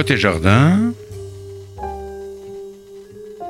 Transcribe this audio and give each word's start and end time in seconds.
Côté 0.00 0.16
Jardin, 0.16 0.94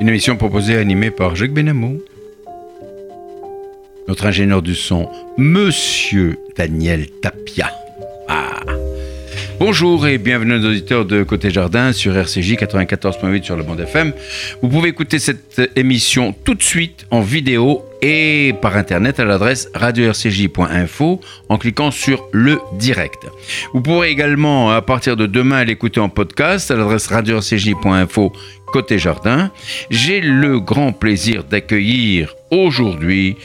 une 0.01 0.09
émission 0.09 0.37
proposée 0.37 0.73
et 0.73 0.79
animée 0.79 1.13
par 1.13 1.37
Jacques 1.37 1.53
Benamou. 1.53 2.03
Notre 4.09 4.27
ingénieur 4.27 4.61
du 4.61 4.75
son, 4.75 5.09
Monsieur 5.39 6.41
Daniel 6.57 7.07
Tapia. 7.23 7.71
Ah. 8.27 8.63
Bonjour 9.61 10.09
et 10.09 10.19
bienvenue 10.19 10.55
aux 10.55 10.71
auditeurs 10.71 11.05
de 11.05 11.23
Côté 11.23 11.51
Jardin 11.51 11.92
sur 11.92 12.17
RCJ 12.17 12.55
94.8 12.55 13.45
sur 13.45 13.55
le 13.55 13.62
bande 13.62 13.79
FM. 13.79 14.12
Vous 14.61 14.69
pouvez 14.69 14.89
écouter 14.89 15.20
cette 15.20 15.70
émission 15.77 16.33
tout 16.33 16.57
de 16.57 16.64
suite 16.64 17.07
en 17.12 17.20
vidéo 17.20 17.85
et 18.03 18.55
par 18.61 18.77
internet 18.77 19.20
à 19.20 19.25
l'adresse 19.25 19.69
radio-rcj.info 19.75 21.20
en 21.48 21.59
cliquant 21.59 21.91
sur 21.91 22.27
le 22.33 22.61
direct. 22.75 23.27
Vous 23.75 23.81
pourrez 23.81 24.11
également 24.11 24.70
à 24.70 24.83
partir 24.83 25.17
de 25.17 25.27
demain 25.27 25.65
l'écouter 25.65 26.01
en 26.01 26.09
podcast 26.09 26.70
à 26.70 26.77
l'adresse 26.77 27.07
radio-rcj.info 27.09 28.33
côté 28.73 28.98
jardin. 28.98 29.51
J'ai 29.91 30.20
le 30.20 30.61
grand 30.61 30.92
plaisir 30.92 31.45
d'accueillir 31.45 32.34
aujourd'hui 32.51 33.37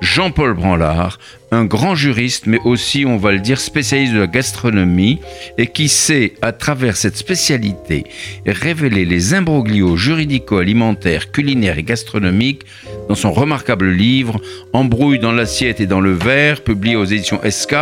Jean-Paul 0.00 0.54
Branlard, 0.54 1.18
un 1.50 1.64
grand 1.64 1.94
juriste, 1.94 2.46
mais 2.46 2.60
aussi, 2.64 3.04
on 3.04 3.16
va 3.16 3.32
le 3.32 3.40
dire, 3.40 3.58
spécialiste 3.58 4.12
de 4.12 4.20
la 4.20 4.26
gastronomie, 4.26 5.18
et 5.56 5.66
qui 5.66 5.88
sait, 5.88 6.34
à 6.40 6.52
travers 6.52 6.96
cette 6.96 7.16
spécialité, 7.16 8.04
révéler 8.46 9.04
les 9.04 9.34
imbroglios 9.34 9.96
juridico-alimentaires, 9.96 11.32
culinaires 11.32 11.78
et 11.78 11.82
gastronomiques 11.82 12.64
dans 13.08 13.14
son 13.14 13.32
remarquable 13.32 13.88
livre 13.88 14.40
Embrouille 14.72 15.18
dans 15.18 15.32
l'assiette 15.32 15.80
et 15.80 15.86
dans 15.86 16.00
le 16.00 16.12
verre, 16.12 16.62
publié 16.62 16.96
aux 16.96 17.04
éditions 17.04 17.40
SK, 17.48 17.74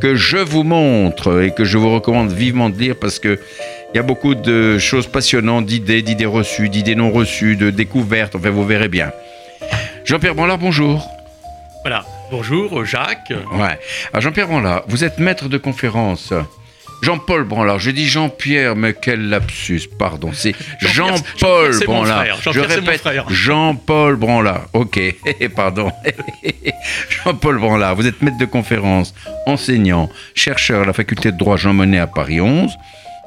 que 0.00 0.14
je 0.14 0.38
vous 0.38 0.62
montre 0.62 1.42
et 1.42 1.50
que 1.50 1.64
je 1.64 1.78
vous 1.78 1.92
recommande 1.92 2.32
vivement 2.32 2.70
de 2.70 2.78
lire 2.78 2.96
parce 3.00 3.18
que 3.18 3.38
il 3.92 3.96
y 3.96 4.00
a 4.00 4.02
beaucoup 4.02 4.34
de 4.34 4.78
choses 4.78 5.06
passionnantes, 5.06 5.64
d'idées, 5.64 6.02
d'idées 6.02 6.26
reçues, 6.26 6.68
d'idées 6.68 6.94
non 6.94 7.10
reçues, 7.10 7.56
de 7.56 7.70
découvertes, 7.70 8.36
enfin 8.36 8.50
vous 8.50 8.66
verrez 8.66 8.88
bien. 8.88 9.12
Jean-Pierre 10.04 10.34
Branlard, 10.34 10.58
bonjour. 10.58 11.08
Voilà. 11.82 12.04
Bonjour 12.30 12.84
Jacques. 12.84 13.32
Ouais. 13.54 13.78
Jean-Pierre 14.20 14.48
Branlard, 14.48 14.84
vous 14.88 15.04
êtes 15.04 15.18
maître 15.18 15.48
de 15.48 15.56
conférence. 15.56 16.34
Jean-Paul 17.02 17.44
Branlard, 17.44 17.78
je 17.78 17.90
dis 17.90 18.08
Jean-Pierre, 18.08 18.76
mais 18.76 18.94
quel 18.94 19.28
lapsus, 19.28 19.82
pardon, 19.98 20.30
c'est 20.32 20.54
Jean-Paul 20.80 21.78
Branlard. 21.84 22.40
je 22.52 22.60
répète, 22.60 23.02
Jean-Paul 23.28 24.16
Branlard. 24.16 24.66
Ok, 24.72 25.00
pardon. 25.56 25.90
Jean-Paul 27.24 27.58
Branlard, 27.58 27.94
vous 27.94 28.06
êtes 28.06 28.20
maître 28.22 28.38
de 28.38 28.46
conférence, 28.46 29.14
enseignant, 29.46 30.08
chercheur 30.34 30.82
à 30.82 30.84
la 30.84 30.92
faculté 30.92 31.32
de 31.32 31.36
droit 31.36 31.56
Jean 31.56 31.72
Monnet 31.72 31.98
à 31.98 32.06
Paris 32.06 32.40
11. 32.40 32.70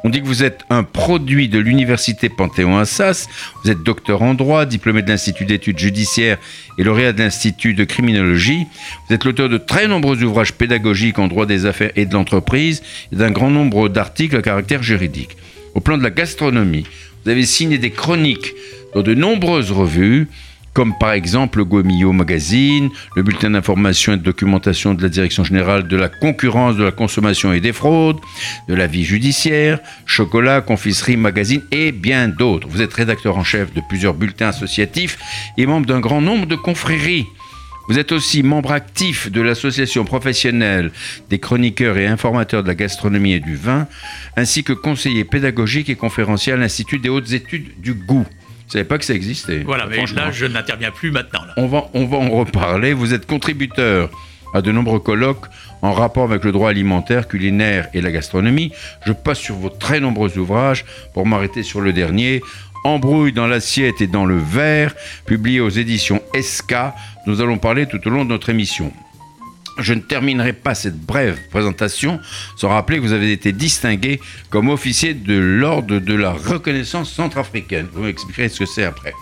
On 0.04 0.10
dit 0.10 0.22
que 0.22 0.26
vous 0.26 0.44
êtes 0.44 0.62
un 0.72 0.84
produit 0.84 1.48
de 1.48 1.60
l'université 1.60 2.28
Panthéon-Assas. 2.28 3.28
Vous 3.64 3.70
êtes 3.70 3.84
docteur 3.84 4.24
en 4.24 4.34
droit, 4.34 4.66
diplômé 4.66 5.04
de 5.04 5.10
l'Institut 5.10 5.46
d'études 5.46 5.78
judiciaires 5.78 6.40
et 6.80 6.84
lauréat 6.84 7.14
de 7.14 7.20
l'Institut 7.20 7.76
de 7.76 7.84
criminologie. 7.84 8.66
Vous 9.08 9.14
êtes 9.14 9.26
l'auteur 9.26 9.48
de 9.48 9.58
très 9.58 9.88
nombreux 9.88 10.24
ouvrages 10.24 10.54
pédagogiques 10.54 11.20
en 11.20 11.28
droit 11.28 11.46
des 11.46 11.68
affaires 11.68 11.92
et 11.96 12.08
de 12.08 12.14
l'entreprise 12.14 12.82
et 13.12 13.16
d'un 13.16 13.30
grand 13.30 13.52
nombre 13.52 13.90
d'articles 13.90 14.36
à 14.36 14.42
caractère 14.42 14.82
juridique. 14.82 15.38
Au 15.76 15.82
plan 15.82 15.98
de 15.98 16.04
la 16.04 16.10
gastronomie, 16.10 16.88
vous 17.24 17.30
avez 17.30 17.46
signé 17.46 17.78
des 17.78 17.92
chroniques 17.92 18.54
dans 18.96 19.04
de 19.04 19.14
nombreuses 19.14 19.72
revues 19.72 20.28
comme 20.74 20.98
par 20.98 21.12
exemple 21.12 21.60
le 21.60 21.66
Guamillo 21.66 22.12
Magazine, 22.14 22.90
le 23.16 23.24
bulletin 23.24 23.52
d'information 23.52 24.14
et 24.14 24.18
de 24.18 24.24
documentation 24.24 24.94
de 24.94 25.02
la 25.02 25.10
Direction 25.10 25.44
générale 25.44 25.88
de 25.88 25.98
la 25.98 26.10
concurrence, 26.10 26.78
de 26.78 26.84
la 26.84 26.92
consommation 26.92 27.54
et 27.54 27.60
des 27.60 27.74
fraudes, 27.74 28.20
de 28.68 28.74
la 28.74 28.88
vie 28.88 29.04
judiciaire, 29.04 29.80
Chocolat, 30.06 30.62
Confiserie 30.62 31.18
Magazine 31.18 31.62
et 31.72 31.92
bien 31.92 32.28
d'autres. 32.28 32.68
Vous 32.70 32.82
êtes 32.82 32.94
rédacteur 32.94 33.38
en 33.38 33.44
chef 33.44 33.74
de 33.74 33.82
plusieurs 33.90 34.14
bulletins 34.14 34.50
associatifs 34.50 35.18
et 35.58 35.66
membre 35.66 35.88
d'un 35.88 36.00
grand 36.00 36.22
nombre 36.22 36.46
de 36.46 36.56
confréries. 36.56 37.28
Vous 37.88 38.00
êtes 38.00 38.12
aussi 38.12 38.44
membre 38.44 38.72
actif 38.72 39.30
de 39.30 39.42
l'association 39.42 40.06
professionnelle 40.06 40.92
des 41.30 41.40
chroniqueurs 41.40 41.98
et 41.98 42.08
informateurs 42.08 42.64
de 42.64 42.68
la 42.68 42.76
gastronomie 42.76 43.34
et 43.34 43.40
du 43.40 43.56
vin, 43.56 43.88
ainsi 44.38 44.64
que 44.64 44.72
conseiller 44.72 45.26
pédagogique 45.26 45.90
et 45.90 45.96
conférencier 45.96 46.54
à 46.54 46.58
l'Institut 46.58 47.00
des 47.00 47.10
hautes 47.10 47.34
études 47.34 47.82
du 47.82 47.94
goût. 47.94 48.26
Je 48.72 48.78
savais 48.78 48.86
pas 48.86 48.98
que 48.98 49.04
ça 49.04 49.14
existait. 49.14 49.64
Voilà, 49.66 49.86
mais 49.86 49.98
là, 50.16 50.32
je 50.32 50.46
n'interviens 50.46 50.92
plus 50.92 51.12
maintenant. 51.12 51.42
On, 51.58 51.68
va, 51.68 51.90
on 51.94 52.06
va 52.06 52.16
en 52.16 52.30
reparler. 52.30 52.94
Vous 52.94 53.14
êtes 53.14 53.28
contributeur 53.28 54.10
à 54.54 54.62
de 54.62 54.72
nombreux 54.72 55.00
colloques 55.00 55.48
en 55.82 55.92
rapport 55.92 56.24
avec 56.24 56.46
le 56.46 56.54
droit 56.54 56.70
alimentaire, 56.70 57.28
culinaire 57.28 57.90
et 57.94 58.00
la 58.00 58.14
gastronomie. 58.14 58.72
Je 59.06 59.12
passe 59.12 59.40
sur 59.40 59.56
vos 59.56 59.68
très 59.68 60.00
nombreux 60.00 60.38
ouvrages 60.38 60.86
pour 61.14 61.28
m'arrêter 61.28 61.64
sur 61.64 61.82
le 61.82 61.92
dernier. 61.92 62.42
Embrouille 62.86 63.34
dans 63.34 63.46
l'assiette 63.46 64.00
et 64.00 64.08
dans 64.08 64.26
le 64.26 64.38
verre, 64.38 64.96
publié 65.26 65.60
aux 65.60 65.68
éditions 65.68 66.22
SK. 66.34 66.74
Nous 67.28 67.42
allons 67.42 67.58
parler 67.58 67.88
tout 67.88 68.00
au 68.08 68.10
long 68.10 68.24
de 68.24 68.30
notre 68.30 68.48
émission. 68.48 68.94
Je 69.82 69.94
ne 69.94 70.00
terminerai 70.00 70.54
pas 70.54 70.76
cette 70.76 70.98
brève 71.00 71.38
présentation 71.50 72.20
sans 72.58 72.70
rappeler 72.70 72.98
que 72.98 73.04
vous 73.04 73.14
avez 73.14 73.32
été 73.32 73.52
distingué 73.52 74.20
comme 74.50 74.70
officier 74.70 75.14
de 75.14 75.38
l'ordre 75.38 76.00
de 76.00 76.14
la 76.14 76.32
reconnaissance 76.32 77.12
centrafricaine. 77.12 77.88
Vous 77.94 78.04
m'expliquerez 78.04 78.50
ce 78.50 78.60
que 78.60 78.66
c'est 78.66 78.84
après. 78.84 79.14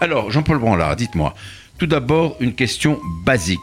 Alors, 0.00 0.30
Jean-Paul 0.30 0.58
Branlard, 0.58 0.96
dites-moi, 0.96 1.34
tout 1.78 1.86
d'abord 1.86 2.36
une 2.40 2.54
question 2.54 3.00
basique. 3.24 3.60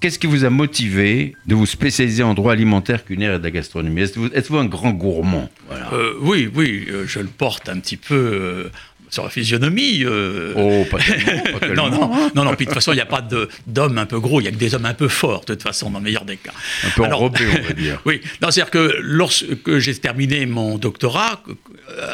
Qu'est-ce 0.00 0.20
qui 0.20 0.28
vous 0.28 0.44
a 0.44 0.50
motivé 0.50 1.34
de 1.46 1.56
vous 1.56 1.66
spécialiser 1.66 2.22
en 2.22 2.32
droit 2.32 2.52
alimentaire, 2.52 3.04
culinaire 3.04 3.34
et 3.34 3.38
de 3.40 3.42
la 3.42 3.50
gastronomie? 3.50 4.02
Êtes-vous 4.02 4.56
un 4.56 4.64
grand 4.64 4.92
gourmand? 4.92 5.50
Euh, 5.92 6.12
Oui, 6.20 6.48
oui, 6.54 6.86
euh, 6.88 7.04
je 7.06 7.18
le 7.18 7.26
porte 7.26 7.68
un 7.68 7.80
petit 7.80 7.96
peu 7.96 8.14
euh, 8.14 8.70
sur 9.10 9.24
la 9.24 9.30
physionomie. 9.30 10.04
Euh... 10.04 10.52
Oh, 10.56 10.84
pas 10.90 10.98
non, 11.74 11.90
non, 11.90 12.10
non, 12.34 12.44
non, 12.44 12.54
Puis 12.54 12.66
de 12.66 12.70
toute 12.70 12.74
façon, 12.74 12.92
il 12.92 12.96
n'y 12.96 13.00
a 13.00 13.06
pas 13.06 13.26
d'hommes 13.66 13.98
un 13.98 14.06
peu 14.06 14.20
gros, 14.20 14.40
il 14.40 14.44
n'y 14.44 14.48
a 14.48 14.52
que 14.52 14.56
des 14.56 14.74
hommes 14.74 14.86
un 14.86 14.94
peu 14.94 15.08
forts, 15.08 15.44
de 15.46 15.54
toute 15.54 15.62
façon, 15.62 15.90
dans 15.90 15.98
le 15.98 16.04
meilleur 16.04 16.24
des 16.24 16.36
cas. 16.36 16.52
Un 16.84 16.90
peu 16.90 17.04
enrobés, 17.04 17.46
on 17.48 17.66
va 17.66 17.72
dire. 17.76 18.00
oui, 18.04 18.20
c'est-à-dire 18.40 18.70
que 18.70 18.96
lorsque 19.00 19.78
j'ai 19.78 19.94
terminé 19.94 20.46
mon 20.46 20.78
doctorat, 20.78 21.42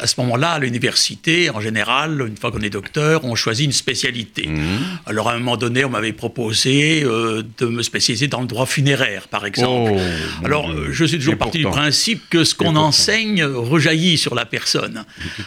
à 0.01 0.07
ce 0.07 0.19
moment-là, 0.21 0.51
à 0.51 0.59
l'université, 0.59 1.49
en 1.49 1.59
général, 1.59 2.23
une 2.27 2.37
fois 2.37 2.51
qu'on 2.51 2.61
est 2.61 2.69
docteur, 2.69 3.25
on 3.25 3.35
choisit 3.35 3.65
une 3.65 3.71
spécialité. 3.71 4.47
Mhm. 4.47 4.79
Alors, 5.05 5.29
à 5.29 5.33
un 5.33 5.39
moment 5.39 5.57
donné, 5.57 5.83
on 5.85 5.89
m'avait 5.89 6.13
proposé 6.13 7.03
euh, 7.03 7.43
de 7.57 7.65
me 7.65 7.83
spécialiser 7.83 8.27
dans 8.27 8.41
le 8.41 8.47
droit 8.47 8.65
funéraire, 8.65 9.27
par 9.27 9.45
exemple. 9.45 9.91
Oh, 9.95 10.45
Alors, 10.45 10.71
je 10.91 11.05
suis 11.05 11.17
toujours 11.17 11.37
parti 11.37 11.59
du 11.59 11.65
principe 11.65 12.23
que 12.29 12.43
ce 12.43 12.55
qu'on 12.55 12.75
enseigne 12.75 13.43
rejaillit 13.43 14.17
sur 14.17 14.35
la 14.35 14.45
personne. 14.45 15.05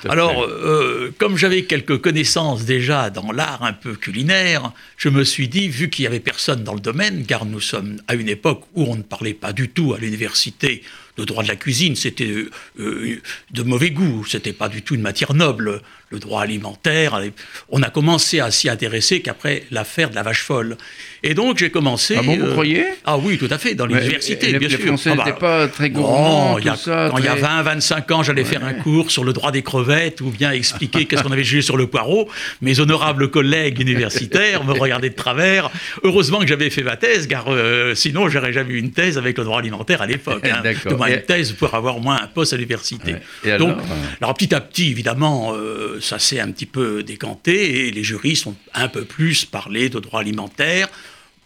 Alors, 0.08 0.42
euh, 0.42 1.12
comme 1.18 1.36
j'avais 1.38 1.62
quelques 1.62 2.00
connaissances 2.00 2.64
déjà 2.64 3.10
dans 3.10 3.32
l'art 3.32 3.62
un 3.62 3.72
peu 3.72 3.94
culinaire, 3.94 4.72
je 4.96 5.08
me 5.08 5.24
suis 5.24 5.48
dit, 5.48 5.68
vu 5.68 5.88
qu'il 5.88 6.02
n'y 6.02 6.08
avait 6.08 6.20
personne 6.20 6.64
dans 6.64 6.74
le 6.74 6.80
domaine, 6.80 7.24
car 7.24 7.46
nous 7.46 7.60
sommes 7.60 8.00
à 8.08 8.14
une 8.14 8.28
époque 8.28 8.64
où 8.74 8.84
on 8.84 8.96
ne 8.96 9.02
parlait 9.02 9.34
pas 9.34 9.52
du 9.52 9.68
tout 9.68 9.94
à 9.94 9.98
l'université 9.98 10.82
le 11.16 11.24
droit 11.24 11.42
de 11.42 11.48
la 11.48 11.56
cuisine, 11.56 11.96
c'était 11.96 12.32
euh, 12.78 13.20
de 13.50 13.62
mauvais 13.62 13.90
goût, 13.90 14.24
c'était 14.24 14.52
pas 14.52 14.68
du 14.68 14.82
tout 14.82 14.94
une 14.94 15.02
matière 15.02 15.34
noble 15.34 15.82
le 16.10 16.18
droit 16.18 16.42
alimentaire. 16.42 17.20
On 17.68 17.82
a 17.82 17.90
commencé 17.90 18.40
à 18.40 18.50
s'y 18.50 18.68
intéresser 18.68 19.20
qu'après 19.20 19.64
l'affaire 19.70 20.10
de 20.10 20.14
la 20.14 20.22
vache 20.22 20.42
folle. 20.42 20.76
Et 21.22 21.34
donc 21.34 21.58
j'ai 21.58 21.70
commencé. 21.70 22.14
Ah 22.16 22.22
bon, 22.22 22.36
vous 22.36 22.46
euh, 22.46 22.52
croyez? 22.52 22.84
Ah 23.04 23.18
oui, 23.18 23.38
tout 23.38 23.48
à 23.50 23.58
fait, 23.58 23.74
dans 23.74 23.86
l'université, 23.86 24.50
bien 24.50 24.58
les 24.60 24.70
sûr. 24.70 24.78
Les 24.78 24.86
Français 24.86 25.10
n'étaient 25.10 25.22
ah 25.26 25.32
bah, 25.32 25.38
pas 25.38 25.68
très 25.68 25.90
gourmands. 25.90 26.58
Quand 26.62 27.18
il 27.18 27.24
y 27.24 27.28
a 27.28 27.36
20-25 27.36 28.12
ans, 28.12 28.22
j'allais 28.22 28.44
faire 28.44 28.64
un 28.64 28.74
cours 28.74 29.10
sur 29.10 29.24
le 29.24 29.32
droit 29.32 29.50
des 29.50 29.62
crevettes 29.62 30.20
ou 30.20 30.30
bien 30.30 30.52
expliquer 30.52 31.04
qu'est-ce 31.04 31.22
qu'on 31.22 31.32
avait 31.32 31.44
jugé 31.44 31.62
sur 31.62 31.76
le 31.76 31.86
poireau. 31.86 32.28
Mes 32.62 32.80
honorables 32.80 33.30
collègues 33.30 33.80
universitaires 33.80 34.64
me 34.64 34.72
regardaient 34.72 35.10
de 35.10 35.14
travers. 35.14 35.70
Heureusement 36.04 36.38
que 36.40 36.46
j'avais 36.46 36.70
fait 36.70 36.82
ma 36.82 36.96
thèse, 36.96 37.26
car 37.26 37.46
euh, 37.48 37.94
sinon 37.94 38.28
j'aurais 38.28 38.52
jamais 38.52 38.74
eu 38.74 38.78
une 38.78 38.92
thèse 38.92 39.18
avec 39.18 39.36
le 39.38 39.44
droit 39.44 39.58
alimentaire 39.58 40.02
à 40.02 40.06
l'époque. 40.06 40.46
Hein. 40.46 40.62
Moins 40.96 41.08
une 41.08 41.22
thèse 41.22 41.52
pour 41.52 41.74
avoir 41.74 41.96
au 41.96 42.00
moins 42.00 42.20
un 42.22 42.26
poste 42.28 42.52
à 42.52 42.56
l'université. 42.56 43.16
Donc, 43.58 43.76
alors 44.20 44.34
petit 44.34 44.54
à 44.54 44.60
petit, 44.60 44.90
évidemment. 44.90 45.52
Euh, 45.54 45.97
ça 46.00 46.18
s'est 46.18 46.40
un 46.40 46.50
petit 46.50 46.66
peu 46.66 47.02
décanté 47.02 47.86
et 47.86 47.90
les 47.90 48.02
juristes 48.04 48.46
ont 48.46 48.56
un 48.74 48.88
peu 48.88 49.04
plus 49.04 49.44
parlé 49.44 49.88
de 49.88 49.98
droit 49.98 50.20
alimentaire, 50.20 50.88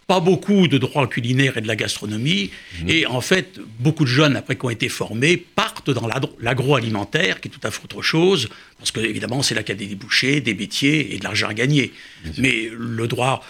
pas 0.07 0.19
beaucoup 0.19 0.67
de 0.67 0.77
droit 0.77 1.07
culinaire 1.07 1.57
et 1.57 1.61
de 1.61 1.67
la 1.67 1.75
gastronomie. 1.75 2.51
Mmh. 2.81 2.89
Et 2.89 3.05
en 3.07 3.21
fait, 3.21 3.59
beaucoup 3.79 4.03
de 4.03 4.09
jeunes, 4.09 4.35
après 4.35 4.55
qui 4.55 4.65
ont 4.65 4.69
été 4.69 4.89
formés, 4.89 5.37
partent 5.37 5.89
dans 5.89 6.07
l'agroalimentaire, 6.39 7.39
qui 7.39 7.47
est 7.47 7.51
tout 7.51 7.65
à 7.65 7.71
fait 7.71 7.83
autre 7.83 8.01
chose, 8.01 8.49
parce 8.77 8.91
que 8.91 8.99
évidemment, 8.99 9.41
c'est 9.41 9.55
là 9.55 9.63
qu'il 9.63 9.75
y 9.75 9.77
a 9.77 9.79
des 9.79 9.87
débouchés, 9.87 10.41
des 10.41 10.53
métiers 10.53 11.13
et 11.13 11.19
de 11.19 11.23
l'argent 11.23 11.47
à 11.47 11.53
gagner. 11.53 11.93
Mais 12.37 12.69
le 12.77 13.07
droit 13.07 13.43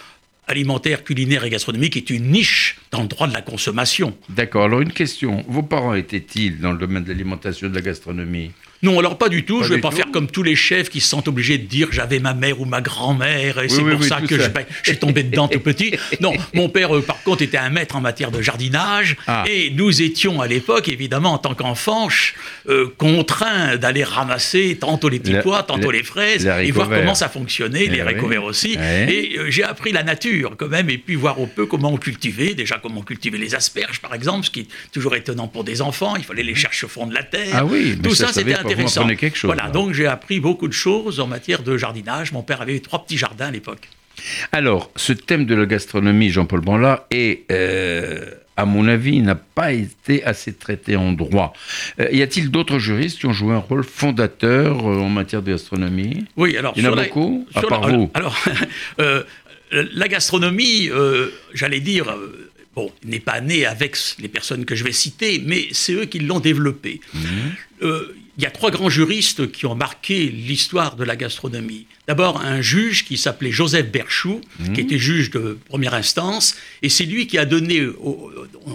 alimentaire, 0.46 1.04
culinaire 1.04 1.44
et 1.44 1.50
gastronomique 1.50 1.96
est 1.96 2.10
une 2.10 2.30
niche 2.30 2.76
dans 2.90 3.02
le 3.02 3.08
droit 3.08 3.26
de 3.26 3.32
la 3.32 3.42
consommation. 3.42 4.16
D'accord. 4.28 4.64
Alors 4.64 4.80
une 4.80 4.92
question. 4.92 5.44
Vos 5.48 5.62
parents 5.62 5.94
étaient-ils 5.94 6.60
dans 6.60 6.72
le 6.72 6.78
domaine 6.78 7.04
de 7.04 7.08
l'alimentation 7.08 7.66
et 7.66 7.70
de 7.70 7.74
la 7.74 7.80
gastronomie? 7.80 8.52
Non, 8.84 8.98
alors 8.98 9.16
pas 9.16 9.30
du 9.30 9.44
tout. 9.44 9.62
je 9.62 9.70
ne 9.70 9.76
vais 9.76 9.80
pas 9.80 9.90
faire 9.90 10.10
comme 10.12 10.26
tous 10.26 10.42
les 10.42 10.56
chefs 10.56 10.90
qui 10.90 11.00
se 11.00 11.08
sentent 11.08 11.28
obligés 11.28 11.56
de 11.56 11.66
dire 11.66 11.88
j'avais 11.90 12.18
ma 12.18 12.34
mère 12.34 12.60
ou 12.60 12.66
ma 12.66 12.82
grand-mère 12.82 13.62
et 13.62 13.68
c'est 13.68 13.82
pour 13.82 14.04
ça 14.04 14.20
que 14.20 14.36
Je, 14.36 14.90
suis 14.90 14.98
tombé 14.98 15.22
dedans 15.22 15.48
tout 15.48 15.60
petit. 15.60 15.94
Non, 16.20 16.32
mon 16.52 16.68
père, 16.68 16.94
euh, 16.94 17.00
par 17.00 17.22
contre, 17.22 17.42
était 17.42 17.58
un 17.58 17.70
maître 17.70 17.96
en 17.96 18.00
matière 18.00 18.30
de 18.30 18.40
jardinage 18.40 19.16
ah. 19.26 19.44
et 19.48 19.70
nous 19.70 20.02
étions 20.02 20.40
à 20.40 20.46
l'époque, 20.46 20.88
évidemment, 20.88 21.32
en 21.32 21.38
tant 21.38 21.54
qu'enfants, 21.54 22.08
euh, 22.68 22.86
contraints 22.98 23.76
d'aller 23.76 24.04
ramasser 24.04 24.76
tantôt 24.78 25.08
les 25.08 25.18
petits 25.18 25.36
pois, 25.42 25.62
tantôt 25.62 25.90
les, 25.90 26.02
fraises 26.02 26.46
et 26.46 26.70
voir 26.70 26.88
comment 26.88 27.14
ça 27.14 27.28
fonctionnait, 27.28 27.86
les 27.86 28.02
eh 28.06 28.38
aussi. 28.38 28.74
Et 28.74 29.38
euh, 29.38 29.50
j'ai 29.50 29.64
appris 29.64 29.92
la 29.92 30.02
nature 30.02 30.54
quand 30.56 30.68
même 30.68 30.90
et 30.90 30.98
puis 30.98 31.14
voir 31.14 31.38
un 31.40 31.46
peu 31.46 31.66
comment 31.66 31.92
on 31.92 31.96
cultivait, 31.96 32.54
déjà 32.54 32.78
comment 32.78 33.02
cultiver 33.02 33.38
les 33.38 33.54
asperges 33.54 34.00
par 34.00 34.14
exemple, 34.14 34.46
ce 34.46 34.50
qui 34.50 34.60
est 34.60 34.68
toujours 34.92 35.16
étonnant 35.16 35.48
pour 35.48 35.64
des 35.64 35.80
enfants. 35.82 36.16
Il 36.16 36.24
fallait 36.24 36.42
les 36.42 36.54
chercher 36.54 36.86
au 36.86 36.88
fond 36.88 37.06
de 37.06 37.14
la 37.14 37.22
terre. 37.22 37.54
Ah 37.54 37.64
oui, 37.64 37.98
tout 38.02 38.14
ça, 38.14 38.32
c'était 38.32 38.54
intéressant. 38.54 38.73
Quelque 38.74 39.36
chose, 39.36 39.52
voilà, 39.52 39.70
donc 39.70 39.92
j'ai 39.92 40.06
appris 40.06 40.40
beaucoup 40.40 40.68
de 40.68 40.72
choses 40.72 41.20
en 41.20 41.26
matière 41.26 41.62
de 41.62 41.76
jardinage. 41.76 42.32
Mon 42.32 42.42
père 42.42 42.60
avait 42.60 42.80
trois 42.80 43.04
petits 43.04 43.18
jardins 43.18 43.46
à 43.46 43.50
l'époque. 43.50 43.88
Alors, 44.52 44.90
ce 44.96 45.12
thème 45.12 45.44
de 45.44 45.54
la 45.54 45.66
gastronomie, 45.66 46.30
Jean-Paul 46.30 46.60
Banla, 46.60 47.06
est, 47.10 47.50
euh, 47.50 48.30
à 48.56 48.64
mon 48.64 48.86
avis, 48.86 49.20
n'a 49.20 49.34
pas 49.34 49.72
été 49.72 50.24
assez 50.24 50.54
traité 50.54 50.96
en 50.96 51.12
droit. 51.12 51.52
Euh, 52.00 52.08
y 52.12 52.22
a-t-il 52.22 52.50
d'autres 52.50 52.78
juristes 52.78 53.18
qui 53.18 53.26
ont 53.26 53.32
joué 53.32 53.54
un 53.54 53.58
rôle 53.58 53.84
fondateur 53.84 54.86
euh, 54.86 55.00
en 55.00 55.08
matière 55.08 55.42
de 55.42 55.50
gastronomie? 55.50 56.24
Oui, 56.36 56.56
alors. 56.56 56.74
Il 56.76 56.84
y 56.84 56.88
en 56.88 56.96
a 56.96 57.04
beaucoup, 57.04 57.46
à 57.54 57.62
part 57.62 57.88
vous. 57.88 58.10
Alors, 58.14 58.36
la 59.70 60.08
gastronomie, 60.08 60.90
j'allais 61.52 61.80
dire 61.80 62.16
bon, 62.76 62.92
n'est 63.04 63.20
pas 63.20 63.40
né 63.40 63.66
avec 63.66 63.96
les 64.18 64.28
personnes 64.28 64.64
que 64.64 64.74
je 64.74 64.84
vais 64.84 64.92
citer, 64.92 65.42
mais 65.44 65.66
c'est 65.72 65.92
eux 65.92 66.04
qui 66.06 66.20
l'ont 66.20 66.40
développé. 66.40 67.00
Mmh 67.12 67.88
il 68.36 68.42
y 68.42 68.46
a 68.46 68.50
trois 68.50 68.70
grands 68.70 68.90
juristes 68.90 69.50
qui 69.52 69.66
ont 69.66 69.74
marqué 69.74 70.28
l'histoire 70.28 70.96
de 70.96 71.04
la 71.04 71.16
gastronomie. 71.16 71.86
D'abord, 72.06 72.42
un 72.42 72.60
juge 72.60 73.04
qui 73.04 73.16
s'appelait 73.16 73.50
Joseph 73.50 73.90
Berchou, 73.90 74.40
qui 74.58 74.70
mmh. 74.70 74.78
était 74.78 74.98
juge 74.98 75.30
de 75.30 75.56
première 75.68 75.94
instance, 75.94 76.54
et 76.82 76.90
c'est 76.90 77.06
lui 77.06 77.26
qui 77.26 77.38
a 77.38 77.46
donné, 77.46 77.86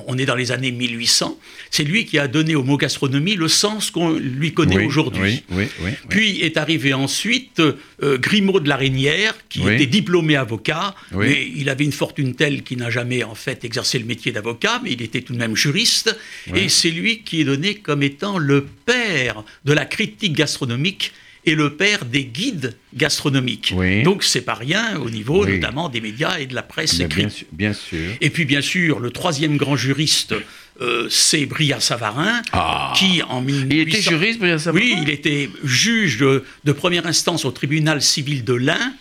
on 0.08 0.18
est 0.18 0.26
dans 0.26 0.36
les 0.36 0.52
années 0.52 0.72
1800, 0.72 1.38
c'est 1.70 1.84
lui 1.84 2.06
qui 2.06 2.18
a 2.18 2.28
donné 2.28 2.56
au 2.56 2.64
mot 2.64 2.78
gastronomie 2.78 3.36
le 3.36 3.48
sens 3.48 3.92
qu'on 3.92 4.14
lui 4.14 4.54
connaît 4.54 4.84
aujourd'hui. 4.84 5.44
Oui, 5.52 5.68
oui, 5.82 5.92
Puis 6.10 6.42
est 6.42 6.58
arrivé 6.58 6.94
ensuite 6.94 7.60
euh, 7.60 8.18
Grimaud 8.18 8.62
de 8.62 8.70
la 8.70 8.78
Reynière, 8.78 9.36
qui 9.48 9.62
était 9.68 9.86
diplômé 9.86 10.36
avocat, 10.36 10.96
mais 11.14 11.52
il 11.56 11.70
avait 11.70 11.86
une 11.86 11.92
fortune 11.92 12.34
telle 12.34 12.64
qu'il 12.64 12.80
n'a 12.80 12.90
jamais 12.90 13.24
en 13.24 13.36
fait 13.36 13.64
exercé 13.64 14.00
le 14.00 14.06
métier 14.06 14.32
d'avocat, 14.32 14.82
mais 14.84 14.94
il 14.94 15.02
était 15.04 15.22
tout 15.22 15.34
de 15.34 15.38
même 15.40 15.56
juriste, 15.56 16.18
et 16.56 16.68
c'est 16.68 16.92
lui 16.92 17.20
qui 17.20 17.42
est 17.42 17.46
donné 17.46 17.76
comme 17.76 18.02
étant 18.02 18.40
le 18.40 18.66
père 18.86 19.44
de 19.66 19.74
la 19.74 19.86
critique 19.86 20.34
gastronomique 20.34 21.12
et 21.46 21.56
le 21.56 21.76
père 21.76 22.06
des 22.06 22.26
guides 22.26 22.76
gastronomiques. 22.94 23.74
Donc 24.04 24.24
c'est 24.24 24.42
pas 24.42 24.54
rien 24.54 24.98
au 25.00 25.10
niveau 25.10 25.46
notamment 25.46 25.90
des 25.90 26.02
médias 26.02 26.38
et 26.38 26.46
de 26.46 26.56
la 26.56 26.64
presse 26.64 27.00
écrite. 27.00 27.46
Bien 27.52 27.74
sûr, 27.74 28.12
Et 28.22 28.30
puis 28.30 28.46
bien 28.46 28.62
sûr, 28.62 29.00
le 29.00 29.12
troisième 29.12 29.58
grand 29.58 29.76
juriste, 29.76 30.36
euh, 30.82 31.08
c'est 31.10 31.46
Bria 31.46 31.80
Savarin, 31.80 32.42
ah. 32.52 32.94
qui 32.96 33.22
en 33.24 33.42
1800... 33.42 33.68
Il 33.70 33.80
était 33.82 34.02
juriste, 34.02 34.40
Bria 34.40 34.60
Savarin 34.60 34.86
Oui, 34.86 34.96
il 35.02 35.10
était 35.10 35.50
juge 35.64 36.18
de, 36.20 36.72
première 36.72 37.08
instance 37.08 37.46
au 37.46 37.52
tribunal 37.52 38.02
civil 38.02 38.44
de 38.44 38.54
l'Ain, 38.54 38.94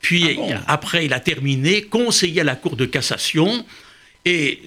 puis 0.00 0.38
ah 0.52 0.62
après 0.66 1.04
il 1.06 1.12
a 1.12 1.20
terminé 1.20 1.82
conseiller 1.82 2.40
à 2.40 2.44
la 2.44 2.56
Cour 2.56 2.76
de 2.76 2.84
cassation, 2.84 3.64
et 4.24 4.60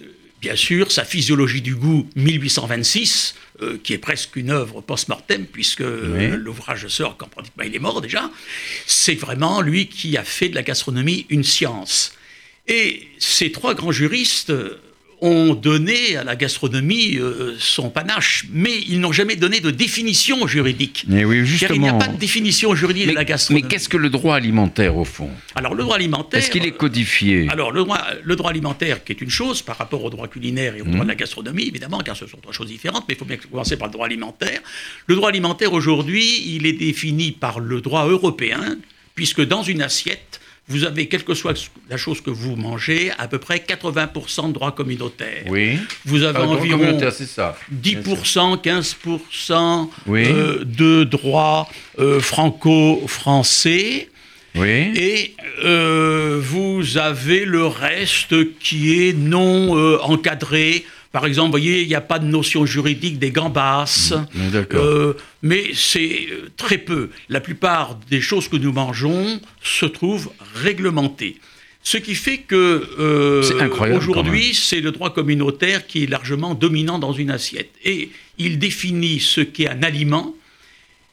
bien 0.46 0.56
sûr, 0.56 0.92
sa 0.92 1.06
physiologie 1.06 1.64
du 1.64 1.74
goût 1.74 2.08
1826, 2.16 3.34
euh, 3.64 3.80
qui 3.84 3.94
est 3.94 3.98
presque 3.98 4.36
une 4.36 4.52
œuvre 4.52 4.80
post-mortem, 4.80 5.48
puisque 5.48 5.80
l'ouvrage 5.80 6.88
sort 6.88 7.18
quand 7.18 7.28
pratiquement 7.28 7.64
il 7.64 7.76
est 7.76 7.80
mort 7.80 8.00
déjà, 8.00 8.30
c'est 8.86 9.16
vraiment 9.16 9.62
lui 9.62 9.88
qui 9.88 10.16
a 10.18 10.24
fait 10.24 10.50
de 10.50 10.54
la 10.54 10.62
gastronomie 10.62 11.26
une 11.30 11.44
science. 11.44 12.14
Et 12.68 13.08
ces 13.18 13.52
trois 13.52 13.74
grands 13.74 13.92
juristes 13.92 14.54
ont 15.26 15.56
donné 15.56 16.18
à 16.18 16.24
la 16.24 16.36
gastronomie 16.36 17.18
euh, 17.18 17.56
son 17.58 17.90
panache, 17.90 18.46
mais 18.52 18.80
ils 18.88 19.00
n'ont 19.00 19.12
jamais 19.12 19.36
donné 19.36 19.60
de 19.60 19.72
définition 19.72 20.46
juridique. 20.48 21.06
Mais 21.08 21.26
oui, 21.26 21.46
justement. 21.46 21.68
Car 21.68 21.76
il 21.76 21.82
n'y 21.82 21.90
a 21.90 21.94
pas 21.94 22.08
de 22.08 22.18
définition 22.18 22.76
juridique 22.76 23.08
de 23.08 23.14
la 23.14 23.26
gastronomie. 23.26 23.64
Mais 23.64 23.70
qu'est-ce 23.70 23.90
que 23.90 23.98
le 23.98 24.10
droit 24.10 24.36
alimentaire 24.36 24.96
au 24.98 25.06
fond? 25.06 25.30
Alors 25.56 25.74
le 25.74 25.84
droit 25.84 25.96
alimentaire. 25.96 26.40
Est-ce 26.40 26.52
qu'il 26.52 26.66
est 26.66 26.72
codifié? 26.72 27.48
Alors 27.50 27.72
le 27.72 27.82
droit, 27.84 28.02
le 28.24 28.36
droit 28.36 28.52
alimentaire, 28.52 29.04
qui 29.04 29.14
est 29.14 29.22
une 29.22 29.30
chose 29.30 29.62
par 29.62 29.78
rapport 29.78 30.04
au 30.04 30.10
droit 30.10 30.28
culinaire 30.28 30.76
et 30.76 30.82
au 30.82 30.86
droit 30.86 31.04
de 31.04 31.10
la 31.10 31.16
gastronomie, 31.16 31.68
évidemment, 31.68 32.00
car 32.00 32.16
ce 32.16 32.28
sont 32.28 32.38
trois 32.38 32.54
choses 32.54 32.68
différentes, 32.68 33.06
mais 33.08 33.16
il 33.16 33.18
faut 33.18 33.26
bien 33.26 33.38
commencer 33.38 33.78
par 33.78 33.88
le 33.88 33.94
droit 33.94 34.06
alimentaire. 34.06 34.62
Le 35.08 35.16
droit 35.16 35.30
alimentaire 35.30 35.74
aujourd'hui, 35.74 36.56
il 36.56 36.66
est 36.68 36.74
défini 36.74 37.32
par 37.32 37.60
le 37.60 37.82
droit 37.82 38.06
européen, 38.06 38.78
puisque 39.16 39.42
dans 39.42 39.64
une 39.64 39.82
assiette, 39.82 40.40
vous 40.68 40.84
avez, 40.84 41.08
quelle 41.08 41.24
que 41.24 41.36
soit 41.36 41.70
la 41.90 41.98
chose 41.98 42.22
que 42.22 42.32
vous 42.32 42.56
mangez, 42.56 43.12
à 43.20 43.28
peu 43.28 43.38
près 43.38 43.58
80% 43.58 44.48
de 44.48 44.54
droits 44.54 44.72
communautaires. 44.72 45.44
Oui. 45.48 45.78
Vous 46.06 46.24
avez 46.24 46.40
ah, 46.40 46.48
environ 46.48 47.00
ça, 47.00 47.56
10%, 47.84 48.64
15% 48.64 49.90
euh, 50.08 50.64
de 50.66 51.04
droits 51.04 51.70
euh, 52.00 52.20
franco-français. 52.20 54.10
Oui. 54.56 54.92
Et 54.96 55.36
euh, 55.64 56.40
vous 56.42 56.98
avez 56.98 57.46
le 57.46 57.68
reste 57.68 58.58
qui 58.58 59.08
est 59.08 59.14
non 59.14 60.00
encadré 60.02 60.86
par 61.16 61.26
exemple, 61.26 61.46
vous 61.46 61.52
voyez, 61.52 61.82
il 61.82 61.88
n'y 61.88 61.96
a 61.96 62.02
pas 62.02 62.20
de 62.20 62.26
notion 62.26 62.66
juridique 62.66 63.20
des 63.20 63.32
gambas, 63.32 64.12
mmh, 64.12 64.66
euh, 64.74 65.14
mais 65.44 65.68
c'est 65.74 66.28
euh, 66.30 66.50
très 66.58 66.78
peu. 66.78 67.10
La 67.30 67.40
plupart 67.40 67.98
des 68.10 68.20
choses 68.20 68.50
que 68.50 68.58
nous 68.58 68.74
mangeons 68.74 69.40
se 69.64 69.86
trouvent 69.86 70.30
réglementées. 70.56 71.38
Ce 71.84 71.96
qui 71.96 72.16
fait 72.16 72.40
que 72.40 72.86
euh, 73.00 73.94
aujourd'hui, 73.94 74.54
c'est 74.54 74.82
le 74.82 74.92
droit 74.92 75.14
communautaire 75.14 75.88
qui 75.88 76.04
est 76.04 76.08
largement 76.08 76.54
dominant 76.54 77.00
dans 77.00 77.14
une 77.14 77.32
assiette. 77.32 77.72
Et 77.86 78.10
il 78.38 78.60
définit 78.60 79.22
ce 79.22 79.40
qu'est 79.40 79.70
un 79.70 79.84
aliment, 79.84 80.36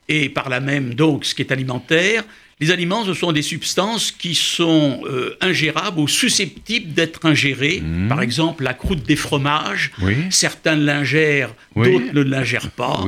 et 0.09 0.29
par 0.29 0.49
là 0.49 0.59
même 0.59 0.95
donc 0.95 1.25
ce 1.25 1.37
qui 1.37 1.43
est 1.43 1.53
alimentaire, 1.53 2.25
les 2.63 2.71
aliments, 2.71 3.05
ce 3.05 3.13
sont 3.13 3.33
des 3.33 3.43
substances 3.43 4.13
qui 4.13 4.37
sont 4.37 5.01
euh, 5.07 5.37
ingérables 5.41 5.99
ou 5.99 6.07
susceptibles 6.07 6.93
d'être 6.95 7.27
ingérées. 7.27 7.83
Mmh. 7.83 8.07
Par 8.09 8.23
exemple, 8.23 8.63
la 8.63 8.73
croûte 8.73 9.03
des 9.03 9.17
fromages. 9.17 9.91
Certains 10.31 10.77
l'ingèrent, 10.77 11.53
d'autres 11.75 12.13
ne 12.13 12.23
l'ingèrent 12.23 12.71
pas. 12.71 13.01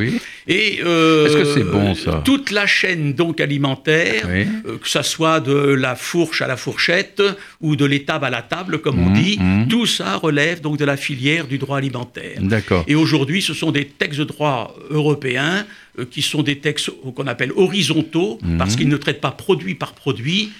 Et 0.48 0.80
euh, 0.84 1.26
est-ce 1.26 1.36
que 1.36 1.44
c'est 1.44 1.70
bon 1.70 1.94
ça? 1.94 2.20
Toute 2.24 2.50
la 2.50 2.66
chaîne 2.66 3.12
donc 3.12 3.40
alimentaire, 3.40 4.24
euh, 4.26 4.44
que 4.82 4.88
ça 4.88 5.04
soit 5.04 5.38
de 5.38 5.54
la 5.54 5.94
fourche 5.94 6.42
à 6.42 6.48
la 6.48 6.56
fourchette 6.56 7.22
ou 7.60 7.76
de 7.76 7.84
l'étable 7.84 8.24
à 8.24 8.30
la 8.30 8.42
table, 8.42 8.80
comme 8.80 8.98
on 8.98 9.10
mmh, 9.10 9.22
dit, 9.22 9.38
mmh. 9.38 9.68
tout 9.68 9.86
ça 9.86 10.16
relève 10.16 10.62
donc 10.62 10.78
de 10.78 10.84
la 10.84 10.96
filière 10.96 11.46
du 11.46 11.58
droit 11.58 11.78
alimentaire. 11.78 12.38
D'accord. 12.40 12.84
Et 12.88 12.96
aujourd'hui, 12.96 13.40
ce 13.40 13.54
sont 13.54 13.70
des 13.70 13.84
textes 13.84 14.18
de 14.18 14.24
droit 14.24 14.74
européens 14.90 15.64
qui 16.10 16.22
sont 16.22 16.42
des 16.42 16.58
textes 16.58 16.90
qu'on 17.14 17.26
appelle 17.26 17.52
horizontaux, 17.54 18.38
mhm. 18.42 18.58
parce 18.58 18.76
qu'ils 18.76 18.88
ne 18.88 18.96
traitent 18.96 19.20
pas 19.20 19.30
produit 19.30 19.74
par 19.74 19.94
produit, 19.94 20.50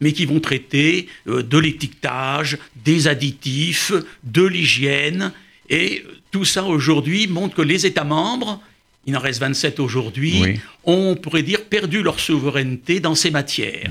mais 0.00 0.12
qui 0.12 0.26
vont 0.26 0.40
traiter 0.40 1.08
euh, 1.28 1.42
de 1.42 1.58
l'étiquetage, 1.58 2.58
des 2.84 3.08
additifs, 3.08 3.92
de 4.22 4.42
l'hygiène. 4.42 5.32
Et 5.70 6.04
tout 6.30 6.44
ça 6.44 6.64
aujourd'hui 6.64 7.26
montre 7.26 7.56
que 7.56 7.62
les 7.62 7.86
États 7.86 8.04
membres 8.04 8.60
il 9.06 9.16
en 9.16 9.20
reste 9.20 9.40
27 9.40 9.80
aujourd'hui, 9.80 10.60
ont, 10.84 11.10
on 11.12 11.16
pourrait 11.16 11.42
dire, 11.42 11.64
perdu 11.64 12.02
leur 12.02 12.20
souveraineté 12.20 13.00
dans 13.00 13.14
ces 13.14 13.30
matières. 13.30 13.90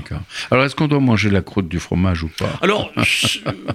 Alors, 0.50 0.64
est-ce 0.64 0.74
qu'on 0.74 0.88
doit 0.88 1.00
manger 1.00 1.30
la 1.30 1.40
croûte 1.40 1.68
du 1.68 1.78
fromage 1.78 2.22
ou 2.22 2.28
pas? 2.28 2.58
Alors, 2.62 2.92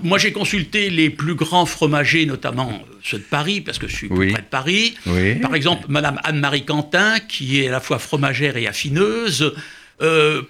moi, 0.03 0.17
j'ai 0.17 0.31
consulté 0.31 0.89
les 0.89 1.09
plus 1.09 1.35
grands 1.35 1.65
fromagers, 1.65 2.25
notamment 2.25 2.81
ceux 3.03 3.19
de 3.19 3.23
Paris, 3.23 3.61
parce 3.61 3.77
que 3.79 3.87
je 3.87 3.95
suis 3.95 4.07
plus 4.09 4.31
près 4.31 4.41
de 4.41 4.47
Paris. 4.47 4.95
Par 5.41 5.55
exemple, 5.55 5.85
Madame 5.87 6.19
Anne-Marie 6.23 6.65
Quentin, 6.65 7.19
qui 7.19 7.61
est 7.61 7.67
à 7.67 7.71
la 7.71 7.79
fois 7.79 7.99
fromagère 7.99 8.57
et 8.57 8.67
affineuse. 8.67 9.53
Euh, 10.01 10.43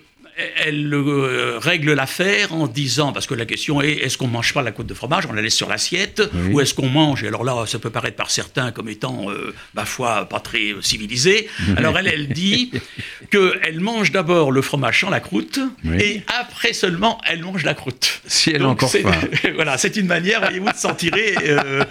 elle 0.63 0.93
euh, 0.93 1.58
règle 1.60 1.93
l'affaire 1.93 2.53
en 2.53 2.67
disant, 2.67 3.12
parce 3.12 3.27
que 3.27 3.34
la 3.34 3.46
question 3.46 3.81
est, 3.81 3.91
est-ce 3.91 4.17
qu'on 4.17 4.27
mange 4.27 4.53
pas 4.53 4.62
la 4.62 4.72
côte 4.72 4.88
de 4.88 4.93
fromage, 4.93 5.25
on 5.29 5.34
la 5.34 5.41
laisse 5.41 5.55
sur 5.55 5.69
l'assiette, 5.69 6.22
ou 6.51 6.60
est-ce 6.60 6.74
qu'on 6.74 6.89
mange? 6.89 7.24
Et 7.24 7.27
alors 7.27 7.43
là, 7.43 7.65
ça 7.65 7.79
peut 7.79 7.89
paraître 7.89 8.15
par 8.15 8.31
certains 8.31 8.72
comme 8.72 8.89
étant, 8.89 9.29
euh, 9.29 9.53
ma 9.74 9.86
foi, 9.86 10.25
pas 10.25 10.39
très 10.39 10.75
civilisé. 10.81 11.48
Alors 11.77 11.98
elle, 11.98 12.08
elle 12.08 12.29
dit 12.29 12.72
qu'elle 13.31 13.79
mange 13.79 14.12
d'abord 14.12 14.51
le 14.51 14.62
fromage 14.62 15.01
sans 15.01 15.10
la 15.10 15.19
croûte, 15.19 15.60
et 16.00 16.22
après 16.39 16.74
seulement, 16.74 17.19
elle 17.29 17.43
mange 17.43 17.63
la 17.63 17.74
croûte. 17.74 18.22
Si 18.25 18.51
elle 18.51 18.63
a 18.63 18.69
encore 18.69 18.91
faim. 18.91 19.12
voilà, 19.55 19.77
c'est 19.77 19.98
une 19.98 20.08
manière, 20.08 20.41
voyez-vous, 20.41 20.72
de 20.72 20.77
s'en 20.77 20.93
tirer. 20.93 21.36
Euh, 21.43 21.84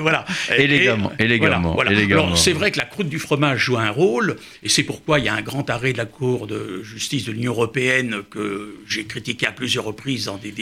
voilà. 0.00 0.24
Élégamment. 0.56 1.12
élégamment, 1.18 1.78
Alors 1.78 2.38
c'est 2.38 2.52
vrai 2.52 2.70
que 2.70 2.78
la 2.78 2.84
croûte 2.84 3.08
du 3.08 3.18
fromage 3.18 3.60
joue 3.60 3.78
un 3.78 3.90
rôle, 3.90 4.36
et 4.62 4.68
c'est 4.68 4.82
pourquoi 4.82 5.18
il 5.18 5.26
y 5.26 5.28
a 5.28 5.34
un 5.34 5.42
grand 5.42 5.68
arrêt 5.70 5.92
de 5.92 5.98
la 5.98 6.06
Cour 6.06 6.46
de 6.46 6.82
justice 6.82 7.24
de 7.24 7.32
l'Union 7.32 7.52
européenne 7.52 7.91
européenne 7.92 8.22
que 8.30 8.76
j'ai 8.88 9.04
critiqué 9.04 9.46
à 9.46 9.52
plusieurs 9.52 9.84
reprises 9.84 10.26
dans, 10.26 10.36
des, 10.36 10.52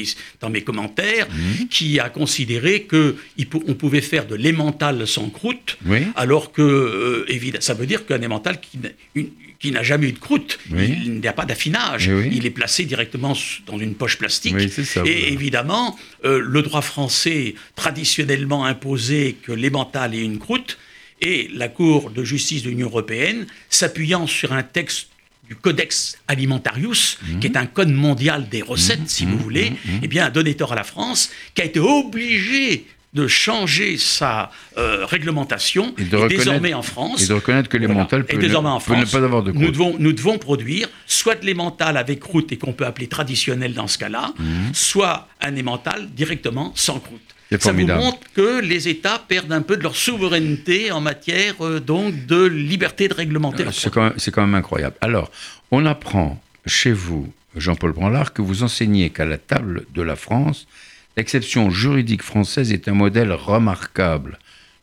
dans 0.41 0.51
mes 0.51 0.63
commentaires, 0.63 1.29
mhm. 1.31 1.69
qui 1.69 2.01
a 2.01 2.09
considéré 2.09 2.87
qu'on 2.87 3.75
pouvait 3.75 4.01
faire 4.01 4.27
de 4.27 4.35
l'emmental 4.35 5.07
sans 5.07 5.29
croûte, 5.31 5.79
alors 6.17 6.53
que, 6.53 6.63
euh, 6.63 7.25
évidemment, 7.29 7.63
ça 7.63 7.75
veut 7.75 7.87
dire 7.87 8.07
qu'un 8.07 8.23
emmental 8.23 8.59
qui, 8.61 9.71
n'a 9.71 9.83
jamais 9.83 10.09
eu 10.09 10.13
de 10.13 10.19
croûte, 10.19 10.59
il 10.71 11.21
n'y 11.21 11.29
a 11.29 11.33
pas 11.33 11.45
d'affinage, 11.45 12.11
il 12.31 12.47
est 12.47 12.51
placé 12.51 12.85
directement 12.85 13.37
dans 13.67 13.79
une 13.79 13.95
poche 13.95 14.19
plastique. 14.19 14.57
et 15.05 15.33
évidemment, 15.33 15.99
euh, 16.25 16.41
le 16.43 16.63
droit 16.63 16.83
français 16.83 17.55
traditionnellement 17.77 18.65
imposait 18.65 19.37
que 19.43 19.53
l'emmental 19.53 20.15
ait 20.15 20.23
une 20.23 20.39
croûte, 20.39 20.79
et 21.23 21.51
la 21.53 21.69
Cour 21.69 22.11
de 22.11 22.25
justice 22.25 22.63
de 22.63 22.71
l'Union 22.71 22.87
européenne, 22.87 23.47
s'appuyant 23.69 24.27
sur 24.27 24.55
un 24.55 24.63
texte 24.63 25.11
du 25.51 25.57
Codex 25.57 26.17
Alimentarius, 26.29 27.19
qui 27.41 27.49
est 27.49 27.57
un 27.57 27.67
code 27.67 27.91
mondial 27.91 28.49
des 28.49 28.63
recettes, 28.63 29.09
si 29.11 29.27
vous 29.27 29.37
voulez, 29.37 29.73
eh 30.01 30.07
bien, 30.07 30.27
a 30.27 30.31
donné 30.31 30.55
tort 30.55 30.73
à 30.73 30.77
la 30.77 30.85
France, 30.85 31.31
qui 31.55 31.61
a 31.61 31.65
été 31.65 31.81
obligée 31.81 32.87
de 33.13 33.27
changer 33.27 33.99
sa 33.99 34.53
euh, 34.79 35.05
réglementation 35.05 35.93
et, 35.99 36.05
désormais 36.29 36.75
en 36.75 36.83
France. 36.83 37.25
et 37.25 37.27
de 37.27 37.35
reconnaître 37.35 37.69
que 37.69 37.77
les 37.77 37.87
voilà, 37.89 38.05
peut, 38.05 38.23
désormais 38.39 38.69
en 38.69 38.79
France, 38.79 39.13
ne 39.13 39.19
pas 39.19 39.25
avoir 39.25 39.43
de 39.43 39.51
nous 39.51 39.73
devons 39.73 39.97
nous 39.99 40.13
devons 40.13 40.39
produire 40.39 40.89
soit 41.09 41.35
de 41.35 41.45
l'émental 41.45 41.97
avec 41.97 42.21
croûte 42.21 42.53
et 42.53 42.57
qu'on 42.57 42.73
peut 42.73 42.87
appeler 42.87 43.09
traditionnel 43.09 43.75
dans 43.75 43.89
ce 43.89 43.99
cas-là, 43.99 44.33
mhm. 44.39 44.73
soit 44.73 45.27
un 45.41 45.57
émental 45.57 46.09
directement 46.15 46.71
sans 46.77 47.01
croûte. 47.01 47.21
Ça 47.59 47.73
vous 47.73 47.87
montre 47.87 48.21
que 48.35 48.61
les 48.61 48.89
États 48.89 49.19
perdent 49.19 49.53
un 49.53 49.63
peu 49.63 49.77
de 49.77 49.83
leur 49.83 49.97
souveraineté 49.97 50.93
en 50.93 51.01
matière 51.01 51.55
euh, 51.61 51.81
donc 51.81 52.27
de 52.27 52.45
liberté 52.45 53.09
de 53.09 53.15
réglementer. 53.15 53.65
Euh, 53.65 53.73
c'est 53.73 53.93
quand, 53.93 54.13
quand, 54.33 54.43
même 54.43 54.55
incroyable. 54.55 54.95
Alors, 55.01 55.33
on 55.73 55.85
apprend 55.85 56.41
chez 56.65 56.93
vous, 56.93 57.33
Jean-Paul 57.57 57.93
Branlard, 57.93 58.33
que 58.33 58.43
vous 58.43 58.63
enseignez 58.63 59.11
qu'à 59.11 59.25
la 59.25 59.37
table 59.37 59.85
de 59.93 60.03
la 60.03 60.15
France, 60.15 60.69
l'exception 61.17 61.71
juridique 61.71 62.23
française 62.23 62.73
est 62.73 62.87
un 62.87 62.95
modèle 62.95 63.33
remarquable. 63.33 64.39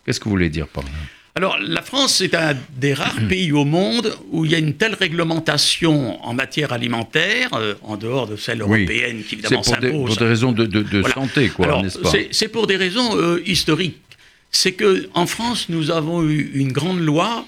Qu'est-ce 0.06 0.20
que 0.20 0.26
vous 0.26 0.32
voulez 0.32 0.50
dire 0.50 0.68
par 0.68 0.84
là? 0.84 0.90
Alors, 1.38 1.60
la 1.62 1.84
France 1.84 2.22
est 2.22 2.34
un 2.34 2.58
des 2.78 2.96
rares 2.96 3.28
pays 3.30 3.52
au 3.52 3.64
monde 3.64 4.12
où 4.32 4.44
il 4.44 4.50
y 4.50 4.56
a 4.56 4.58
une 4.58 4.74
telle 4.74 4.96
réglementation 4.96 6.20
en 6.26 6.34
matière 6.34 6.74
alimentaire, 6.74 7.50
euh, 7.54 7.76
en 7.84 7.96
dehors 7.96 8.26
de 8.26 8.36
celle 8.36 8.62
européenne 8.62 9.22
qui 9.22 9.36
évidemment 9.36 9.62
s'impose. 9.62 9.92
Pour 9.92 10.18
des 10.18 10.26
raisons 10.26 10.52
de, 10.52 11.04
santé, 11.14 11.50
quoi, 11.50 11.84
n'est-ce 11.84 12.00
pas 12.00 12.12
C'est 12.32 12.48
pour 12.48 12.66
des 12.66 12.76
raisons 12.76 13.16
euh, 13.16 13.40
historiques. 13.46 14.02
C'est 14.50 14.72
que 14.72 15.08
en 15.14 15.28
France, 15.28 15.70
nous 15.70 15.92
avons 15.92 16.24
eu 16.24 16.50
une 16.56 16.72
grande 16.72 17.02
loi, 17.02 17.46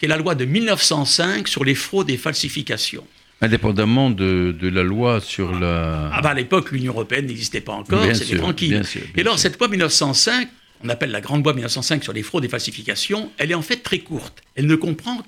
qui 0.00 0.06
est 0.06 0.08
la 0.08 0.16
loi 0.16 0.34
de 0.34 0.44
1905 0.44 1.46
sur 1.46 1.64
les 1.64 1.76
fraudes 1.76 2.10
et 2.10 2.16
falsifications. 2.16 3.06
Indépendamment 3.40 4.10
de, 4.10 4.52
la 4.60 4.82
loi 4.82 5.20
sur 5.20 5.56
la... 5.56 6.10
Ah 6.12 6.22
bah 6.22 6.30
à 6.30 6.34
l'époque, 6.34 6.72
l'Union 6.72 6.92
européenne 6.92 7.26
n'existait 7.26 7.60
pas 7.60 7.74
encore, 7.74 8.04
c'était 8.16 8.36
tranquille. 8.36 8.82
et 9.16 9.20
alors, 9.20 9.38
cette 9.38 9.60
loi 9.60 9.68
1905, 9.68 10.48
on 10.84 10.88
appelle 10.88 11.10
la 11.10 11.20
Grande 11.20 11.44
Loi 11.44 11.54
1905 11.54 12.04
sur 12.04 12.12
les 12.12 12.22
fraudes 12.22 12.44
et 12.44 12.48
falsifications, 12.48 13.30
elle 13.38 13.50
est 13.50 13.54
en 13.54 13.62
fait 13.62 13.78
très 13.78 13.98
courte. 13.98 14.42
Elle 14.54 14.66
ne 14.66 14.76
comprend 14.76 15.22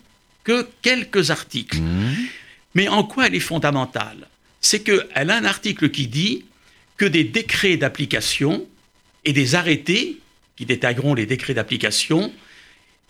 que 0.44 0.68
quelques 0.82 1.30
articles. 1.30 1.78
Mmh. 1.78 2.16
Mais 2.74 2.88
en 2.88 3.04
quoi 3.04 3.26
elle 3.26 3.34
est 3.34 3.40
fondamentale? 3.40 4.28
C'est 4.60 4.80
qu'elle 4.80 5.30
a 5.30 5.36
un 5.36 5.44
article 5.44 5.90
qui 5.90 6.06
dit 6.06 6.44
que 6.96 7.04
des 7.04 7.24
décrets 7.24 7.76
d'application 7.76 8.66
et 9.24 9.32
des 9.32 9.54
arrêtés, 9.54 10.18
qui 10.56 10.66
détailleront 10.66 11.14
les 11.14 11.26
décrets 11.26 11.54
d'application, 11.54 12.32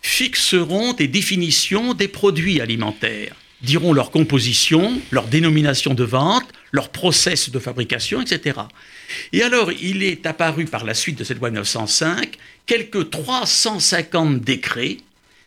fixeront 0.03 0.93
des 0.93 1.09
définitions 1.09 1.95
des 1.95 2.09
produits 2.09 2.61
alimentaires 2.61 3.37
diront 3.63 3.93
leur 3.93 4.11
composition, 4.11 5.01
leur 5.11 5.27
dénomination 5.27 5.95
de 5.95 6.05
vente, 6.05 6.49
leur 6.73 6.89
process 6.89 7.51
de 7.51 7.59
fabrication, 7.59 8.23
etc. 8.23 8.61
Et 9.33 9.43
alors, 9.43 9.71
il 9.73 10.03
est 10.03 10.25
apparu 10.27 10.65
par 10.65 10.85
la 10.85 10.95
suite 10.95 11.19
de 11.19 11.25
cette 11.25 11.39
loi 11.39 11.51
905 11.51 12.37
quelques 12.67 13.11
350 13.11 14.41
décrets 14.41 14.99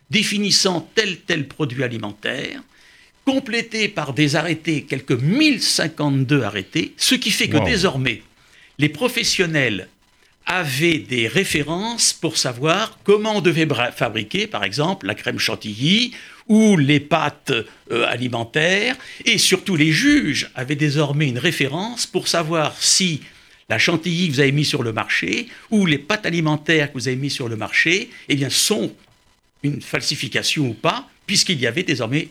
définissant 0.09 0.89
tel 0.93 1.21
tel 1.21 1.47
produit 1.47 1.83
alimentaire, 1.83 2.61
complétés 3.25 3.87
par 3.87 4.13
des 4.13 4.35
arrêtés, 4.35 4.83
quelques 4.83 5.13
1052 5.13 6.43
arrêtés, 6.43 6.93
ce 6.97 7.15
qui 7.15 7.31
fait 7.31 7.47
que 7.47 7.63
désormais, 7.63 8.21
les 8.77 8.89
professionnels 8.89 9.87
avaient 10.45 10.99
des 10.99 11.27
références 11.27 12.13
pour 12.13 12.37
savoir 12.37 12.99
comment 13.03 13.37
on 13.37 13.41
devait 13.41 13.67
fabriquer, 13.95 14.45
par 14.45 14.63
exemple, 14.63 15.07
la 15.07 15.15
crème 15.15 15.39
chantilly 15.39 16.13
ou 16.47 16.77
les 16.77 16.99
pâtes 16.99 17.53
euh, 17.91 18.05
alimentaires, 18.07 18.95
et 19.25 19.37
surtout 19.37 19.75
les 19.75 19.91
juges 19.91 20.49
avaient 20.55 20.75
désormais 20.75 21.27
une 21.27 21.39
référence 21.39 22.05
pour 22.05 22.27
savoir 22.27 22.75
si 22.79 23.21
la 23.69 23.79
chantilly 23.79 24.27
que 24.27 24.33
vous 24.33 24.39
avez 24.39 24.51
mis 24.51 24.65
sur 24.65 24.83
le 24.83 24.93
marché 24.93 25.47
ou 25.71 25.85
les 25.85 25.97
pâtes 25.97 26.25
alimentaires 26.25 26.89
que 26.89 26.97
vous 26.97 27.07
avez 27.07 27.17
mis 27.17 27.29
sur 27.29 27.47
le 27.47 27.55
marché, 27.55 28.09
eh 28.29 28.49
sont 28.49 28.93
une 29.63 29.81
falsification 29.81 30.67
ou 30.67 30.73
pas, 30.73 31.09
puisqu'il 31.25 31.59
y 31.59 31.67
avait 31.67 31.83
désormais 31.83 32.27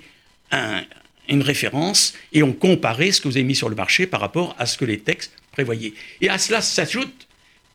une 1.28 1.42
référence 1.42 2.14
et 2.33 2.42
on 2.42 2.52
comparait 2.52 3.12
ce 3.12 3.21
que 3.21 3.28
vous 3.28 3.37
avez 3.37 3.45
mis 3.45 3.54
sur 3.54 3.71
le 3.71 3.75
marché 3.75 4.07
par 4.07 4.21
rapport 4.21 4.54
à 4.59 4.66
ce 4.66 4.76
que 4.76 4.85
les 4.85 4.99
textes 4.99 5.33
prévoyaient. 5.52 5.95
Et 6.21 6.28
à 6.28 6.38
cela 6.38 6.61
s'ajoute 6.61 7.26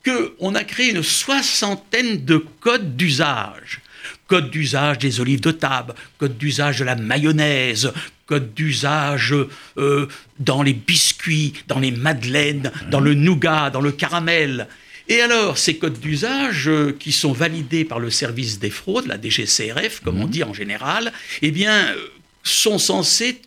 qu'on 0.06 0.56
a 0.56 0.64
créé 0.64 0.92
une 0.92 1.04
soixantaine 1.04 2.24
de 2.24 2.38
codes 2.38 2.96
d'usage 2.96 3.82
code 4.28 4.50
d'usage 4.50 5.00
des 5.00 5.20
olives 5.20 5.42
de 5.42 5.52
table, 5.52 5.94
code 6.18 6.38
d'usage 6.38 6.80
de 6.80 6.84
la 6.84 6.96
mayonnaise, 6.96 7.92
code 8.26 8.54
d'usage 8.54 9.34
euh, 9.78 10.08
dans 10.40 10.62
les 10.62 10.74
biscuits, 10.74 11.54
dans 11.68 11.80
les 11.80 11.92
madeleines, 11.92 12.72
dans 12.92 13.00
le 13.00 13.14
nougat, 13.14 13.70
dans 13.70 13.82
le 13.82 13.92
caramel. 13.92 14.68
Et 15.10 15.22
alors, 15.22 15.58
ces 15.58 15.78
codes 15.78 16.00
d'usage 16.00 16.68
euh, 16.68 16.96
qui 17.00 17.14
sont 17.14 17.32
validés 17.32 17.86
par 17.86 18.00
le 18.00 18.10
service 18.10 18.60
des 18.60 18.70
fraudes, 18.70 19.08
la 19.08 19.18
DGCRF, 19.18 20.02
comme 20.02 20.20
on 20.20 20.26
mhm. 20.26 20.32
dit 20.32 20.44
en 20.44 20.54
général, 20.54 21.14
eh 21.42 21.52
bien, 21.52 21.74
euh, 21.74 22.08
sont 22.44 22.78
censés 22.78 23.42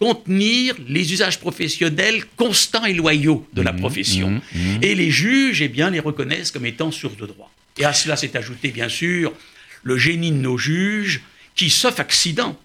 contenir 0.00 0.74
les 0.88 1.12
usages 1.12 1.38
professionnels 1.38 2.24
constants 2.36 2.86
et 2.86 2.94
loyaux 2.94 3.46
de 3.52 3.62
la 3.62 3.72
mhm. 3.72 3.80
profession. 3.80 4.30
Mhm. 4.30 4.78
Et 4.82 4.94
les 4.96 5.10
juges, 5.10 5.62
eh 5.62 5.68
bien, 5.68 5.90
les 5.90 6.00
reconnaissent 6.00 6.50
comme 6.50 6.66
étant 6.66 6.90
source 6.90 7.16
de 7.16 7.26
droit. 7.26 7.52
Et 7.78 7.84
à 7.84 7.92
cela 7.92 8.16
s'est 8.16 8.36
ajouté, 8.36 8.72
bien 8.72 8.88
sûr, 8.88 9.32
le 9.82 9.96
génie 9.96 10.30
de 10.30 10.36
nos 10.36 10.58
juges 10.58 11.22
qui, 11.54 11.70
sauf 11.70 12.00
accident, 12.00 12.58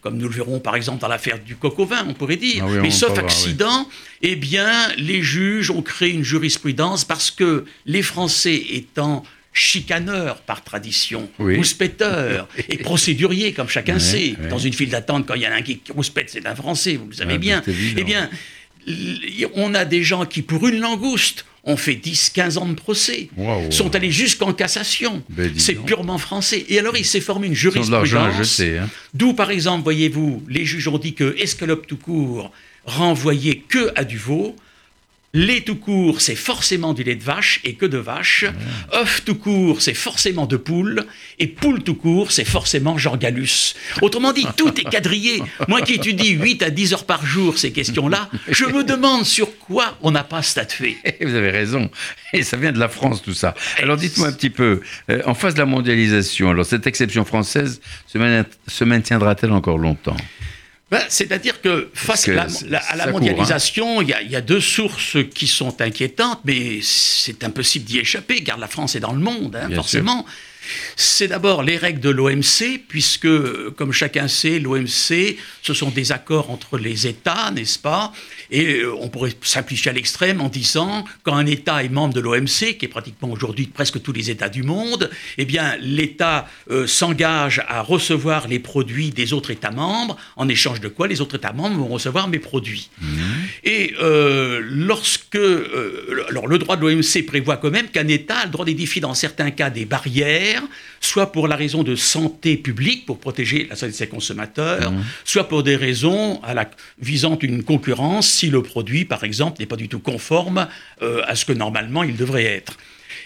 comme 0.00 0.16
nous 0.18 0.28
le 0.28 0.34
verrons 0.34 0.58
par 0.58 0.74
exemple 0.74 1.00
dans 1.00 1.08
l'affaire 1.08 1.38
du 1.38 1.54
coq 1.54 1.78
au 1.78 1.86
vin, 1.86 2.04
on 2.08 2.14
pourrait 2.14 2.36
dire, 2.36 2.64
ah 2.66 2.80
mais 2.82 2.90
sauf 2.90 3.16
accident, 3.18 3.88
eh 4.20 4.34
bien, 4.34 4.88
les 4.96 5.22
juges 5.22 5.70
ont 5.70 5.82
créé 5.82 6.10
une 6.10 6.24
jurisprudence 6.24 7.04
parce 7.04 7.30
que 7.30 7.64
les 7.86 8.02
Français 8.02 8.60
étant 8.70 9.24
chicaneurs 9.52 10.40
par 10.40 10.64
tradition, 10.64 11.28
rouspéteurs 11.38 12.48
et 12.70 12.78
procéduriers, 12.78 13.52
comme 13.52 13.68
chacun 13.68 13.98
sait. 13.98 14.34
Dans 14.48 14.58
une 14.58 14.72
file 14.72 14.90
d'attente, 14.90 15.26
quand 15.26 15.34
il 15.34 15.42
y 15.42 15.46
en 15.46 15.52
a 15.52 15.56
un 15.56 15.62
qui 15.62 15.80
rouspète, 15.90 16.30
c'est 16.30 16.46
un 16.46 16.56
Français, 16.56 16.96
vous 16.96 17.08
le 17.08 17.14
savez 17.14 17.38
bien. 17.38 17.62
Eh 17.68 18.02
bien, 18.02 18.30
on 19.54 19.74
a 19.74 19.84
des 19.84 20.02
gens 20.02 20.24
qui, 20.26 20.42
pour 20.42 20.66
une 20.66 20.80
langouste, 20.80 21.44
ont 21.64 21.76
fait 21.76 21.94
10-15 21.94 22.58
ans 22.58 22.66
de 22.66 22.74
procès, 22.74 23.28
sont 23.70 23.94
allés 23.94 24.10
jusqu'en 24.10 24.52
cassation. 24.52 25.22
Ben, 25.28 25.52
c'est 25.56 25.74
purement 25.74 26.18
français. 26.18 26.64
Et 26.68 26.78
alors, 26.78 26.96
il 26.96 27.04
s'est 27.04 27.20
formé 27.20 27.46
une 27.46 27.54
jurisprudence. 27.54 28.60
Hein. 28.60 28.88
D'où, 29.14 29.32
par 29.32 29.50
exemple, 29.50 29.84
voyez-vous, 29.84 30.42
les 30.48 30.64
juges 30.64 30.88
ont 30.88 30.98
dit 30.98 31.14
que 31.14 31.36
escalope 31.38 31.86
tout 31.86 31.96
court 31.96 32.50
renvoyait 32.84 33.62
que 33.68 33.92
à 33.94 34.04
du 34.04 34.18
veau, 34.18 34.56
Lait 35.34 35.62
tout 35.62 35.76
court, 35.76 36.20
c'est 36.20 36.34
forcément 36.34 36.92
du 36.92 37.04
lait 37.04 37.14
de 37.14 37.22
vache 37.22 37.60
et 37.64 37.72
que 37.72 37.86
de 37.86 37.96
vache. 37.96 38.44
Œuf 38.92 39.22
tout 39.24 39.34
court, 39.34 39.80
c'est 39.80 39.94
forcément 39.94 40.44
de 40.44 40.58
poule. 40.58 41.06
Et 41.38 41.46
poule 41.46 41.82
tout 41.82 41.94
court, 41.94 42.30
c'est 42.32 42.44
forcément 42.44 42.98
Jean 42.98 43.16
Gallus. 43.16 43.72
Autrement 44.02 44.34
dit, 44.34 44.46
tout 44.58 44.78
est 44.78 44.84
quadrillé. 44.84 45.42
Moi 45.68 45.80
qui 45.80 45.94
étudie 45.94 46.32
8 46.32 46.62
à 46.64 46.68
10 46.68 46.92
heures 46.92 47.06
par 47.06 47.24
jour 47.24 47.56
ces 47.56 47.72
questions-là, 47.72 48.28
je 48.46 48.66
me 48.66 48.84
demande 48.84 49.24
sur 49.24 49.56
quoi 49.56 49.96
on 50.02 50.10
n'a 50.10 50.22
pas 50.22 50.42
statué. 50.42 50.98
Vous 51.22 51.34
avez 51.34 51.50
raison. 51.50 51.90
Et 52.34 52.42
ça 52.42 52.58
vient 52.58 52.72
de 52.72 52.78
la 52.78 52.90
France, 52.90 53.22
tout 53.22 53.32
ça. 53.32 53.54
Alors 53.78 53.96
dites-moi 53.96 54.28
un 54.28 54.32
petit 54.32 54.50
peu, 54.50 54.82
euh, 55.08 55.22
en 55.24 55.32
face 55.32 55.54
de 55.54 55.60
la 55.60 55.66
mondialisation, 55.66 56.50
alors 56.50 56.66
cette 56.66 56.86
exception 56.86 57.24
française 57.24 57.80
se 58.06 58.84
maintiendra-t-elle 58.84 59.52
encore 59.52 59.78
longtemps? 59.78 60.16
Ben, 60.92 61.00
c'est-à-dire 61.08 61.62
que 61.62 61.88
face 61.94 62.28
à 62.28 62.34
la, 62.34 62.44
hein. 62.44 63.10
mondialisation, 63.10 64.02
il 64.02 64.08
y, 64.08 64.36
a 64.36 64.40
deux 64.42 64.60
sources 64.60 65.16
qui 65.34 65.46
sont 65.46 65.80
inquiétantes, 65.80 66.40
mais 66.44 66.80
c'est 66.82 67.44
impossible 67.44 67.86
d'y 67.86 67.98
échapper, 67.98 68.44
car 68.44 68.58
la 68.58 68.68
France 68.68 68.94
est 68.94 69.00
dans 69.00 69.14
le 69.14 69.20
monde, 69.20 69.56
hein, 69.56 69.70
forcément. 69.74 70.26
C'est 70.96 71.28
d'abord 71.28 71.62
les 71.62 71.76
règles 71.76 72.00
de 72.00 72.10
l'OMC, 72.10 72.80
puisque, 72.88 73.28
comme 73.76 73.92
chacun 73.92 74.28
sait, 74.28 74.58
l'OMC, 74.58 75.36
ce 75.62 75.74
sont 75.74 75.90
des 75.90 76.12
accords 76.12 76.50
entre 76.50 76.78
les 76.78 77.06
États, 77.06 77.50
n'est-ce 77.50 77.78
pas? 77.78 78.12
Et 78.50 78.80
euh, 78.80 78.94
on 79.00 79.08
pourrait 79.08 79.32
simplifier 79.42 79.90
à 79.90 79.94
l'extrême 79.94 80.40
en 80.40 80.48
disant, 80.48 81.04
quand 81.22 81.34
un 81.34 81.46
État 81.46 81.82
est 81.82 81.88
membre 81.88 82.14
de 82.14 82.20
l'OMC, 82.20 82.76
qui 82.78 82.84
est 82.84 82.88
pratiquement 82.88 83.30
aujourd'hui 83.30 83.66
presque 83.66 84.02
tous 84.02 84.12
les 84.12 84.30
États 84.30 84.48
du 84.48 84.62
monde, 84.62 85.10
eh 85.38 85.44
bien, 85.44 85.76
l'État 85.80 86.48
euh, 86.70 86.86
s'engage 86.86 87.62
à 87.68 87.80
recevoir 87.80 88.48
les 88.48 88.58
produits 88.58 89.10
des 89.10 89.32
autres 89.32 89.50
États 89.50 89.70
membres, 89.70 90.16
en 90.36 90.48
échange 90.48 90.80
de 90.80 90.88
quoi 90.88 91.08
les 91.08 91.20
autres 91.20 91.36
États 91.36 91.52
membres 91.52 91.76
vont 91.76 91.88
recevoir 91.88 92.28
mes 92.28 92.38
produits. 92.38 92.90
Mmh. 93.00 93.06
Et 93.64 93.94
euh, 94.02 94.60
lorsque... 94.62 95.36
alors, 96.28 96.46
le 96.46 96.58
droit 96.58 96.76
de 96.76 96.82
l'OMC 96.82 97.26
prévoit 97.26 97.56
quand 97.56 97.70
même 97.70 97.88
qu'un 97.88 98.08
État 98.08 98.38
a 98.38 98.44
le 98.44 98.50
droit 98.50 98.64
d'édifier 98.64 99.00
dans 99.00 99.14
certains 99.14 99.50
cas 99.50 99.70
des 99.70 99.84
barrières, 99.84 100.51
soit 101.00 101.32
pour 101.32 101.48
la 101.48 101.56
raison 101.56 101.82
de 101.82 101.96
santé 101.96 102.56
publique, 102.56 103.06
pour 103.06 103.18
protéger 103.18 103.66
la 103.68 103.76
santé 103.76 103.92
de 103.92 103.96
ses 103.96 104.08
consommateurs, 104.08 104.92
mmh. 104.92 105.04
soit 105.24 105.48
pour 105.48 105.62
des 105.62 105.76
raisons 105.76 106.40
à 106.42 106.54
la, 106.54 106.70
visant 107.00 107.38
une 107.40 107.62
concurrence 107.62 108.30
si 108.30 108.50
le 108.50 108.62
produit, 108.62 109.04
par 109.04 109.24
exemple, 109.24 109.60
n'est 109.60 109.66
pas 109.66 109.76
du 109.76 109.88
tout 109.88 110.00
conforme 110.00 110.68
euh, 111.02 111.22
à 111.26 111.34
ce 111.34 111.44
que 111.44 111.52
normalement 111.52 112.02
il 112.02 112.16
devrait 112.16 112.44
être. 112.44 112.76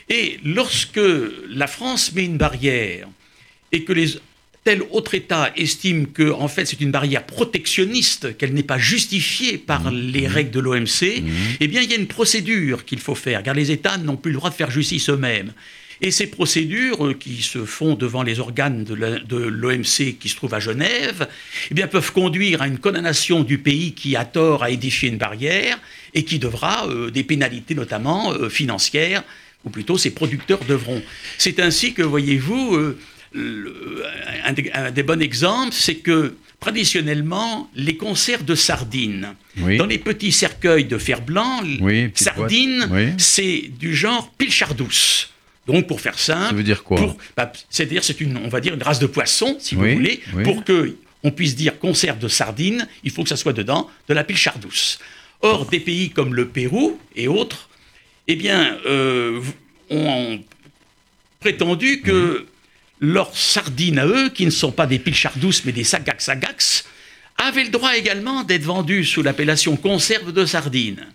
Et 0.09 0.39
lorsque 0.45 1.01
la 1.49 1.67
France 1.67 2.13
met 2.13 2.25
une 2.25 2.39
barrière 2.39 3.09
et 3.73 3.85
que 3.85 3.93
les, 3.93 4.19
tel 4.67 4.83
autre 4.91 5.15
État 5.15 5.53
estime 5.57 6.09
que 6.09 6.33
en 6.33 6.49
fait 6.49 6.65
c'est 6.65 6.81
une 6.81 6.91
barrière 6.91 7.25
protectionniste, 7.25 8.37
qu'elle 8.37 8.53
n'est 8.53 8.65
pas 8.65 8.79
justifiée 8.79 9.59
par 9.59 9.93
mmh. 9.93 9.97
les 10.13 10.27
règles 10.27 10.51
de 10.51 10.59
l'OMC, 10.59 11.23
mmh. 11.23 11.31
eh 11.61 11.69
bien 11.69 11.83
il 11.83 11.91
y 11.91 11.95
a 11.95 11.97
une 11.97 12.09
procédure 12.09 12.85
qu'il 12.85 12.99
faut 12.99 13.15
faire, 13.15 13.45
car 13.45 13.55
les 13.55 13.71
États 13.71 13.97
n'ont 13.97 14.17
plus 14.17 14.33
le 14.33 14.39
droit 14.39 14.51
de 14.51 14.57
faire 14.57 14.73
justice 14.73 15.09
eux-mêmes. 15.09 15.53
Et 16.01 16.11
ces 16.11 16.27
procédures, 16.27 17.07
euh, 17.07 17.15
qui 17.15 17.43
se 17.43 17.65
font 17.65 17.95
devant 17.95 18.23
les 18.23 18.39
organes 18.39 18.85
de 18.85 19.37
l'OMC 19.37 20.19
qui 20.19 20.29
se 20.29 20.37
trouvent 20.37 20.55
à 20.55 20.61
Genève, 20.61 21.29
eh 21.71 21.75
bien, 21.75 21.87
peuvent 21.87 22.13
conduire 22.13 22.63
à 22.63 22.67
une 22.67 22.79
condamnation 22.79 23.43
du 23.43 23.59
pays 23.59 23.93
qui 23.93 24.17
a 24.17 24.25
tort 24.25 24.63
à 24.63 24.71
édifier 24.71 25.09
une 25.09 25.19
barrière 25.19 25.79
et 26.15 26.25
qui 26.25 26.39
devra 26.39 26.87
euh, 26.89 27.11
des 27.11 27.25
pénalités 27.25 27.75
notamment 27.75 28.33
euh, 28.33 28.49
financières, 28.49 29.23
ou 29.65 29.71
plutôt 29.71 29.97
ses 29.97 30.11
producteurs 30.11 30.61
devront. 30.69 31.03
C'est 31.39 31.61
ainsi 31.61 31.93
que, 31.93 32.03
voyez-vous, 32.03 32.95
un, 33.35 34.91
des 34.93 35.03
bons 35.03 35.21
exemples, 35.21 35.73
c'est 35.73 35.97
que 35.97 36.35
traditionnellement, 36.61 37.69
les 37.75 37.97
conserves 37.97 38.45
de 38.45 38.55
sardines, 38.55 39.35
dans 39.57 39.87
les 39.87 39.99
petits 39.99 40.31
cercueils 40.31 40.85
de 40.85 40.99
fer 40.99 41.21
blanc, 41.21 41.63
sardines, 42.15 42.89
c'est 43.19 43.71
du 43.79 43.95
genre 43.97 44.31
pilchardouce. 44.39 45.31
Donc, 45.67 45.87
pour 45.87 46.01
faire 46.01 46.19
simple, 46.19 46.51
ça 46.51 46.55
veut 46.55 46.63
dire 46.63 46.85
quoi 46.85 47.17
bah, 47.37 47.53
C'est-à-dire, 47.71 48.05
c'est 48.05 48.21
une, 48.21 48.37
on 48.37 48.49
va 48.49 48.61
dire, 48.61 48.75
une 48.75 48.83
race 48.83 48.99
de 48.99 49.07
poisson, 49.07 49.57
si 49.59 49.75
vous 49.75 49.83
voulez, 49.83 50.23
pour 50.45 50.65
que 50.65 50.97
on 51.23 51.33
puisse 51.33 51.57
dire 51.57 51.79
conserve 51.81 52.19
de 52.19 52.29
sardines, 52.29 52.87
il 53.03 53.11
faut 53.11 53.25
que 53.25 53.29
ça 53.29 53.37
soit 53.37 53.53
dedans 53.53 53.91
de 54.09 54.15
la 54.15 54.23
pile 54.23 54.37
chardouce. 54.37 55.01
Or, 55.41 55.67
des 55.67 55.81
pays 55.81 56.11
comme 56.11 56.35
le 56.35 56.47
Pérou 56.47 57.01
et 57.17 57.27
autres, 57.27 57.69
eh 58.29 58.37
bien, 58.37 58.79
euh, 58.87 59.41
ont 59.91 60.39
prétendu 61.41 62.01
que 62.01 62.47
leurs 63.01 63.37
sardines 63.37 63.99
à 63.99 64.07
eux, 64.07 64.31
qui 64.31 64.47
ne 64.47 64.51
sont 64.51 64.73
pas 64.73 64.87
des 64.87 64.99
pilchardous 64.99 65.63
mais 65.65 65.73
des 65.73 65.85
sagax 65.85 66.25
sagax, 66.25 66.85
avaient 67.39 67.65
le 67.65 67.71
droit 67.71 67.97
également 67.97 68.45
d'être 68.45 68.63
vendues 68.63 69.05
sous 69.05 69.23
l'appellation 69.23 69.77
conserve 69.77 70.33
de 70.33 70.47
sardines. 70.47 71.07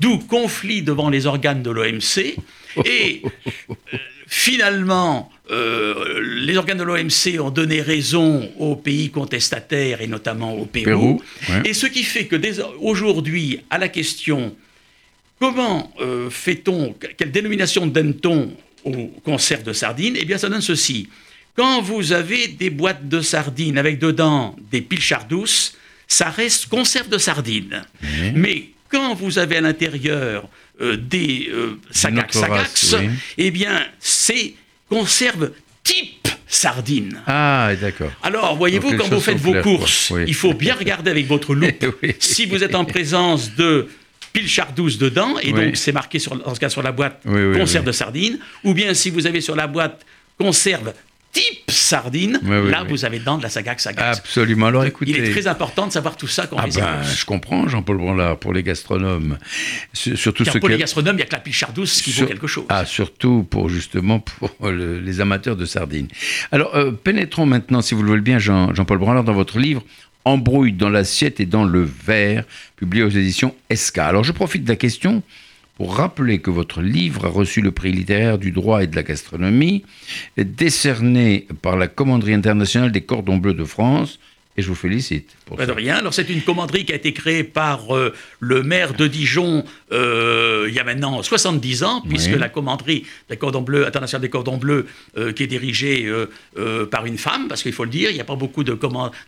D'où 0.00 0.18
conflit 0.18 0.82
devant 0.82 1.08
les 1.08 1.26
organes 1.26 1.62
de 1.62 1.70
l'OMC. 1.70 2.36
Et 2.84 3.22
euh, 3.24 3.96
finalement, 4.26 5.30
euh, 5.50 6.20
les 6.44 6.56
organes 6.56 6.78
de 6.78 6.82
l'OMC 6.82 7.40
ont 7.40 7.50
donné 7.50 7.80
raison 7.80 8.50
aux 8.58 8.76
pays 8.76 9.10
contestataires 9.10 10.00
et 10.00 10.06
notamment 10.06 10.54
au 10.54 10.64
Pérou. 10.64 11.22
Et 11.64 11.74
ce 11.74 11.86
qui 11.86 12.02
fait 12.02 12.26
que 12.26 12.36
aujourd'hui, 12.80 13.60
à 13.70 13.78
la 13.78 13.88
question 13.88 14.56
comment 15.38 15.92
euh, 16.00 16.30
fait-on, 16.30 16.94
quelle 17.18 17.30
dénomination 17.30 17.86
donne-t-on 17.86 18.56
au 18.84 19.06
conserve 19.24 19.62
de 19.62 19.72
sardines 19.72 20.16
Eh 20.18 20.24
bien, 20.24 20.38
ça 20.38 20.48
donne 20.48 20.60
ceci. 20.60 21.08
Quand 21.56 21.82
vous 21.82 22.12
avez 22.12 22.48
des 22.48 22.70
boîtes 22.70 23.08
de 23.08 23.20
sardines 23.20 23.78
avec 23.78 23.98
dedans 23.98 24.56
des 24.70 24.80
pilchardous, 24.80 25.72
ça 26.08 26.30
reste 26.30 26.66
conserve 26.66 27.08
de 27.08 27.18
sardines. 27.18 27.82
Mais 28.34 28.70
quand 28.88 29.14
vous 29.14 29.38
avez 29.38 29.56
à 29.56 29.60
l'intérieur 29.60 30.48
euh, 30.80 30.96
des 30.96 31.48
euh, 31.52 31.78
sagax, 31.90 32.38
sagax 32.38 32.96
eh 33.38 33.50
bien, 33.50 33.80
c'est 34.00 34.54
conserve 34.88 35.52
type 35.82 36.28
sardine. 36.46 37.20
Ah, 37.26 37.72
d'accord. 37.80 38.10
Alors, 38.22 38.56
voyez-vous, 38.56 38.96
quand 38.96 39.08
vous 39.08 39.20
faites 39.20 39.38
vos 39.38 39.54
courses, 39.62 40.12
il 40.26 40.34
faut 40.34 40.54
bien 40.54 40.74
regarder 40.74 41.10
avec 41.10 41.26
votre 41.26 41.54
loupe. 41.54 41.86
Si 42.18 42.46
vous 42.46 42.64
êtes 42.64 42.74
en 42.74 42.84
présence 42.84 43.54
de 43.54 43.88
pile 44.32 44.48
chardouce 44.48 44.98
dedans, 44.98 45.38
et 45.40 45.52
donc 45.52 45.76
c'est 45.76 45.92
marqué 45.92 46.18
sur, 46.18 46.36
dans 46.36 46.54
ce 46.54 46.60
cas 46.60 46.68
sur 46.68 46.82
la 46.82 46.92
boîte 46.92 47.22
conserve 47.24 47.84
de 47.84 47.92
sardine, 47.92 48.38
ou 48.64 48.74
bien 48.74 48.94
si 48.94 49.10
vous 49.10 49.26
avez 49.26 49.40
sur 49.40 49.54
la 49.54 49.66
boîte 49.66 50.04
conserve 50.38 50.92
type 51.34 51.70
sardine, 51.70 52.40
là, 52.70 52.84
vous 52.88 53.04
avez 53.04 53.18
dedans 53.18 53.36
de 53.36 53.42
la 53.42 53.50
sagax 53.50 53.82
sagax. 53.82 54.18
Absolument. 54.18 54.66
Alors, 54.66 54.84
écoutez. 54.84 55.10
Il 55.10 55.18
est 55.18 55.30
très 55.30 55.46
important 55.46 55.86
de 55.86 55.92
savoir 55.92 56.16
tout 56.16 56.28
ça 56.28 56.46
quand 56.46 56.56
ah 56.58 56.66
ben, 56.74 57.02
Je 57.02 57.24
comprends, 57.26 57.68
Jean-Paul 57.68 57.98
Branlard, 57.98 58.38
pour 58.38 58.52
les 58.52 58.62
gastronomes. 58.62 59.38
Surtout 59.92 60.44
Car 60.44 60.58
pour 60.58 60.68
les 60.68 60.78
gastronomes, 60.78 61.16
il 61.16 61.18
n'y 61.18 61.22
a 61.22 61.26
que 61.26 61.32
la 61.32 61.40
pichardouce 61.40 62.00
qui 62.00 62.12
vaut 62.12 62.26
quelque 62.26 62.46
chose. 62.46 62.64
Ah, 62.68 62.86
surtout 62.86 63.46
pour, 63.48 63.68
justement, 63.68 64.20
pour 64.20 64.70
les 64.70 65.20
amateurs 65.20 65.56
de 65.56 65.66
sardines. 65.66 66.08
Alors, 66.52 66.74
euh, 66.74 66.92
pénétrons 66.92 67.46
maintenant, 67.46 67.82
si 67.82 67.94
vous 67.94 68.02
le 68.02 68.08
voulez 68.08 68.22
bien, 68.22 68.38
Jean-Paul 68.38 68.98
Branlard, 68.98 69.24
dans 69.24 69.34
votre 69.34 69.58
livre 69.58 69.82
Embrouille 70.26 70.72
dans 70.72 70.88
l'assiette 70.88 71.40
et 71.40 71.44
dans 71.44 71.64
le 71.64 71.82
verre, 71.82 72.44
publié 72.76 73.04
aux 73.04 73.10
éditions 73.10 73.54
SK. 73.74 73.98
Alors, 73.98 74.24
je 74.24 74.32
profite 74.32 74.64
de 74.64 74.70
la 74.70 74.76
question 74.76 75.22
pour 75.76 75.96
rappeler 75.96 76.38
que 76.38 76.50
votre 76.50 76.82
livre 76.82 77.26
a 77.26 77.28
reçu 77.28 77.60
le 77.60 77.72
prix 77.72 77.92
littéraire 77.92 78.38
du 78.38 78.52
droit 78.52 78.82
et 78.82 78.86
de 78.86 78.96
la 78.96 79.02
gastronomie, 79.02 79.84
décerné 80.36 81.46
par 81.62 81.76
la 81.76 81.88
Commanderie 81.88 82.34
internationale 82.34 82.92
des 82.92 83.00
cordons 83.00 83.38
bleus 83.38 83.54
de 83.54 83.64
France, 83.64 84.18
et 84.56 84.62
je 84.62 84.68
vous 84.68 84.74
félicite. 84.74 85.30
Pour 85.46 85.56
Pas 85.56 85.66
de 85.66 85.72
rien. 85.72 85.96
Alors, 85.96 86.14
c'est 86.14 86.28
une 86.30 86.42
commanderie 86.42 86.84
qui 86.84 86.92
a 86.92 86.96
été 86.96 87.12
créée 87.12 87.44
par 87.44 87.96
euh, 87.96 88.12
le 88.40 88.62
maire 88.62 88.94
de 88.94 89.06
Dijon 89.06 89.64
euh, 89.92 90.66
il 90.68 90.74
y 90.74 90.78
a 90.78 90.84
maintenant 90.84 91.22
70 91.22 91.84
ans, 91.84 92.02
puisque 92.08 92.36
la 92.36 92.48
commanderie 92.48 93.04
des 93.28 93.36
cordons 93.36 93.62
bleus, 93.62 93.86
internationale 93.86 94.22
des 94.22 94.30
cordons 94.30 94.56
bleus, 94.56 94.86
euh, 95.16 95.32
qui 95.32 95.42
est 95.42 95.48
dirigée 95.48 96.10
par 96.90 97.06
une 97.06 97.18
femme, 97.18 97.48
parce 97.48 97.62
qu'il 97.62 97.72
faut 97.72 97.84
le 97.84 97.90
dire, 97.90 98.10
il 98.10 98.14
n'y 98.14 98.20
a 98.20 98.24
pas 98.24 98.36
beaucoup 98.36 98.64
de, 98.64 98.78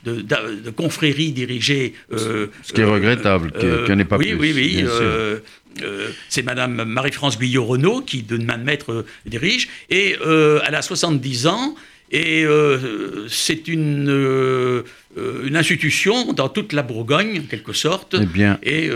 de, 0.04 0.22
de, 0.22 0.70
confréries 0.70 1.32
dirigées. 1.32 1.94
Ce 2.10 2.72
qui 2.72 2.80
est 2.80 2.84
regrettable, 2.84 3.52
qu'il 3.52 3.68
n'y 3.68 3.92
en 3.92 3.98
ait 3.98 4.04
pas 4.04 4.16
oui, 4.16 4.32
plus. 4.32 4.38
Oui, 4.38 4.52
oui, 4.54 4.84
oui. 4.84 5.38
Euh, 5.82 6.10
c'est 6.28 6.42
Madame 6.42 6.84
Marie-France 6.84 7.38
Guyot-Renault 7.38 8.02
qui, 8.02 8.22
de 8.22 8.38
main 8.38 8.58
de 8.58 8.64
maître, 8.64 8.92
euh, 8.92 9.06
dirige. 9.26 9.68
Et 9.90 10.16
euh, 10.24 10.60
elle 10.66 10.74
a 10.74 10.82
70 10.82 11.46
ans. 11.46 11.74
Et 12.12 12.44
c'est 13.28 13.68
une, 13.68 14.84
une 15.44 15.56
institution 15.56 16.32
dans 16.32 16.48
toute 16.48 16.72
la 16.72 16.82
Bourgogne, 16.82 17.40
en 17.40 17.46
quelque 17.48 17.72
sorte. 17.72 18.16
Eh 18.20 18.26
bien, 18.26 18.58
et 18.62 18.90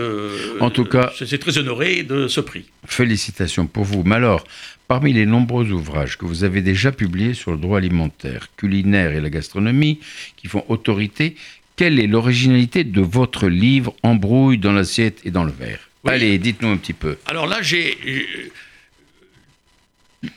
en 0.59 0.69
tout 0.69 0.85
cas, 0.85 1.11
c'est 1.17 1.37
très 1.37 1.57
honoré 1.57 2.03
de 2.03 2.27
ce 2.27 2.39
prix. 2.39 2.65
Félicitations 2.85 3.67
pour 3.67 3.83
vous. 3.83 4.03
Mais 4.03 4.15
alors, 4.15 4.45
parmi 4.87 5.11
les 5.13 5.25
nombreux 5.25 5.71
ouvrages 5.71 6.17
que 6.17 6.25
vous 6.25 6.43
avez 6.43 6.61
déjà 6.61 6.91
publiés 6.91 7.33
sur 7.33 7.51
le 7.51 7.57
droit 7.57 7.77
alimentaire, 7.77 8.47
culinaire 8.55 9.11
et 9.11 9.21
la 9.21 9.29
gastronomie, 9.29 9.99
qui 10.37 10.47
font 10.47 10.63
autorité, 10.69 11.35
quelle 11.75 11.99
est 11.99 12.07
l'originalité 12.07 12.83
de 12.83 13.01
votre 13.01 13.47
livre 13.47 13.93
Embrouille 14.03 14.57
dans 14.57 14.73
l'assiette 14.73 15.19
et 15.25 15.31
dans 15.31 15.43
le 15.43 15.51
verre? 15.51 15.79
Allez, 16.05 16.37
dites-nous 16.37 16.69
un 16.69 16.77
petit 16.77 16.93
peu. 16.93 17.17
Alors 17.25 17.47
là, 17.47 17.61
j'ai 17.61 17.97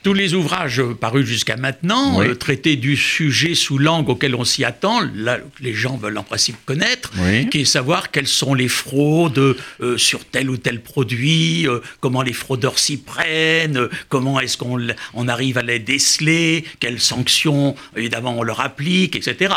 tous 0.03 0.15
les 0.15 0.33
ouvrages 0.33 0.83
parus 0.99 1.27
jusqu'à 1.27 1.57
maintenant 1.57 2.23
euh, 2.23 2.35
traités 2.35 2.77
du 2.77 2.97
sujet 2.97 3.55
sous 3.55 3.77
l'angle 3.77 4.13
auquel 4.13 4.35
on 4.35 4.45
s'y 4.45 4.65
attend, 4.65 5.01
là, 5.15 5.39
les 5.61 5.75
gens 5.75 5.99
veulent 5.99 6.17
en 6.17 6.23
principe 6.23 6.57
connaître, 6.65 7.13
qui 7.51 7.61
est 7.61 7.65
savoir 7.67 8.11
quelles 8.11 8.27
sont 8.27 8.55
les 8.55 8.69
fraudes 8.69 9.57
euh, 9.81 9.99
sur 9.99 10.25
tel 10.25 10.49
ou 10.49 10.57
tel 10.57 10.81
produit, 10.81 11.69
euh, 11.69 11.81
comment 12.01 12.23
les 12.23 12.33
fraudeurs 12.33 12.79
s'y 12.79 12.97
prennent, 12.97 13.89
comment 14.09 14.41
est-ce 14.41 14.57
qu'on 14.57 14.79
on 15.13 15.29
arrive 15.29 15.59
à 15.59 15.63
les 15.63 15.81
déceler, 15.81 16.65
quelles 16.81 17.01
sanctions 17.01 17.75
évidemment 17.95 18.39
on 18.39 18.43
leur 18.43 18.61
applique, 18.61 19.17
etc. 19.17 19.55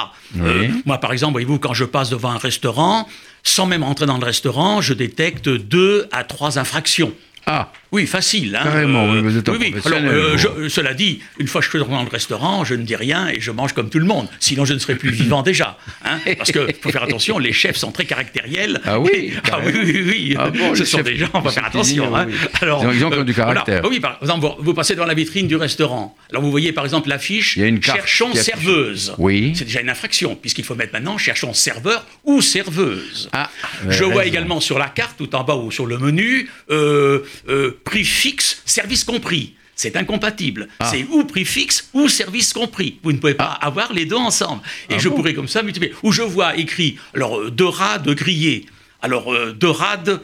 moi 0.86 0.98
par 0.98 1.14
exemple, 1.14 1.34
voyez-vous, 1.34 1.60
quand 1.60 1.74
je 1.74 1.86
passe 1.86 2.10
devant 2.10 2.32
un 2.32 2.38
restaurant, 2.38 3.08
sans 3.44 3.66
même 3.66 3.84
entrer 3.84 4.06
dans 4.06 4.18
le 4.18 4.26
restaurant, 4.26 4.82
je 4.82 4.94
détecte 4.94 5.48
deux 5.48 6.08
à 6.12 6.26
trois 6.26 6.60
infractions. 6.60 7.14
Ah, 7.50 7.72
Oui, 7.94 8.06
facile. 8.06 8.54
Hein, 8.60 8.64
Carrément, 8.66 9.10
oui, 9.10 9.22
vous 9.22 9.38
êtes 9.38 9.48
un 9.48 9.54
oui, 9.54 9.72
oui. 9.74 9.82
Alors, 9.86 10.00
euh, 10.04 10.38
je- 10.38 10.48
euh, 10.50 10.68
cela 10.70 10.94
dit, 10.94 11.22
une 11.40 11.48
fois 11.48 11.62
que 11.62 11.66
je 11.66 11.70
suis 11.72 11.80
dans 11.80 12.04
le 12.04 12.10
restaurant, 12.10 12.66
je 12.66 12.76
ne 12.76 12.84
dis 12.84 12.98
rien 12.98 13.30
et 13.30 13.40
je 13.40 13.50
mange 13.52 13.72
comme 13.72 13.90
tout 13.90 14.00
le 14.00 14.06
monde. 14.06 14.28
Sinon, 14.42 14.66
je 14.66 14.74
ne 14.74 14.80
serais 14.80 14.96
plus 14.96 15.10
vivant 15.12 15.42
déjà. 15.52 15.78
hein. 16.04 16.18
parce 16.38 16.52
qu'il 16.52 16.68
faut 16.82 16.90
faire 16.90 17.04
attention, 17.04 17.40
les 17.40 17.54
chefs 17.54 17.78
sont 17.78 17.94
très 17.94 18.04
caractériels. 18.04 18.82
Ah 18.84 19.00
oui, 19.00 19.10
Et- 19.16 19.34
ah 19.54 19.60
oui, 19.66 19.72
oui, 19.74 20.04
oui. 20.06 20.36
Ah 20.38 20.50
bon, 20.50 20.76
Ce 20.76 20.84
sont 20.84 20.98
chefs- 20.98 21.06
des 21.06 21.16
gens, 21.16 21.30
on 21.34 21.40
va 21.40 21.52
faire 21.52 21.64
attention. 21.66 22.14
hein. 22.14 22.26
oui. 22.28 22.34
Alors, 22.62 22.84
Ils 22.84 22.88
ont- 22.88 22.92
ils 22.92 23.06
ont 23.06 23.12
euh, 23.14 23.24
du 23.24 23.32
voilà. 23.32 23.54
caractère. 23.62 23.90
Oui, 23.90 24.02
par 24.02 24.18
exemple, 24.22 24.42
vous, 24.46 24.66
vous 24.66 24.74
passez 24.74 24.94
devant 24.96 25.06
la 25.08 25.14
vitrine 25.14 25.48
du 25.48 25.56
restaurant. 25.56 26.14
Alors, 26.30 26.42
vous 26.44 26.52
voyez 26.52 26.74
par 26.74 26.84
exemple 26.84 27.08
l'affiche 27.08 27.58
Cherchons 27.82 28.34
serveuse. 28.34 29.14
Oui. 29.18 29.54
C'est 29.56 29.64
déjà 29.64 29.80
une 29.80 29.90
infraction, 29.90 30.36
puisqu'il 30.36 30.66
faut 30.66 30.76
mettre 30.76 30.92
maintenant 30.92 31.18
Cherchons 31.18 31.54
serveur 31.54 32.06
ou 32.26 32.42
serveuse. 32.42 33.30
Ah, 33.32 33.50
Je 33.88 34.04
euh, 34.04 34.08
vois 34.08 34.24
raison. 34.24 34.32
également 34.34 34.60
sur 34.60 34.78
la 34.78 34.90
carte, 34.90 35.16
tout 35.18 35.34
en 35.36 35.46
bas 35.46 35.56
ou 35.56 35.72
sur 35.72 35.86
le 35.86 35.98
menu, 35.98 36.50
euh, 36.70 37.24
euh, 37.48 37.80
prix 37.84 38.06
fixe, 38.06 38.62
service 38.66 39.04
compris. 39.04 39.54
C'est 39.76 39.96
incompatible. 39.96 40.68
Ah. 40.80 40.90
C'est 40.92 41.06
ou 41.12 41.24
prix 41.24 41.46
fixe 41.46 41.90
ou 41.94 42.10
service 42.10 42.52
compris. 42.52 43.00
Vous 43.04 43.12
ne 43.12 43.20
pouvez 43.20 43.36
pas 43.36 43.52
avoir 43.52 43.94
les 43.94 44.06
deux 44.06 44.16
ensemble. 44.16 44.64
Et 44.90 44.96
Ah 44.96 44.98
je 44.98 45.08
bon 45.08 45.16
pourrais 45.18 45.36
comme 45.36 45.48
ça 45.48 45.62
multiplier. 45.62 45.94
Ou 46.02 46.12
je 46.12 46.24
vois 46.24 46.58
écrit, 46.58 46.98
alors, 47.14 47.40
euh, 47.40 47.52
deux 47.52 47.68
rades 47.68 48.10
grillées. 48.10 48.66
Alors, 49.04 49.32
euh, 49.32 49.54
deux 49.54 49.70
rades 49.70 50.22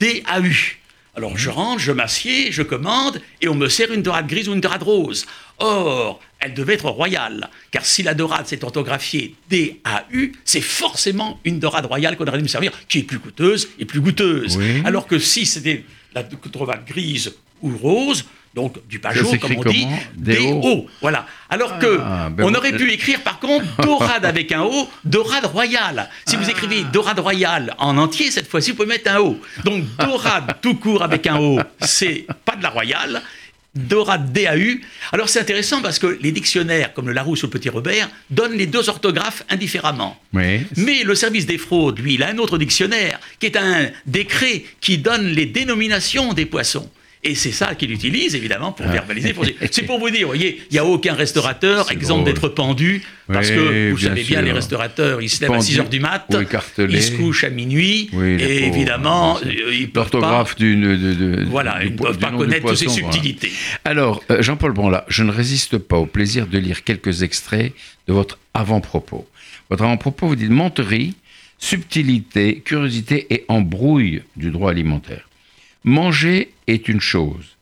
DAU. 0.00 0.50
Alors, 1.14 1.36
je 1.36 1.50
rentre, 1.50 1.80
je 1.80 1.92
m'assieds, 1.92 2.50
je 2.50 2.62
commande, 2.62 3.20
et 3.40 3.48
on 3.48 3.54
me 3.54 3.68
sert 3.68 3.92
une 3.92 4.02
dorade 4.02 4.26
grise 4.26 4.48
ou 4.48 4.54
une 4.54 4.60
dorade 4.60 4.82
rose. 4.82 5.26
Or, 5.58 6.20
elle 6.38 6.54
devait 6.54 6.74
être 6.74 6.88
royale, 6.88 7.50
car 7.70 7.84
si 7.84 8.02
la 8.02 8.14
dorade 8.14 8.46
s'est 8.46 8.64
orthographiée 8.64 9.34
D-A-U, 9.50 10.32
c'est 10.44 10.60
forcément 10.60 11.38
une 11.44 11.58
dorade 11.58 11.86
royale 11.86 12.16
qu'on 12.16 12.26
aurait 12.26 12.38
dû 12.38 12.44
me 12.44 12.48
servir, 12.48 12.72
qui 12.88 13.00
est 13.00 13.02
plus 13.02 13.18
coûteuse 13.18 13.68
et 13.78 13.84
plus 13.84 14.00
goûteuse. 14.00 14.56
Oui. 14.56 14.82
Alors 14.84 15.06
que 15.06 15.18
si 15.18 15.46
c'était 15.46 15.84
la 16.14 16.22
dorade 16.22 16.84
grise 16.86 17.34
ou 17.62 17.76
rose, 17.76 18.24
donc 18.54 18.84
du 18.88 18.98
Pajot, 18.98 19.36
comme 19.38 19.56
on 19.58 19.64
dit, 19.64 19.86
D-O. 20.16 20.86
Voilà. 21.00 21.26
Alors 21.48 21.78
que 21.78 22.00
Ah, 22.02 22.30
ben 22.30 22.44
on 22.44 22.54
aurait 22.54 22.72
pu 22.72 22.90
écrire 22.92 23.20
par 23.22 23.38
contre 23.38 23.64
dorade 23.82 24.24
avec 24.24 24.50
un 24.50 24.62
O, 24.62 24.88
dorade 25.04 25.44
royale. 25.46 26.08
Si 26.26 26.36
vous 26.36 26.48
écrivez 26.50 26.82
dorade 26.84 27.20
royale 27.20 27.74
en 27.78 27.96
entier, 27.96 28.30
cette 28.30 28.48
fois-ci, 28.48 28.70
vous 28.70 28.76
pouvez 28.78 28.88
mettre 28.88 29.10
un 29.12 29.20
O. 29.20 29.38
Donc 29.64 29.84
dorade 29.98 30.56
tout 30.60 30.74
court 30.74 31.02
avec 31.02 31.26
un 31.26 31.38
O, 31.38 31.60
c'est 31.80 32.26
pas 32.44 32.56
de 32.56 32.62
la 32.62 32.70
royale. 32.70 33.22
Dorade 33.74 34.32
DAU. 34.32 34.80
Alors 35.12 35.28
c'est 35.28 35.40
intéressant 35.40 35.80
parce 35.80 35.98
que 35.98 36.18
les 36.20 36.32
dictionnaires, 36.32 36.92
comme 36.92 37.06
le 37.06 37.12
Larousse 37.12 37.42
ou 37.42 37.46
le 37.46 37.50
Petit 37.50 37.68
Robert, 37.68 38.08
donnent 38.30 38.56
les 38.56 38.66
deux 38.66 38.88
orthographes 38.88 39.44
indifféremment. 39.48 40.20
Oui. 40.32 40.66
Mais 40.76 41.04
le 41.04 41.14
service 41.14 41.46
des 41.46 41.58
fraudes, 41.58 41.98
lui, 41.98 42.14
il 42.14 42.22
a 42.22 42.28
un 42.28 42.38
autre 42.38 42.58
dictionnaire, 42.58 43.20
qui 43.38 43.46
est 43.46 43.56
un 43.56 43.90
décret 44.06 44.64
qui 44.80 44.98
donne 44.98 45.26
les 45.26 45.46
dénominations 45.46 46.32
des 46.32 46.46
poissons. 46.46 46.90
Et 47.22 47.34
c'est 47.34 47.52
ça 47.52 47.74
qu'il 47.74 47.90
utilise, 47.92 48.34
évidemment, 48.34 48.72
pour 48.72 48.86
Ah. 48.88 48.92
verbaliser. 48.92 49.34
pour 49.34 49.44
C'est 49.70 49.82
pour 49.82 49.98
vous 49.98 50.08
dire, 50.08 50.22
vous 50.22 50.28
voyez, 50.28 50.62
il 50.70 50.72
n'y 50.72 50.78
a 50.78 50.86
aucun 50.86 51.12
restaurateur 51.12 51.90
exempt 51.92 52.22
d'être 52.22 52.48
pendu, 52.48 53.02
parce 53.30 53.50
Oui, 53.50 53.56
que 53.56 53.90
vous 53.90 53.96
bien 53.98 54.08
savez 54.08 54.22
bien, 54.24 54.40
les 54.40 54.52
restaurateurs, 54.52 55.20
ils 55.20 55.28
se 55.28 55.42
lèvent 55.42 55.50
à 55.50 55.54
Pendu 55.56 55.66
6 55.66 55.80
heures 55.80 55.88
du 55.90 56.00
mat, 56.00 56.26
ils 56.78 57.02
se 57.02 57.12
couchent 57.12 57.44
à 57.44 57.50
minuit, 57.50 58.08
Oui, 58.14 58.36
et 58.40 58.64
évidemment, 58.68 59.36
euh, 59.44 59.50
ils 59.70 59.82
ne 59.82 59.86
peuvent 59.88 59.92
pas, 59.92 60.18
L'orthographe 60.18 60.56
du, 60.56 60.76
de, 60.76 61.44
voilà, 61.50 61.84
ils 61.84 61.92
ne 61.92 61.96
peuvent 61.98 62.18
pas 62.18 62.30
connaître 62.30 62.66
toutes 62.66 62.78
ces 62.78 62.86
voilà. 62.86 63.12
subtilités. 63.12 63.52
Alors, 63.84 64.22
euh, 64.30 64.40
Jean-Paul 64.40 64.72
Branlat, 64.72 65.04
je 65.08 65.22
ne 65.22 65.30
résiste 65.30 65.76
pas 65.76 65.98
au 65.98 66.06
plaisir 66.06 66.46
de 66.46 66.56
lire 66.58 66.84
quelques 66.84 67.22
extraits 67.22 67.74
de 68.08 68.12
votre 68.14 68.38
avant-propos. 68.54 69.28
Votre 69.68 69.82
avant-propos, 69.84 70.26
vous 70.26 70.36
dites 70.36 70.48
menterie, 70.50 71.14
subtilité, 71.58 72.62
curiosité 72.64 73.26
et 73.30 73.44
embrouille 73.48 74.22
du 74.36 74.50
droit 74.50 74.70
alimentaire. 74.70 75.28
Manger 75.84 76.52
est 76.66 76.88
une 76.88 77.00
chose. 77.00 77.56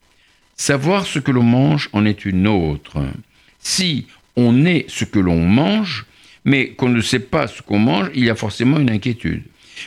Savoir 0.57 1.07
ce 1.07 1.21
que 1.21 1.31
l'on 1.31 1.45
mange 1.45 1.89
en 1.93 2.05
est 2.05 2.25
une 2.25 2.49
autre. 2.49 3.07
Si 3.61 4.07
on 4.35 4.65
est 4.65 4.87
ce 4.89 5.05
que 5.05 5.21
l'on 5.21 5.41
mange, 5.45 6.05
mais 6.45 6.71
qu'on 6.71 6.89
ne 6.89 7.01
sait 7.01 7.21
pas 7.21 7.47
ce 7.47 7.63
qu'on 7.63 7.79
mange, 7.79 8.11
il 8.15 8.25
y 8.25 8.31
a 8.31 8.35
forcément 8.35 8.81
une 8.81 8.91
inquiétude. 8.91 9.45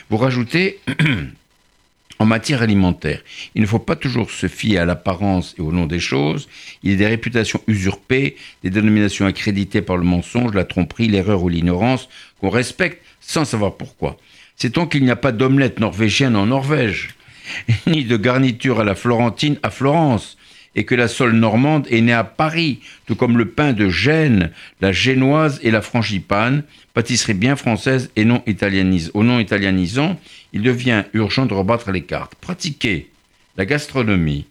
Vous 0.08 0.16
rajoutez 0.16 0.80
en 2.18 2.24
matière 2.24 2.62
alimentaire, 2.62 3.20
il 3.54 3.60
ne 3.60 3.66
faut 3.66 3.78
pas 3.78 3.96
toujours 3.96 4.30
se 4.30 4.46
fier 4.46 4.78
à 4.78 4.86
l'apparence 4.86 5.54
et 5.58 5.60
au 5.60 5.72
nom 5.72 5.84
des 5.84 6.00
choses. 6.00 6.48
Il 6.82 6.90
y 6.90 6.94
a 6.94 6.96
des 6.96 7.06
réputations 7.06 7.60
usurpées, 7.66 8.36
des 8.62 8.70
dénominations 8.70 9.26
accréditées 9.26 9.82
par 9.82 9.98
le 9.98 10.04
mensonge, 10.04 10.54
la 10.54 10.64
tromperie, 10.64 11.08
l'erreur 11.08 11.42
ou 11.42 11.50
l'ignorance 11.50 12.08
qu'on 12.40 12.48
respecte 12.48 13.04
sans 13.20 13.44
savoir 13.44 13.76
pourquoi. 13.76 14.16
Sait-on 14.56 14.86
qu'il 14.86 15.04
n'y 15.04 15.10
a 15.10 15.16
pas 15.16 15.32
d'omelette 15.32 15.80
norvégienne 15.80 16.36
en 16.36 16.46
Norvège, 16.46 17.14
ni 17.86 18.04
de 18.04 18.16
garniture 18.16 18.80
à 18.80 18.84
la 18.84 18.94
florentine 18.94 19.58
à 19.62 19.70
Florence, 19.70 20.36
et 20.74 20.84
que 20.84 20.94
la 20.94 21.08
sole 21.08 21.32
normande 21.32 21.86
est 21.90 22.00
née 22.00 22.12
à 22.12 22.24
Paris, 22.24 22.80
tout 23.06 23.14
comme 23.14 23.36
le 23.36 23.48
pain 23.48 23.72
de 23.72 23.88
Gênes, 23.88 24.50
la 24.80 24.92
génoise 24.92 25.60
et 25.62 25.70
la 25.70 25.82
frangipane, 25.82 26.62
pâtisserie 26.94 27.34
bien 27.34 27.56
française 27.56 28.10
et 28.16 28.24
non 28.24 28.42
italianise. 28.46 29.10
Au 29.14 29.22
non 29.22 29.38
italianisant, 29.38 30.18
il 30.52 30.62
devient 30.62 31.04
urgent 31.12 31.46
de 31.46 31.54
rebattre 31.54 31.90
les 31.90 32.02
cartes. 32.02 32.34
Pratiquer 32.36 33.10
la 33.56 33.66
gastronomie 33.66 34.46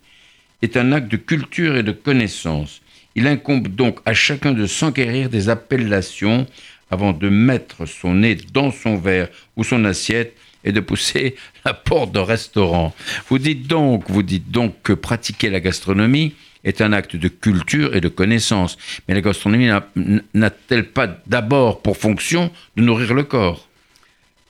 est 0.62 0.78
un 0.78 0.92
acte 0.92 1.12
de 1.12 1.18
culture 1.18 1.76
et 1.76 1.84
de 1.84 1.92
connaissance. 1.92 2.82
Il 3.16 3.28
incombe 3.28 3.68
donc 3.68 4.00
à 4.06 4.14
chacun 4.14 4.52
de 4.52 4.68
s'enquérir 4.68 5.30
des 5.30 5.50
appellations 5.50 6.46
avant 6.92 7.14
de 7.14 7.30
mettre 7.30 7.86
son 7.86 8.14
nez 8.14 8.38
dans 8.54 8.72
son 8.72 8.98
verre 8.98 9.30
ou 9.56 9.64
son 9.64 9.86
assiette 9.86 10.36
et 10.64 10.72
de 10.72 10.80
pousser 10.80 11.36
la 11.66 11.74
porte 11.74 12.12
d'un 12.12 12.24
restaurant. 12.24 12.94
Vous 13.30 13.40
dites 13.40 13.68
donc, 13.68 14.04
vous 14.10 14.24
dites 14.24 14.52
donc 14.52 14.76
que 14.84 14.94
pratiquer 14.94 15.50
la 15.50 15.60
gastronomie 15.60 16.34
est 16.64 16.82
un 16.82 16.94
acte 16.94 17.16
de 17.16 17.28
culture 17.28 17.96
et 17.96 18.02
de 18.02 18.08
connaissance. 18.10 18.78
Mais 19.08 19.16
la 19.16 19.22
gastronomie 19.22 19.66
n'a- 19.68 19.88
n'a-t-elle 20.34 20.86
pas 20.90 21.08
d'abord 21.26 21.82
pour 21.82 21.98
fonction 21.98 22.52
de 22.78 22.84
nourrir 22.84 23.14
le 23.16 23.24
corps? 23.24 23.68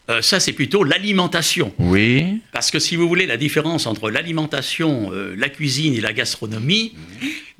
Euh, 0.09 0.21
ça, 0.21 0.41
c'est 0.41 0.51
plutôt 0.51 0.83
l'alimentation. 0.83 1.71
Oui. 1.79 2.41
Parce 2.51 2.69
que 2.69 2.79
si 2.79 2.97
vous 2.97 3.07
voulez 3.07 3.27
la 3.27 3.37
différence 3.37 3.85
entre 3.85 4.09
l'alimentation, 4.09 5.11
euh, 5.13 5.35
la 5.37 5.47
cuisine 5.47 5.93
et 5.93 6.01
la 6.01 6.11
gastronomie, 6.11 6.95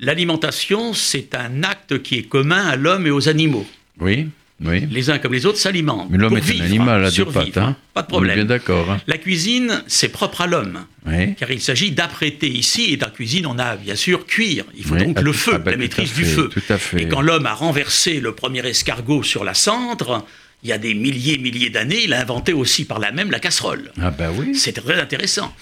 l'alimentation, 0.00 0.92
c'est 0.92 1.34
un 1.34 1.62
acte 1.62 2.02
qui 2.02 2.16
est 2.18 2.22
commun 2.28 2.66
à 2.66 2.76
l'homme 2.76 3.06
et 3.06 3.10
aux 3.10 3.28
animaux. 3.28 3.66
Oui. 4.00 4.28
Oui. 4.64 4.86
Les 4.90 5.10
uns 5.10 5.18
comme 5.18 5.32
les 5.32 5.44
autres 5.46 5.58
s'alimentent. 5.58 6.08
Mais 6.10 6.18
l'homme 6.18 6.36
est 6.36 6.60
un 6.60 6.64
animal 6.64 7.04
à 7.04 7.10
deux 7.10 7.24
pattes. 7.24 7.56
Hein 7.58 7.76
Pas 7.94 8.02
de 8.02 8.06
bien 8.08 8.16
problème. 8.16 8.46
d'accord. 8.46 8.90
hein. 8.90 9.00
La 9.06 9.18
cuisine, 9.18 9.82
c'est 9.86 10.08
propre 10.08 10.42
à 10.42 10.46
l'homme. 10.46 10.84
Oui. 11.06 11.34
Car 11.34 11.50
il 11.50 11.60
s'agit 11.60 11.90
d'apprêter 11.90 12.48
ici, 12.48 12.92
et 12.92 12.96
dans 12.96 13.06
la 13.06 13.12
cuisine, 13.12 13.46
on 13.46 13.58
a 13.58 13.76
bien 13.76 13.96
sûr 13.96 14.26
cuire. 14.26 14.64
Il 14.76 14.84
faut 14.84 14.94
Oui, 14.94 15.04
donc 15.04 15.16
ah, 15.18 15.22
le 15.22 15.32
tout- 15.32 15.36
feu, 15.38 15.52
ah 15.56 15.58
bah, 15.58 15.70
la 15.72 15.76
maîtrise 15.76 16.12
du 16.14 16.24
feu. 16.24 16.48
tout 16.48 16.62
à 16.68 16.78
fait. 16.78 17.02
Et 17.02 17.08
quand 17.08 17.20
l'homme 17.20 17.46
a 17.46 17.54
renversé 17.54 18.20
le 18.20 18.32
premier 18.34 18.64
escargot 18.66 19.22
sur 19.22 19.42
la 19.44 19.54
cendre, 19.54 20.24
il 20.62 20.68
y 20.68 20.72
a 20.72 20.78
des 20.78 20.94
milliers, 20.94 21.38
milliers 21.38 21.70
d'années, 21.70 22.04
il 22.04 22.12
a 22.12 22.20
inventé 22.20 22.52
aussi 22.52 22.84
par 22.84 23.00
là 23.00 23.10
même 23.10 23.30
la 23.32 23.40
casserole. 23.40 23.90
Ah 24.00 24.10
bah 24.12 24.30
oui. 24.32 24.54
C'est 24.54 24.72
très 24.72 25.00
intéressant. 25.00 25.52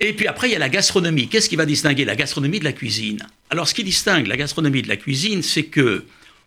Et 0.00 0.12
puis 0.12 0.26
après, 0.26 0.48
il 0.48 0.52
y 0.52 0.56
a 0.56 0.58
la 0.58 0.68
gastronomie. 0.68 1.28
Qu'est-ce 1.28 1.48
qui 1.48 1.54
va 1.54 1.66
distinguer 1.66 2.04
la 2.04 2.16
gastronomie 2.16 2.58
de 2.58 2.64
la 2.64 2.72
cuisine? 2.72 3.18
Alors, 3.50 3.68
ce 3.68 3.74
qui 3.74 3.84
distingue 3.84 4.26
la 4.26 4.36
gastronomie 4.36 4.82
de 4.82 4.88
la 4.88 4.96
cuisine, 4.96 5.40
c'est 5.42 5.62
que 5.62 6.04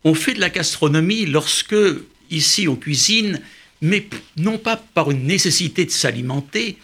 on 0.07 0.13
fait 0.13 0.33
de 0.33 0.39
la 0.39 0.49
gastronomie 0.49 1.25
lorsque, 1.25 1.75
ici, 2.29 2.67
on 2.67 2.75
cuisine, 2.75 3.41
mais 3.81 4.07
non 4.37 4.57
pas 4.57 4.77
par 4.77 5.11
une 5.11 5.25
nécessité 5.25 5.85
de 5.85 5.91
s'alimenter, 5.91 6.77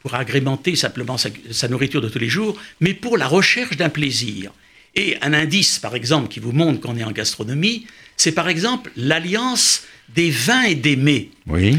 pour 0.00 0.14
agrémenter 0.14 0.76
simplement 0.76 1.16
sa, 1.16 1.30
sa 1.50 1.68
nourriture 1.68 2.02
de 2.02 2.10
tous 2.10 2.18
les 2.18 2.28
jours, 2.28 2.60
mais 2.80 2.92
pour 2.92 3.16
la 3.16 3.26
recherche 3.26 3.76
d'un 3.76 3.88
plaisir. 3.88 4.52
Et 4.94 5.16
un 5.22 5.32
indice, 5.32 5.78
par 5.78 5.94
exemple, 5.94 6.28
qui 6.28 6.40
vous 6.40 6.52
montre 6.52 6.80
qu'on 6.80 6.96
est 6.96 7.04
en 7.04 7.10
gastronomie, 7.10 7.86
c'est 8.16 8.32
par 8.32 8.48
exemple 8.48 8.90
l'alliance 8.96 9.84
des 10.14 10.30
vins 10.30 10.64
et 10.64 10.74
des 10.74 10.96
mets. 10.96 11.30
Oui. 11.46 11.78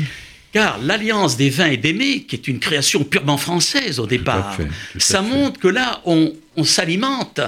Car 0.52 0.80
l'alliance 0.80 1.38
des 1.38 1.50
vins 1.50 1.68
et 1.68 1.78
des 1.78 1.94
mets, 1.94 2.22
qui 2.22 2.36
est 2.36 2.48
une 2.48 2.60
création 2.60 3.04
purement 3.04 3.38
française 3.38 4.00
au 4.00 4.08
départ, 4.08 4.56
fait, 4.56 4.68
ça 4.98 5.22
montre 5.22 5.60
que 5.60 5.68
là, 5.68 6.02
on, 6.06 6.34
on 6.56 6.64
s'alimente, 6.64 7.42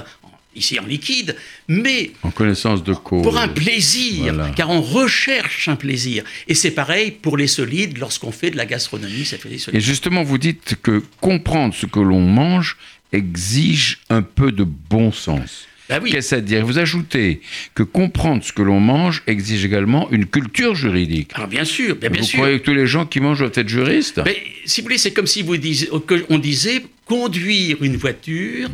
ici 0.58 0.78
en 0.78 0.86
liquide, 0.86 1.36
mais 1.68 2.10
En 2.22 2.30
connaissance 2.30 2.84
de 2.84 2.92
cause. 2.94 3.22
pour 3.22 3.38
un 3.38 3.48
plaisir, 3.48 4.34
Voilà. 4.34 4.50
car 4.50 4.70
on 4.70 4.80
recherche 4.82 5.68
un 5.68 5.76
plaisir. 5.76 6.24
Et 6.48 6.54
c'est 6.54 6.70
pareil 6.72 7.10
pour 7.10 7.36
les 7.36 7.46
solides, 7.46 7.98
lorsqu'on 7.98 8.32
fait 8.32 8.50
de 8.50 8.56
la 8.56 8.66
gastronomie, 8.66 9.24
ça 9.24 9.38
fait 9.38 9.48
des 9.48 9.54
Et 9.56 9.58
solides. 9.58 9.80
justement, 9.80 10.22
vous 10.22 10.38
dites 10.38 10.76
que 10.82 11.02
comprendre 11.20 11.74
ce 11.74 11.86
que 11.86 12.00
l'on 12.00 12.20
mange 12.20 12.76
exige 13.12 13.98
un 14.10 14.22
peu 14.22 14.52
de 14.52 14.64
bon 14.64 15.12
sens. 15.12 15.66
Bah 15.88 16.00
oui. 16.02 16.10
Qu'est-ce 16.10 16.34
à 16.34 16.40
dire? 16.42 16.66
Vous 16.66 16.78
ajoutez 16.78 17.40
que 17.74 17.82
comprendre 17.82 18.44
ce 18.44 18.52
que 18.52 18.60
l'on 18.60 18.78
mange 18.78 19.22
exige 19.26 19.64
également 19.64 20.10
une 20.10 20.26
culture 20.26 20.74
juridique. 20.74 21.30
Alors 21.34 21.48
bien 21.48 21.64
sûr, 21.64 21.96
bien, 21.96 22.10
bien 22.10 22.20
vous 22.20 22.26
sûr. 22.26 22.38
croyez 22.40 22.58
que 22.60 22.64
tous 22.64 22.74
les 22.74 22.86
gens 22.86 23.06
qui 23.06 23.20
mangent 23.20 23.38
doivent 23.38 23.52
être 23.54 23.68
juristes? 23.70 24.20
Mais 24.26 24.36
si 24.66 24.82
vous 24.82 24.84
voulez, 24.86 24.98
c'est 24.98 25.12
comme 25.12 25.26
si 25.26 25.40
vous 25.40 25.56
disiez, 25.56 25.88
on 26.28 26.38
disait 26.38 26.82
conduire 27.06 27.82
une 27.82 27.96
voiture 27.96 28.68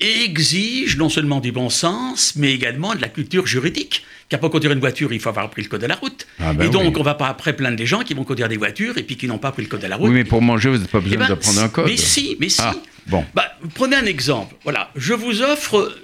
Exige 0.00 0.96
non 0.98 1.08
seulement 1.08 1.40
du 1.40 1.52
bon 1.52 1.70
sens, 1.70 2.34
mais 2.36 2.52
également 2.52 2.94
de 2.94 3.00
la 3.00 3.08
culture 3.08 3.46
juridique. 3.46 4.04
car 4.28 4.40
pour 4.40 4.50
conduire 4.50 4.72
une 4.72 4.80
voiture, 4.80 5.12
il 5.12 5.20
faut 5.20 5.28
avoir 5.30 5.48
pris 5.50 5.62
le 5.62 5.68
code 5.68 5.80
de 5.80 5.86
la 5.86 5.94
route. 5.94 6.26
Ah 6.40 6.52
ben 6.52 6.66
et 6.66 6.68
donc, 6.68 6.82
oui. 6.94 7.00
on 7.00 7.02
va 7.02 7.14
pas 7.14 7.28
après 7.28 7.54
plaindre 7.54 7.76
des 7.76 7.86
gens 7.86 8.00
qui 8.02 8.12
vont 8.12 8.24
conduire 8.24 8.48
des 8.48 8.56
voitures 8.56 8.98
et 8.98 9.02
puis 9.04 9.16
qui 9.16 9.26
n'ont 9.28 9.38
pas 9.38 9.52
pris 9.52 9.62
le 9.62 9.68
code 9.68 9.80
de 9.80 9.86
la 9.86 9.96
route. 9.96 10.08
Oui, 10.08 10.14
mais 10.14 10.24
pour 10.24 10.42
manger, 10.42 10.68
vous 10.68 10.76
n'avez 10.78 10.88
pas 10.88 10.98
Eh 10.98 11.02
besoin 11.04 11.18
ben, 11.18 11.28
d'apprendre 11.28 11.60
un 11.62 11.68
code. 11.68 11.86
Mais 11.86 11.96
si, 11.96 12.36
mais 12.40 12.48
si. 12.48 12.60
Ah, 12.62 12.74
bon. 13.06 13.24
Bah, 13.34 13.46
prenez 13.74 13.96
un 13.96 14.04
exemple. 14.04 14.54
Voilà, 14.64 14.90
je 14.96 15.14
vous 15.14 15.42
offre 15.42 15.96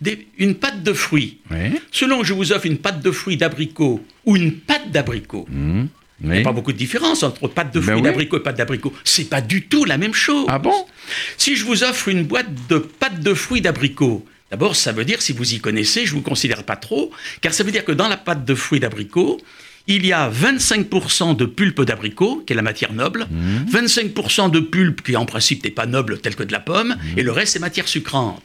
des- 0.00 0.26
une 0.38 0.54
pâte 0.54 0.82
de 0.82 0.92
fruits. 0.92 1.38
Oui. 1.50 1.78
Selon 1.92 2.20
que 2.22 2.26
je 2.26 2.32
vous 2.32 2.50
offre 2.52 2.66
une 2.66 2.78
pâte 2.78 3.00
de 3.02 3.10
fruits 3.10 3.36
d'abricot 3.36 4.02
ou 4.24 4.36
une 4.36 4.52
pâte 4.54 4.90
d'abricot, 4.90 5.46
Mmh. 5.50 5.84
Il 6.22 6.30
n'y 6.30 6.38
a 6.38 6.42
pas 6.42 6.52
beaucoup 6.52 6.72
de 6.72 6.76
différence 6.78 7.22
entre 7.22 7.48
pâte 7.48 7.72
de 7.74 7.80
Ben 7.80 7.84
fruits 7.86 7.96
oui. 7.96 8.02
d'abricot 8.02 8.36
et 8.36 8.40
pâte 8.42 8.56
d'abricot. 8.58 8.92
C'est 9.04 9.28
pas 9.30 9.40
du 9.40 9.66
tout 9.66 9.84
la 9.84 9.96
même 9.98 10.14
chose. 10.14 10.46
Ah 10.48 10.58
bon? 10.58 10.74
Si 11.38 11.56
je 11.56 11.64
vous 11.64 11.82
offre 11.84 12.08
une 12.08 12.24
boîte 12.24 12.48
de 12.68 12.78
pâte 12.78 13.20
de 13.20 13.32
fruits 13.34 13.60
d'abricot, 13.62 14.24
d'abord, 14.50 14.76
ça 14.76 14.92
veut 14.92 15.04
dire, 15.04 15.22
si 15.22 15.32
vous 15.32 15.54
y 15.54 15.60
connaissez, 15.60 16.04
je 16.06 16.12
ne 16.12 16.18
vous 16.18 16.22
considère 16.22 16.64
pas 16.64 16.76
trop, 16.76 17.10
car 17.40 17.52
ça 17.54 17.64
veut 17.64 17.72
dire 17.72 17.84
que 17.84 17.92
dans 17.92 18.08
la 18.08 18.16
pâte 18.16 18.44
de 18.44 18.54
fruits 18.54 18.80
d'abricot, 18.80 19.40
il 19.86 20.04
y 20.06 20.12
a 20.12 20.30
25% 20.30 21.36
de 21.36 21.46
pulpe 21.46 21.80
d'abricot, 21.82 22.44
qui 22.46 22.52
est 22.52 22.56
la 22.56 22.62
matière 22.62 22.92
noble, 22.92 23.26
25% 23.72 24.50
de 24.50 24.60
pulpe, 24.60 25.02
qui 25.02 25.16
en 25.16 25.24
principe 25.26 25.64
n'est 25.64 25.70
pas 25.70 25.86
noble, 25.86 26.18
telle 26.20 26.36
que 26.36 26.42
de 26.42 26.52
la 26.52 26.60
pomme, 26.60 26.96
et 27.16 27.22
le 27.22 27.32
reste, 27.32 27.54
c'est 27.54 27.58
matière 27.58 27.88
sucrante. 27.88 28.42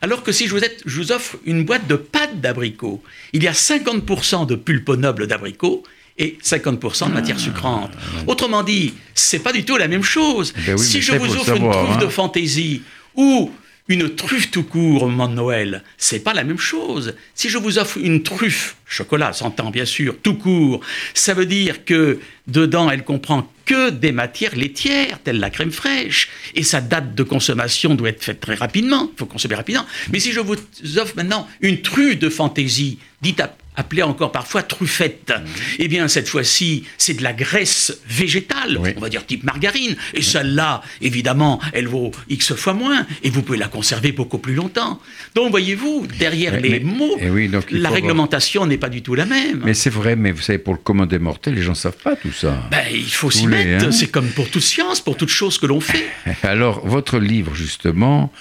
Alors 0.00 0.22
que 0.22 0.30
si 0.32 0.46
je 0.46 0.52
vous, 0.54 0.62
êtes- 0.64 0.82
je 0.86 0.96
vous 1.00 1.12
offre 1.12 1.36
une 1.44 1.64
boîte 1.64 1.86
de 1.88 1.96
pâte 1.96 2.40
d'abricot, 2.40 3.02
il 3.32 3.42
y 3.42 3.48
a 3.48 3.52
50% 3.52 4.46
de 4.46 4.54
pulpe 4.54 4.90
noble 4.90 5.26
d'abricot 5.26 5.82
et 6.18 6.36
50% 6.42 7.08
de 7.08 7.14
matière 7.14 7.38
sucrante. 7.38 7.92
Autrement 8.26 8.62
dit, 8.62 8.94
c'est 9.14 9.38
pas 9.38 9.52
du 9.52 9.64
tout 9.64 9.76
la 9.76 9.88
même 9.88 10.02
chose. 10.02 10.52
Ah. 10.56 10.60
Ben 10.66 10.76
oui, 10.78 10.84
si 10.84 11.00
je 11.00 11.12
vous 11.12 11.36
offre 11.36 11.56
une 11.56 11.70
truffe 11.70 11.96
hein. 11.96 11.98
de 11.98 12.06
fantaisie 12.08 12.82
ou 13.14 13.50
une 13.90 14.14
truffe 14.14 14.50
tout 14.50 14.64
court 14.64 15.04
au 15.04 15.08
moment 15.08 15.28
de 15.28 15.34
Noël, 15.34 15.82
c'est 15.96 16.18
pas 16.18 16.34
la 16.34 16.44
même 16.44 16.58
chose. 16.58 17.14
Si 17.34 17.48
je 17.48 17.56
vous 17.56 17.78
offre 17.78 17.96
une 17.96 18.22
truffe, 18.22 18.76
chocolat, 18.86 19.32
s'entend 19.32 19.70
bien 19.70 19.86
sûr, 19.86 20.14
tout 20.22 20.34
court, 20.34 20.80
ça 21.14 21.32
veut 21.32 21.46
dire 21.46 21.86
que 21.86 22.18
dedans 22.46 22.90
elle 22.90 23.02
comprend 23.02 23.50
que 23.64 23.88
des 23.90 24.12
matières 24.12 24.54
laitières, 24.56 25.20
telles 25.22 25.38
la 25.40 25.48
crème 25.48 25.72
fraîche, 25.72 26.28
et 26.54 26.62
sa 26.64 26.80
date 26.82 27.14
de 27.14 27.22
consommation 27.22 27.94
doit 27.94 28.10
être 28.10 28.22
faite 28.24 28.40
très 28.40 28.56
rapidement, 28.56 29.08
il 29.14 29.18
faut 29.18 29.26
consommer 29.26 29.54
rapidement. 29.54 29.86
Mais 30.12 30.20
si 30.20 30.32
je 30.32 30.40
vous 30.40 30.56
offre 30.98 31.14
maintenant 31.16 31.48
une 31.62 31.80
truffe 31.80 32.18
de 32.18 32.28
fantaisie, 32.28 32.98
dite 33.22 33.40
ap- 33.40 33.58
appelée 33.78 34.02
encore 34.02 34.32
parfois 34.32 34.62
truffette, 34.62 35.32
eh 35.78 35.86
bien 35.88 36.08
cette 36.08 36.28
fois-ci, 36.28 36.84
c'est 36.98 37.14
de 37.14 37.22
la 37.22 37.32
graisse 37.32 38.00
végétale, 38.08 38.76
Oui. 38.80 38.90
on 38.96 39.00
va 39.00 39.08
dire 39.08 39.24
type 39.24 39.44
margarine, 39.44 39.96
et 40.14 40.20
celle-là, 40.22 40.82
évidemment, 41.00 41.60
elle 41.72 41.86
vaut 41.86 42.10
X 42.28 42.54
fois 42.54 42.74
moins, 42.74 43.06
et 43.22 43.30
vous 43.30 43.42
pouvez 43.42 43.56
la 43.58 43.68
conserver 43.68 44.10
beaucoup 44.12 44.38
plus 44.38 44.54
longtemps. 44.54 45.00
Donc, 45.36 45.50
voyez-vous, 45.50 46.08
derrière 46.18 46.54
Mais- 46.54 46.60
les 46.60 46.68
mais- 46.70 46.80
mots, 46.80 47.16
eh 47.20 47.30
oui, 47.30 47.48
donc 47.48 47.66
il 47.70 47.80
la 47.80 47.90
réglementation 47.90 48.66
n'est 48.66 48.78
pas 48.78 48.88
du 48.88 49.00
tout 49.02 49.14
la 49.14 49.24
même. 49.26 49.62
Mais 49.64 49.74
c'est 49.74 49.90
vrai, 49.90 50.16
mais 50.16 50.32
vous 50.32 50.42
savez, 50.42 50.58
pour 50.58 50.74
le 50.74 50.80
commandé 50.80 51.18
mortel, 51.20 51.54
les 51.54 51.62
gens 51.62 51.70
ne 51.72 51.76
savent 51.76 51.96
pas 52.02 52.16
tout 52.16 52.32
ça. 52.32 52.66
Ben, 52.72 52.84
il 52.92 53.04
faut 53.12 53.30
s'y 53.30 53.46
mettre, 53.46 53.86
hein 53.86 53.92
c'est 53.92 54.08
comme 54.10 54.28
pour 54.30 54.50
toute 54.50 54.62
science, 54.62 55.00
pour 55.00 55.16
toute 55.16 55.28
chose 55.28 55.56
que 55.58 55.66
l'on 55.66 55.80
fait. 55.80 56.04
Alors, 56.42 56.84
votre 56.84 57.18
livre, 57.18 57.54
justement, 57.54 58.32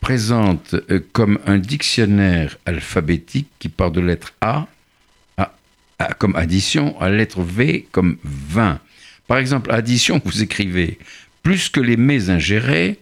présente 0.00 0.74
euh, 0.90 1.00
comme 1.12 1.38
un 1.46 1.56
dictionnaire 1.58 2.58
alphabétique 2.66 3.48
qui 3.58 3.68
part 3.68 3.90
de 3.90 4.00
lettre 4.00 4.32
A, 4.40 4.66
comme 6.18 6.36
addition 6.36 7.00
à 7.00 7.08
la 7.08 7.16
lettre 7.16 7.42
V 7.42 7.86
comme 7.92 8.16
20. 8.24 8.78
Par 9.26 9.38
exemple, 9.38 9.72
addition, 9.72 10.20
vous 10.24 10.42
écrivez 10.42 10.98
plus 11.42 11.68
que 11.68 11.80
les 11.80 11.96
mets 11.96 12.30
ingérés, 12.30 12.98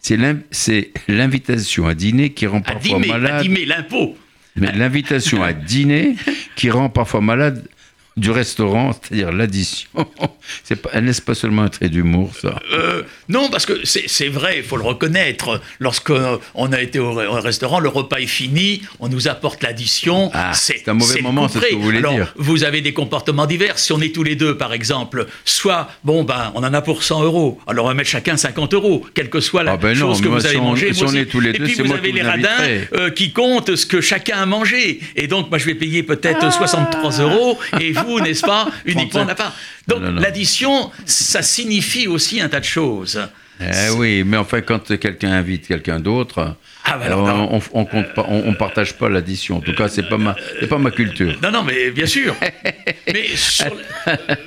c'est 0.00 0.16
l'in- 0.16 0.38
c'est 0.50 0.90
l'invitation 1.08 1.86
à 1.86 1.94
dîner 1.94 2.30
qui 2.30 2.46
rend 2.46 2.60
parfois 2.60 2.96
à 2.96 3.06
malade. 3.06 3.42
dîmer, 3.42 3.64
l'impôt. 3.66 4.16
Mais 4.56 4.70
l'invitation 4.72 5.42
à 5.42 5.52
dîner 5.52 6.14
qui 6.54 6.70
rend 6.70 6.88
parfois 6.88 7.20
malade 7.20 7.66
du 8.16 8.30
restaurant, 8.30 8.92
c'est-à-dire 8.92 9.32
l'addition. 9.32 9.88
C'est 10.62 10.76
pas, 10.76 11.00
n'est-ce 11.00 11.22
pas 11.22 11.34
seulement 11.34 11.62
un 11.62 11.68
trait 11.68 11.88
d'humour, 11.88 12.30
ça 12.40 12.60
Euh, 12.72 13.02
non, 13.30 13.48
parce 13.50 13.64
que 13.64 13.80
c'est 13.84 14.04
c'est 14.08 14.28
vrai, 14.28 14.58
il 14.58 14.62
faut 14.62 14.76
le 14.76 14.82
reconnaître. 14.84 15.60
Lorsqu'on 15.80 16.72
a 16.72 16.80
été 16.82 16.98
au, 16.98 17.12
au 17.18 17.40
restaurant, 17.40 17.80
le 17.80 17.88
repas 17.88 18.18
est 18.18 18.26
fini, 18.26 18.82
on 19.00 19.08
nous 19.08 19.26
apporte 19.28 19.62
l'addition. 19.62 20.30
Ah, 20.34 20.52
c'est 20.54 20.86
un 20.88 20.92
mauvais 20.94 21.22
moment, 21.22 21.48
c'est 21.48 21.60
ce 21.60 21.64
que 21.66 21.74
vous 21.74 21.82
voulez 21.82 21.98
Alors, 21.98 22.12
dire. 22.14 22.34
Vous 22.36 22.62
avez 22.64 22.82
des 22.82 22.92
comportements 22.92 23.46
divers. 23.46 23.78
Si 23.78 23.92
on 23.92 24.00
est 24.02 24.14
tous 24.14 24.22
les 24.22 24.36
deux, 24.36 24.56
par 24.58 24.72
exemple, 24.74 25.26
soit, 25.46 25.88
bon, 26.04 26.24
ben, 26.24 26.52
on 26.54 26.62
en 26.62 26.74
a 26.74 26.82
pour 26.82 27.02
100 27.02 27.22
euros, 27.24 27.58
alors 27.66 27.86
on 27.86 27.88
va 27.88 27.94
mettre 27.94 28.10
chacun 28.10 28.36
50 28.36 28.74
euros, 28.74 29.06
quelle 29.14 29.30
que 29.30 29.40
soit 29.40 29.62
la 29.62 29.72
Ah 29.72 29.76
ben 29.78 29.98
non, 29.98 30.08
chose 30.12 30.20
que 30.20 30.28
vous 30.28 30.44
avez 30.44 30.54
si 30.54 30.60
on- 30.60 30.64
mangé. 30.64 30.92
si 30.92 31.04
on 31.04 31.14
est 31.14 31.24
tous 31.26 31.40
les 31.40 31.50
Et 31.50 31.52
puis 31.54 31.74
c'est 31.74 31.82
vous 31.82 31.88
moi 31.88 31.96
avez 31.96 32.12
les 32.12 32.22
radins 32.22 32.48
euh, 32.94 33.10
qui 33.10 33.32
comptent 33.32 33.74
ce 33.76 33.86
que 33.86 34.00
chacun 34.02 34.36
a 34.36 34.46
mangé. 34.46 35.00
Et 35.16 35.26
donc, 35.26 35.48
moi, 35.48 35.58
je 35.58 35.64
vais 35.64 35.74
payer 35.74 36.02
peut-être 36.02 36.40
Ah. 36.42 36.50
63 36.50 37.10
euros, 37.20 37.58
et 37.80 37.92
vous, 37.92 38.03
n'est-ce 38.20 38.42
pas, 38.42 38.68
uniquement 38.84 39.24
35. 39.24 39.28
la 39.28 39.34
part. 39.34 39.56
Donc, 39.88 40.02
l'addition, 40.20 40.90
ça 41.04 41.42
signifie 41.42 42.06
aussi 42.08 42.40
un 42.40 42.48
tas 42.48 42.60
de 42.60 42.64
choses. 42.64 43.20
Eh 43.60 43.90
oui, 43.96 44.24
mais 44.24 44.36
enfin, 44.36 44.62
quand 44.62 44.98
quelqu'un 44.98 45.30
invite 45.30 45.68
quelqu'un 45.68 46.00
d'autre, 46.00 46.56
Ah, 46.84 46.98
bah 46.98 47.16
on, 47.16 47.60
on 47.72 47.84
compte 47.84 48.12
pas, 48.12 48.26
on, 48.28 48.48
on 48.48 48.54
partage 48.54 48.94
pas 48.94 49.08
l'addition. 49.08 49.58
En 49.58 49.60
tout 49.60 49.74
cas, 49.76 49.88
c'est 49.88 50.08
pas 50.08 50.18
ma, 50.18 50.34
c'est 50.58 50.66
pas 50.66 50.76
ma 50.78 50.90
culture. 50.90 51.38
Non, 51.40 51.52
non, 51.52 51.62
mais 51.62 51.92
bien 51.92 52.06
sûr. 52.06 52.34
mais 53.06 53.26
sur, 53.36 53.72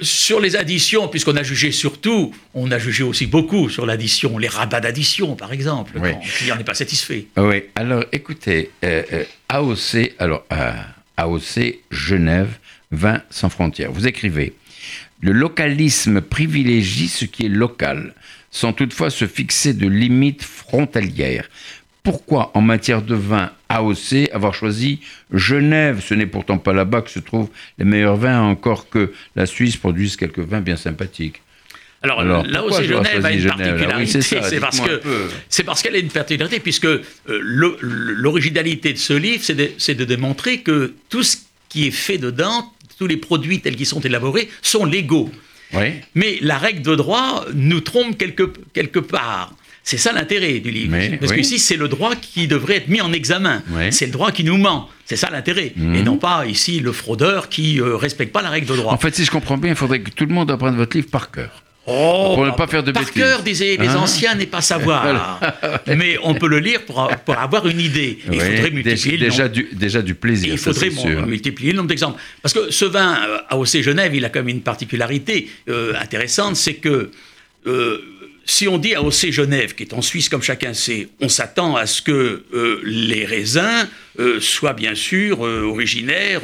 sur 0.02 0.40
les 0.42 0.58
additions, 0.58 1.08
puisqu'on 1.08 1.38
a 1.38 1.44
jugé 1.44 1.72
surtout, 1.72 2.34
on 2.54 2.70
a 2.70 2.80
jugé 2.80 3.04
aussi 3.04 3.28
beaucoup 3.28 3.70
sur 3.70 3.86
l'addition, 3.86 4.38
les 4.38 4.50
rabats 4.50 4.82
d'addition, 4.82 5.38
par 5.38 5.54
exemple, 5.54 5.94
Oui. 5.96 6.12
quand 6.12 6.20
le 6.26 6.38
client 6.38 6.56
n'est 6.58 6.66
pas 6.66 6.74
satisfait. 6.74 7.28
Oui. 7.38 7.64
Alors, 7.76 8.04
écoutez, 8.12 8.72
euh, 8.84 9.04
euh, 9.14 9.24
AOC, 9.48 10.16
alors 10.20 10.44
euh, 10.52 10.72
AOC 11.16 11.76
Genève, 11.92 12.50
vin 12.92 13.22
sans 13.30 13.50
frontières. 13.50 13.92
Vous 13.92 14.08
écrivez 14.08 14.54
le 15.22 15.32
localisme 15.32 16.22
privilégie 16.22 17.08
ce 17.08 17.26
qui 17.26 17.46
est 17.46 17.50
local, 17.50 18.14
sans 18.52 18.74
toutefois 18.74 19.10
se 19.10 19.26
fixer 19.28 19.74
de 19.74 19.88
limites 19.88 20.44
frontalières. 20.44 21.50
Pourquoi, 22.04 22.52
en 22.54 22.62
matière 22.62 23.02
de 23.02 23.16
vin 23.16 23.52
AOC, 23.68 24.30
avoir 24.32 24.54
choisi 24.54 25.02
Genève? 25.34 26.02
Ce 26.06 26.14
n'est 26.14 26.26
pourtant 26.28 26.58
pas 26.58 26.72
là-bas 26.72 27.02
que 27.02 27.10
se 27.10 27.20
trouvent 27.20 27.50
les 27.78 27.86
meilleurs 27.86 28.16
vins, 28.16 28.42
encore 28.42 28.90
que 28.90 29.12
la 29.36 29.46
Suisse 29.46 29.76
produise 29.76 30.16
quelques 30.16 30.40
vins 30.40 30.62
bien 30.62 30.78
sympathiques. 30.78 31.42
Alors, 32.04 32.20
Alors, 32.22 32.46
là 32.46 32.64
aussi, 32.64 32.84
Genève 32.86 33.26
a 33.26 33.32
une 33.32 33.40
Genève, 33.40 33.76
Oui, 33.80 33.88
particularité. 33.88 34.22
c'est 34.22 34.60
parce 34.60 34.80
que 34.80 35.02
c'est 35.50 35.66
qu'elle 35.82 35.96
a 35.96 36.00
une 36.00 36.10
particularité, 36.10 36.60
puisque 36.60 36.86
euh, 36.86 37.02
l'originalité 37.28 38.94
de 38.94 38.98
ce 39.00 39.14
livre, 39.14 39.44
c'est 39.44 39.56
de, 39.56 39.72
c'est 39.78 39.96
de 39.96 40.06
démontrer 40.06 40.60
que 40.62 40.94
tout 41.10 41.24
ce 41.24 41.38
qui 41.70 41.88
est 41.88 41.92
fait 41.92 42.18
dedans, 42.20 42.72
tous 42.98 43.08
les 43.08 43.18
produits 43.18 43.60
tels 43.60 43.76
qu'ils 43.76 43.86
sont 43.86 44.02
élaborés, 44.02 44.50
sont 44.62 44.86
légaux. 44.86 45.30
Oui. 45.74 45.94
Mais 46.16 46.38
la 46.42 46.58
règle 46.58 46.82
de 46.82 46.96
droit 46.96 47.46
nous 47.54 47.82
trompe 47.82 48.18
quelque, 48.18 48.52
quelque 48.74 49.00
part. 49.00 49.54
C'est 49.84 49.98
ça 49.98 50.12
l'intérêt 50.12 50.60
du 50.60 50.70
livre. 50.70 50.92
Mais, 50.92 51.18
Parce 51.18 51.32
oui. 51.32 51.38
qu'ici, 51.38 51.60
c'est 51.60 51.78
le 51.78 51.88
droit 51.88 52.14
qui 52.16 52.48
devrait 52.48 52.76
être 52.76 52.90
mis 52.90 53.00
en 53.00 53.14
examen. 53.14 53.64
Oui. 53.70 53.94
C'est 53.94 54.06
le 54.06 54.12
droit 54.12 54.32
qui 54.32 54.44
nous 54.44 54.58
ment. 54.58 54.90
C'est 55.06 55.16
ça 55.16 55.30
l'intérêt. 55.32 55.72
Mhm. 55.78 55.96
Et 55.96 56.04
non 56.04 56.18
pas 56.18 56.46
ici 56.46 56.82
le 56.82 56.92
fraudeur 56.92 57.48
qui 57.48 57.76
ne 57.76 57.84
respecte 57.84 58.34
pas 58.34 58.42
la 58.42 58.50
règle 58.50 58.68
de 58.68 58.76
droit. 58.76 58.92
En 58.92 58.98
fait, 58.98 59.16
si 59.16 59.24
je 59.24 59.32
comprends 59.32 59.58
bien, 59.58 59.72
il 59.72 59.78
faudrait 59.78 60.02
que 60.02 60.10
tout 60.10 60.26
le 60.26 60.34
monde 60.34 60.52
apprenne 60.52 60.76
votre 60.76 60.98
livre 60.98 61.10
par 61.10 61.32
cœur. 61.32 61.64
Oh, 61.90 62.34
Pour 62.36 62.46
ne 62.46 62.52
pas 62.52 62.68
faire 62.68 62.84
de 62.84 62.92
par 62.92 63.04
bêtises. 63.04 63.16
cœur, 63.24 63.42
disaient 63.44 63.78
les 63.80 63.88
Hein 63.88 63.96
anciens, 63.96 64.36
n'est 64.36 64.46
pas 64.46 64.60
savoir. 64.62 65.40
Mais 65.88 66.18
on 66.22 66.34
peut 66.36 66.50
le 66.50 66.60
lire 66.60 66.84
pour, 66.86 67.08
pour 67.26 67.38
avoir 67.38 67.66
une 67.68 67.80
idée. 67.80 68.20
Il 68.26 68.32
Oui, 68.32 68.40
faudrait 68.40 68.72
multiplier 68.72 69.18
le 69.18 69.26
déjà, 69.30 69.44
nombre. 69.44 69.54
du, 69.56 69.70
déjà 69.72 70.02
du 70.02 70.14
plaisir. 70.14 70.50
Et 70.50 70.52
il 70.54 70.58
faudrait 70.58 70.90
bon, 70.90 71.26
multiplier 71.26 71.72
le 71.72 71.78
nombre 71.78 71.88
d'exemples. 71.88 72.20
Parce 72.42 72.54
que 72.54 72.72
ce 72.72 72.84
vin 72.84 73.18
euh, 73.28 73.38
AOC 73.50 73.82
Genève, 73.84 74.14
il 74.14 74.26
a 74.26 74.30
quand 74.30 74.40
même 74.40 74.50
une 74.50 74.62
particularité 74.62 75.50
euh, 75.70 75.94
intéressante, 76.00 76.58
c'est 76.58 76.74
que 76.76 77.12
euh, 77.68 78.02
si 78.50 78.68
on 78.68 78.78
dit 78.78 78.96
AOC 78.96 79.30
Genève, 79.32 79.76
qui 79.76 79.84
est 79.84 79.94
en 79.94 80.02
Suisse 80.02 80.30
comme 80.30 80.42
chacun 80.42 80.74
sait, 80.74 81.10
on 81.20 81.28
s'attend 81.28 81.76
à 81.76 81.86
ce 81.86 82.02
que 82.02 82.46
euh, 82.54 82.80
les 82.86 83.26
raisins 83.26 83.88
euh, 84.20 84.40
soient 84.40 84.72
bien 84.74 84.96
sûr 84.96 85.46
euh, 85.46 85.64
originaires, 85.64 86.42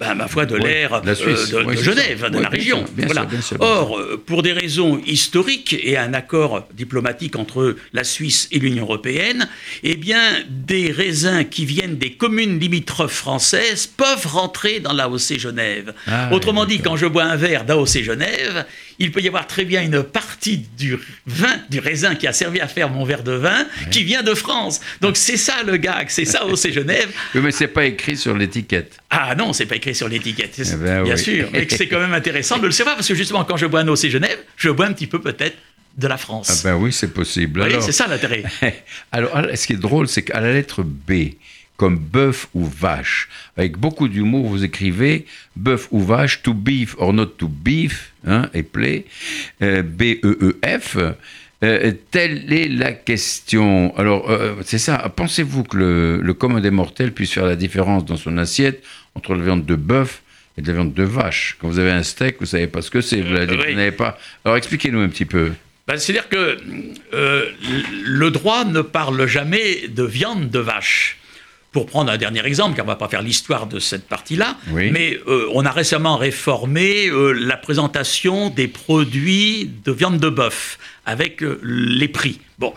ben, 0.00 0.14
ma 0.14 0.26
foi, 0.26 0.46
de 0.46 0.56
l'air 0.56 1.00
de 1.00 1.14
Genève, 1.14 2.20
ça. 2.20 2.28
de 2.28 2.38
la 2.40 2.48
région. 2.48 2.78
sûr, 2.78 2.94
bien 2.94 3.06
Voilà. 3.06 3.20
sûr, 3.22 3.30
bien 3.30 3.40
sûr, 3.40 3.58
bien 3.58 3.66
Or, 3.68 4.00
pour 4.26 4.42
des 4.42 4.52
raisons 4.52 5.00
historiques 5.06 5.76
et 5.80 5.96
un 5.96 6.12
accord 6.12 6.66
diplomatique 6.74 7.36
entre 7.36 7.76
la 7.92 8.02
Suisse 8.02 8.48
et 8.50 8.58
l'Union 8.58 8.82
européenne, 8.82 9.48
eh 9.84 9.94
bien, 9.94 10.20
des 10.50 10.90
raisins 10.90 11.44
qui 11.48 11.64
viennent 11.66 11.96
des 11.98 12.14
communes 12.14 12.58
limitrophes 12.58 13.14
françaises 13.14 13.86
peuvent 13.86 14.26
rentrer 14.26 14.80
dans 14.80 14.92
l'AOC 14.92 15.38
Genève. 15.38 15.94
Ah, 16.08 16.30
Autrement 16.32 16.66
dit, 16.66 16.80
quand 16.80 16.96
je 16.96 17.06
bois 17.06 17.24
un 17.24 17.36
verre 17.36 17.64
d'AOC 17.64 18.02
Genève, 18.02 18.66
il 18.98 19.10
peut 19.10 19.20
y 19.20 19.28
avoir 19.28 19.46
très 19.46 19.64
bien 19.64 19.82
une 19.82 20.02
partie 20.02 20.58
du 20.78 20.96
vin, 21.26 21.56
du 21.70 21.78
raisin 21.80 22.14
qui 22.14 22.26
a 22.26 22.32
servi 22.32 22.60
à 22.60 22.68
faire 22.68 22.90
mon 22.90 23.04
verre 23.04 23.22
de 23.22 23.32
vin, 23.32 23.66
qui 23.90 24.04
vient 24.04 24.22
de 24.22 24.34
France. 24.34 24.80
Donc 25.00 25.16
c'est 25.16 25.36
ça 25.36 25.62
le 25.64 25.76
gag, 25.76 26.06
c'est 26.08 26.24
ça 26.24 26.42
AOC 26.42 26.70
Genève. 26.72 27.10
Oui, 27.34 27.40
mais 27.42 27.50
c'est 27.50 27.68
pas 27.68 27.84
écrit 27.84 28.16
sur 28.16 28.36
l'étiquette. 28.36 28.98
Ah 29.10 29.34
non, 29.34 29.52
c'est 29.52 29.66
pas 29.66 29.76
écrit 29.76 29.94
sur 29.94 30.08
l'étiquette, 30.08 30.54
Eh 30.58 30.76
ben 30.76 31.02
bien 31.02 31.14
oui. 31.14 31.20
sûr. 31.20 31.48
Mais 31.52 31.66
que 31.66 31.74
c'est 31.76 31.88
quand 31.88 31.98
même 32.00 32.12
intéressant 32.14 32.58
de 32.58 32.66
le 32.66 32.72
savoir, 32.72 32.94
parce 32.96 33.08
que 33.08 33.14
justement, 33.14 33.44
quand 33.44 33.56
je 33.56 33.66
bois 33.66 33.80
un 33.80 33.88
AOC 33.88 34.08
Genève, 34.08 34.38
je 34.56 34.70
bois 34.70 34.86
un 34.86 34.92
petit 34.92 35.06
peu 35.06 35.20
peut-être 35.20 35.56
de 35.96 36.06
la 36.08 36.16
France. 36.16 36.48
Ah 36.64 36.68
ben 36.68 36.76
oui, 36.76 36.92
c'est 36.92 37.12
possible. 37.12 37.62
Alors, 37.62 37.82
c'est 37.82 37.92
ça 37.92 38.06
l'intérêt. 38.06 38.42
alors, 39.12 39.30
ce 39.54 39.66
qui 39.66 39.72
est 39.74 39.76
drôle, 39.76 40.08
c'est 40.08 40.22
qu'à 40.22 40.40
la 40.40 40.52
lettre 40.52 40.82
B, 40.82 41.12
comme 41.76 41.98
bœuf 41.98 42.46
ou 42.54 42.64
vache. 42.64 43.28
Avec 43.56 43.76
beaucoup 43.76 44.08
d'humour, 44.08 44.46
vous 44.48 44.62
écrivez 44.64 45.26
bœuf 45.56 45.88
ou 45.90 46.00
vache, 46.00 46.42
to 46.42 46.54
beef 46.54 46.94
or 46.98 47.12
not 47.12 47.26
to 47.26 47.48
beef, 47.48 48.12
hein, 48.26 48.48
et 48.54 48.62
play, 48.62 49.04
euh, 49.62 49.82
B-E-E-F. 49.82 50.96
Euh, 51.62 51.92
telle 52.10 52.52
est 52.52 52.68
la 52.68 52.92
question. 52.92 53.96
Alors, 53.96 54.30
euh, 54.30 54.54
c'est 54.64 54.78
ça. 54.78 55.12
Pensez-vous 55.16 55.62
que 55.64 55.76
le, 55.78 56.20
le 56.20 56.34
commun 56.34 56.60
des 56.60 56.70
mortels 56.70 57.12
puisse 57.12 57.32
faire 57.32 57.46
la 57.46 57.56
différence 57.56 58.04
dans 58.04 58.16
son 58.16 58.36
assiette 58.38 58.82
entre 59.14 59.34
la 59.34 59.42
viande 59.44 59.64
de 59.64 59.74
bœuf 59.74 60.22
et 60.58 60.62
de 60.62 60.66
la 60.68 60.74
viande 60.74 60.92
de 60.94 61.02
vache? 61.04 61.56
Quand 61.60 61.68
vous 61.68 61.78
avez 61.78 61.90
un 61.92 62.02
steak, 62.02 62.36
vous 62.40 62.46
savez 62.46 62.66
pas 62.66 62.82
ce 62.82 62.90
que 62.90 63.00
c'est. 63.00 63.20
Vous 63.22 63.34
Euh, 63.34 63.46
oui. 63.66 63.74
n'avez 63.74 63.92
pas. 63.92 64.18
Alors, 64.44 64.56
expliquez-nous 64.58 65.00
un 65.00 65.08
petit 65.08 65.24
peu. 65.24 65.52
Ben, 65.88 65.96
C'est-à-dire 65.96 66.28
que 66.28 66.58
le 67.12 68.30
droit 68.30 68.64
ne 68.64 68.80
parle 68.82 69.26
jamais 69.26 69.88
de 69.88 70.02
viande 70.04 70.50
de 70.50 70.58
vache. 70.58 71.18
Pour 71.74 71.86
prendre 71.86 72.10
un 72.12 72.16
dernier 72.16 72.46
exemple, 72.46 72.76
car 72.76 72.84
on 72.84 72.88
ne 72.88 72.92
va 72.92 72.96
pas 72.96 73.08
faire 73.08 73.20
l'histoire 73.20 73.66
de 73.66 73.80
cette 73.80 74.06
partie-là, 74.08 74.56
Oui. 74.70 74.92
mais 74.92 75.18
euh, 75.26 75.48
on 75.52 75.66
a 75.66 75.72
récemment 75.72 76.16
réformé 76.16 77.08
euh, 77.08 77.32
la 77.32 77.56
présentation 77.56 78.48
des 78.48 78.68
produits 78.68 79.68
de 79.84 79.90
viande 79.90 80.18
de 80.20 80.28
bœuf 80.28 80.78
avec 81.04 81.42
euh, 81.42 81.58
les 81.64 82.06
prix. 82.06 82.38
Bon, 82.60 82.72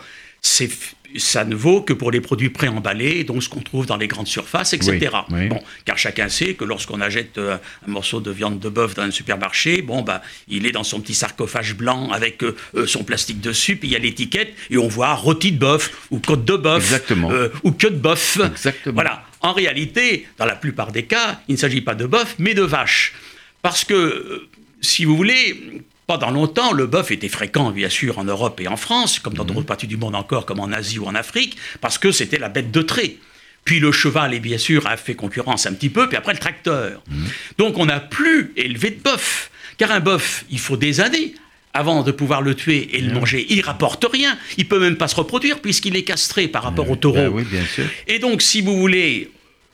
ça 1.16 1.44
ne 1.44 1.54
vaut 1.54 1.80
que 1.80 1.92
pour 1.92 2.10
les 2.10 2.20
produits 2.20 2.50
préemballés, 2.50 3.24
donc 3.24 3.42
ce 3.42 3.48
qu'on 3.48 3.60
trouve 3.60 3.86
dans 3.86 3.96
les 3.96 4.08
grandes 4.08 4.26
surfaces, 4.26 4.74
etc. 4.74 5.10
Oui, 5.30 5.40
oui. 5.40 5.48
Bon, 5.48 5.62
car 5.84 5.96
chacun 5.96 6.28
sait 6.28 6.54
que 6.54 6.64
lorsqu'on 6.64 7.00
achète 7.00 7.38
euh, 7.38 7.56
un 7.86 7.90
morceau 7.90 8.20
de 8.20 8.30
viande 8.30 8.58
de 8.58 8.68
bœuf 8.68 8.94
dans 8.94 9.02
un 9.02 9.10
supermarché, 9.10 9.82
bon, 9.82 10.02
bah, 10.02 10.22
il 10.48 10.66
est 10.66 10.72
dans 10.72 10.84
son 10.84 11.00
petit 11.00 11.14
sarcophage 11.14 11.74
blanc 11.74 12.10
avec 12.10 12.42
euh, 12.42 12.54
euh, 12.74 12.86
son 12.86 13.04
plastique 13.04 13.40
dessus, 13.40 13.76
puis 13.76 13.88
il 13.88 13.92
y 13.92 13.96
a 13.96 13.98
l'étiquette, 13.98 14.52
et 14.70 14.76
on 14.76 14.88
voit 14.88 15.14
rôti 15.14 15.52
de 15.52 15.58
bœuf, 15.58 15.90
ou 16.10 16.18
côte 16.18 16.44
de 16.44 16.56
bœuf, 16.56 17.10
euh, 17.10 17.48
ou 17.62 17.72
queue 17.72 17.90
de 17.90 17.96
bœuf. 17.96 18.38
Exactement. 18.44 18.94
Voilà. 18.94 19.24
En 19.40 19.52
réalité, 19.52 20.26
dans 20.36 20.46
la 20.46 20.56
plupart 20.56 20.92
des 20.92 21.04
cas, 21.04 21.40
il 21.48 21.52
ne 21.52 21.58
s'agit 21.58 21.80
pas 21.80 21.94
de 21.94 22.06
bœuf, 22.06 22.34
mais 22.38 22.54
de 22.54 22.62
vache. 22.62 23.14
Parce 23.62 23.84
que, 23.84 24.46
si 24.80 25.04
vous 25.04 25.16
voulez, 25.16 25.82
pendant 26.08 26.30
longtemps, 26.30 26.72
le 26.72 26.86
bœuf 26.86 27.10
était 27.12 27.28
fréquent, 27.28 27.70
bien 27.70 27.90
sûr, 27.90 28.18
en 28.18 28.24
Europe 28.24 28.60
et 28.62 28.66
en 28.66 28.78
France, 28.78 29.18
comme 29.20 29.34
dans 29.34 29.44
Mhm. 29.44 29.50
d'autres 29.54 29.66
parties 29.66 29.86
du 29.86 29.98
monde 29.98 30.14
encore, 30.16 30.46
comme 30.46 30.58
en 30.58 30.72
Asie 30.72 30.98
ou 30.98 31.04
en 31.06 31.14
Afrique, 31.14 31.56
parce 31.82 31.98
que 31.98 32.10
c'était 32.12 32.38
la 32.38 32.48
bête 32.48 32.70
de 32.72 32.80
trait. 32.82 33.16
Puis 33.64 33.78
le 33.78 33.92
cheval, 33.92 34.32
et 34.32 34.40
bien 34.40 34.56
sûr, 34.56 34.86
a 34.86 34.96
fait 34.96 35.14
concurrence 35.14 35.66
un 35.66 35.74
petit 35.74 35.90
peu, 35.90 36.08
puis 36.08 36.16
après 36.16 36.32
le 36.32 36.38
tracteur. 36.38 37.02
Mhm. 37.10 37.26
Donc 37.58 37.76
on 37.78 37.84
n'a 37.84 38.00
plus 38.00 38.52
élevé 38.56 38.90
de 38.90 39.00
bœuf. 39.02 39.50
Car 39.76 39.90
un 39.92 40.00
bœuf, 40.00 40.44
il 40.50 40.58
faut 40.58 40.78
des 40.78 41.00
années 41.00 41.34
avant 41.74 42.02
de 42.02 42.10
pouvoir 42.10 42.40
le 42.40 42.54
tuer 42.54 42.88
et 42.96 43.00
le 43.02 43.12
manger. 43.12 43.46
Il 43.50 43.60
rapporte 43.60 44.06
rien. 44.10 44.38
Il 44.56 44.66
peut 44.66 44.80
même 44.80 44.96
pas 44.96 45.08
se 45.08 45.14
reproduire 45.14 45.60
puisqu'il 45.60 45.94
est 45.94 46.04
castré 46.04 46.48
par 46.48 46.62
rapport 46.62 46.90
au 46.90 46.96
taureau. 46.96 47.16
Ben 47.18 47.28
oui, 47.28 47.44
bien 47.44 47.64
sûr. 47.66 47.84
Et 48.06 48.18
donc, 48.18 48.40
si 48.40 48.62
vous 48.62 48.76
voulez, 48.78 49.30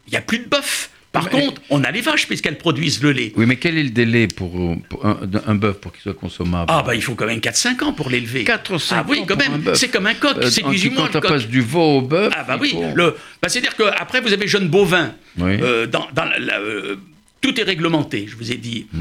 il 0.09 0.11
n'y 0.11 0.17
a 0.17 0.21
plus 0.21 0.41
de 0.41 0.49
bœuf. 0.49 0.91
Par 1.15 1.25
Mais- 1.25 1.31
contre, 1.31 1.63
on 1.71 1.83
a 1.85 1.91
les 1.93 2.01
vaches 2.01 2.27
puisqu'elles 2.27 2.59
produisent 2.59 3.01
le 3.03 3.13
lait. 3.13 3.33
Oui, 3.37 3.47
mais 3.47 3.55
quel 3.57 3.79
est 3.79 3.85
le 3.85 3.91
délai 3.91 4.27
pour, 4.27 4.51
pour 4.89 5.07
un, 5.07 5.17
un 5.47 5.55
bœuf 5.55 5.77
pour 5.81 5.93
qu'il 5.93 6.03
soit 6.03 6.13
consommable 6.13 6.67
Ah, 6.75 6.83
bah, 6.85 6.95
il 6.97 7.03
faut 7.03 7.15
quand 7.15 7.25
même 7.27 7.39
4-5 7.39 7.83
ans 7.85 7.93
pour 7.93 8.11
l'élever. 8.11 8.43
4 8.45 8.75
ou 8.75 8.79
5 8.81 8.97
Ah 8.99 9.07
oui, 9.09 9.21
ans 9.21 9.25
quand 9.27 9.37
même. 9.37 9.63
C'est 9.75 9.89
comme 9.89 10.07
un 10.09 10.15
coq. 10.15 10.37
Euh, 10.39 10.51
c'est 10.51 10.65
en- 10.65 10.71
18 10.73 10.91
mois 10.91 11.09
Quand 11.13 11.21
on 11.25 11.29
passe 11.29 11.47
du 11.47 11.61
veau 11.61 11.99
au 11.99 12.03
bœuf. 12.03 12.33
Ah, 12.37 12.43
bah 12.43 12.59
oui. 12.61 12.71
faut- 12.73 12.83
Le... 12.97 13.15
Bah, 13.41 13.49
C'est-à-dire 13.49 13.77
qu'après, 13.77 14.21
vous 14.21 14.33
avez 14.33 14.49
jeune 14.49 14.69
bovin. 14.69 15.15
Oui. 15.39 15.57
Euh, 15.63 15.87
dans, 15.87 16.07
dans 16.13 16.25
la- 16.25 16.39
la- 16.41 16.59
euh, 16.59 16.97
tout 17.41 17.59
est 17.61 17.65
réglementé, 17.65 18.27
je 18.29 18.35
vous 18.37 18.51
ai 18.51 18.57
dit. 18.57 18.87
Euh, 18.95 18.99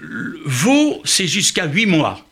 le 0.00 0.38
veau, 0.46 1.02
c'est 1.04 1.26
jusqu'à 1.26 1.66
8 1.66 1.86
mois. 1.86 2.24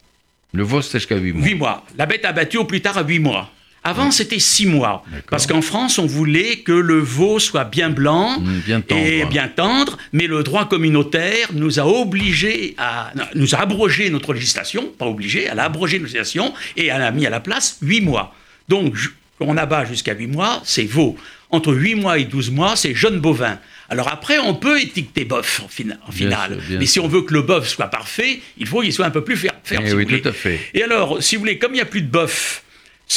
Le 0.53 0.63
veau, 0.63 0.81
c'est 0.81 0.99
jusqu'à 1.01 1.17
8 1.17 1.33
mois. 1.33 1.45
8 1.45 1.55
mois. 1.57 1.85
La 1.99 2.07
bête 2.07 2.25
abattue 2.25 2.59
au 2.59 2.65
plus 2.65 2.81
tard 2.81 2.99
à 2.99 3.03
8 3.03 3.19
mois. 3.19 3.51
Avant, 3.85 4.11
c'était 4.13 4.39
6 4.39 4.67
mois. 4.67 5.05
Parce 5.29 5.47
qu'en 5.49 5.61
France, 5.63 5.99
on 5.99 6.07
voulait 6.07 6.57
que 6.59 6.73
le 6.73 6.99
veau 6.99 7.39
soit 7.41 7.65
bien 7.65 7.91
blanc 7.91 8.39
Mm, 8.41 8.59
bien 8.65 8.81
tendre. 8.81 9.01
et 9.05 9.25
bien 9.25 9.49
tendre, 9.49 9.99
mais 10.13 10.27
le 10.29 10.43
droit 10.45 10.69
communautaire 10.69 11.49
nous 11.53 11.81
a 11.81 11.85
obligés 11.87 12.75
à. 12.79 13.13
nous 13.35 13.55
a 13.55 13.59
abrogé 13.61 14.09
notre 14.11 14.35
législation, 14.35 14.87
pas 14.99 15.07
obligé, 15.07 15.45
elle 15.51 15.59
a 15.59 15.65
abrogé 15.65 15.99
notre 15.99 16.13
législation 16.13 16.55
et 16.77 16.87
elle 16.87 17.03
a 17.03 17.11
mis 17.11 17.27
à 17.27 17.31
la 17.31 17.41
place 17.41 17.79
8 17.83 18.01
mois. 18.03 18.35
Donc, 18.69 18.95
on 19.41 19.57
abat 19.57 19.85
jusqu'à 19.85 20.15
8 20.15 20.29
mois, 20.29 20.63
c'est 20.65 20.85
veau. 20.85 21.17
Entre 21.51 21.75
8 21.75 21.97
mois 21.97 22.19
et 22.19 22.25
12 22.25 22.51
mois, 22.51 22.77
c'est 22.77 22.95
jeune 22.95 23.19
bovin. 23.19 23.59
Alors 23.91 24.09
après, 24.09 24.39
on 24.39 24.55
peut 24.55 24.81
étiqueter 24.81 25.25
bœuf 25.27 25.61
en, 25.65 25.69
fina- 25.69 25.99
en 26.07 26.11
Bien 26.13 26.29
finale. 26.29 26.59
sûr, 26.67 26.79
mais 26.79 26.87
si 26.87 26.99
on 27.01 27.09
veut 27.09 27.23
que 27.23 27.35
le 27.35 27.43
bœuf 27.43 27.69
soit 27.69 27.89
parfait, 27.89 28.41
il 28.57 28.67
faut 28.67 28.81
qu'il 28.81 28.93
soit 28.93 29.05
un 29.07 29.11
peu 29.11 29.23
plus 29.25 29.37
fer- 29.37 29.53
ferme. 29.65 29.83
Eh 29.87 29.91
si 29.91 29.95
oui, 29.97 30.07
tout 30.07 30.29
à 30.29 30.33
fait. 30.33 30.59
Et 30.73 30.83
alors, 30.83 31.23
si 31.23 31.35
vous 31.37 31.41
voulez, 31.41 31.59
comme 31.59 31.73
il 31.73 31.77
n'y 31.77 31.81
a 31.83 31.85
plus 31.87 32.01
de 32.01 32.09
bœuf, 32.11 32.62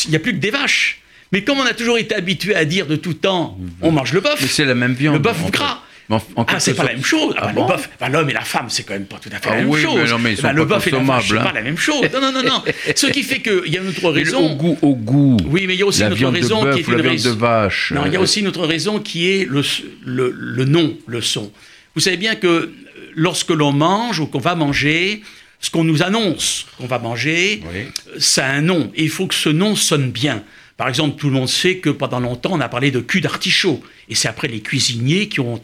il 0.05 0.09
n'y 0.11 0.15
a 0.15 0.19
plus 0.19 0.33
que 0.33 0.39
des 0.39 0.51
vaches. 0.51 0.99
Mais 1.31 1.43
comme 1.43 1.57
on 1.59 1.65
a 1.65 1.73
toujours 1.73 1.97
été 1.97 2.13
habitué 2.15 2.55
à 2.55 2.65
dire 2.65 2.85
de 2.85 2.95
tout 2.95 3.13
temps, 3.15 3.57
on 3.81 3.91
mange 3.91 4.13
le 4.13 4.21
bœuf. 4.21 4.37
Mais 4.41 4.47
c'est 4.47 4.65
la 4.65 4.75
même 4.75 4.93
viande. 4.93 5.15
Le 5.15 5.19
bœuf 5.19 5.49
gras. 5.51 5.79
En- 6.07 6.17
en 6.35 6.45
Ah, 6.47 6.59
c'est 6.59 6.75
pas 6.75 6.83
la 6.83 6.93
même 6.93 7.03
chose. 7.03 7.33
Ah, 7.35 7.47
Ah 7.49 7.51
bah, 7.53 7.65
le 7.77 7.83
bah, 7.99 8.09
l'homme 8.09 8.29
et 8.29 8.33
la 8.33 8.41
femme, 8.41 8.67
c'est 8.69 8.83
quand 8.83 8.93
même 8.93 9.07
pas 9.07 9.17
tout 9.17 9.29
à 9.31 9.37
fait 9.39 9.47
Ah 9.47 9.55
la 9.55 9.55
même 9.61 9.69
oui, 9.69 9.81
chose. 9.81 9.95
mais 10.03 10.07
non, 10.11 10.19
mais 10.19 10.33
ils 10.33 10.41
Bah, 10.41 10.49
sont 10.49 10.55
le 10.55 10.67
pas 10.67 10.75
bœuf 10.75 10.87
et 10.87 10.91
la 10.91 10.99
vache, 10.99 11.27
c'est 11.29 11.35
pas 11.35 11.51
la 11.51 11.61
même 11.63 11.77
chose. 11.79 12.01
Non, 12.13 12.21
non, 12.21 12.31
non, 12.31 12.43
non. 12.43 12.63
Ce 12.95 13.07
qui 13.07 13.23
fait 13.23 13.39
qu'il 13.41 13.73
y 13.73 13.77
a 13.77 13.81
une 13.81 13.87
autre 13.87 14.01
le- 14.03 14.09
raison. 14.09 14.51
au 14.51 14.55
goût, 14.55 14.77
au 14.83 14.95
goût. 14.95 15.37
Oui, 15.47 15.63
mais 15.65 15.73
il 15.73 15.79
y 15.79 15.81
a 15.81 15.85
aussi 15.87 16.01
la 16.01 16.07
une 16.09 16.13
autre 16.13 16.29
raison 16.33 16.63
de 16.63 16.73
qui 16.75 16.83
bœuf 16.83 16.89
est 16.89 16.93
ou 16.93 16.97
la 16.97 17.03
une 17.05 17.09
raison. 17.09 17.29
de 17.31 17.35
vache. 17.39 17.91
Non, 17.95 18.03
il 18.05 18.13
y 18.13 18.17
a 18.17 18.19
aussi 18.21 18.41
une 18.41 18.47
autre 18.47 18.67
raison 18.67 18.99
qui 18.99 19.31
est 19.31 19.45
le, 19.49 19.63
le, 20.05 20.29
le 20.37 20.65
nom, 20.65 20.95
le 21.07 21.21
son. 21.21 21.51
Vous 21.95 22.01
savez 22.01 22.17
bien 22.17 22.35
que 22.35 22.71
lorsque 23.15 23.49
l'on 23.49 23.71
mange 23.71 24.19
ou 24.19 24.27
qu'on 24.27 24.37
va 24.39 24.53
manger, 24.53 25.23
ce 25.65 25.71
qu'on 25.71 25.83
nous 25.83 26.03
annonce 26.03 26.67
qu'on 26.77 26.85
va 26.85 26.99
manger, 26.99 27.61
Oui. 27.73 27.81
ça 28.19 28.45
a 28.45 28.51
un 28.51 28.61
nom. 28.61 28.91
Et 28.95 29.03
il 29.03 29.09
faut 29.09 29.25
que 29.27 29.33
ce 29.35 29.49
nom 29.49 29.75
sonne 29.75 30.11
bien. 30.11 30.43
Par 30.77 30.89
exemple, 30.89 31.17
tout 31.17 31.27
le 31.27 31.33
monde 31.33 31.47
sait 31.47 31.77
que 31.77 31.89
pendant 31.89 32.19
longtemps, 32.19 32.51
on 32.53 32.59
a 32.59 32.67
parlé 32.69 32.91
de 32.91 32.99
cul 32.99 33.21
d'artichaut. 33.21 33.81
Et 34.09 34.13
c'est 34.15 34.27
après 34.27 34.47
les 34.49 34.59
cuisiniers 34.59 35.29
qui 35.29 35.39
ont, 35.39 35.59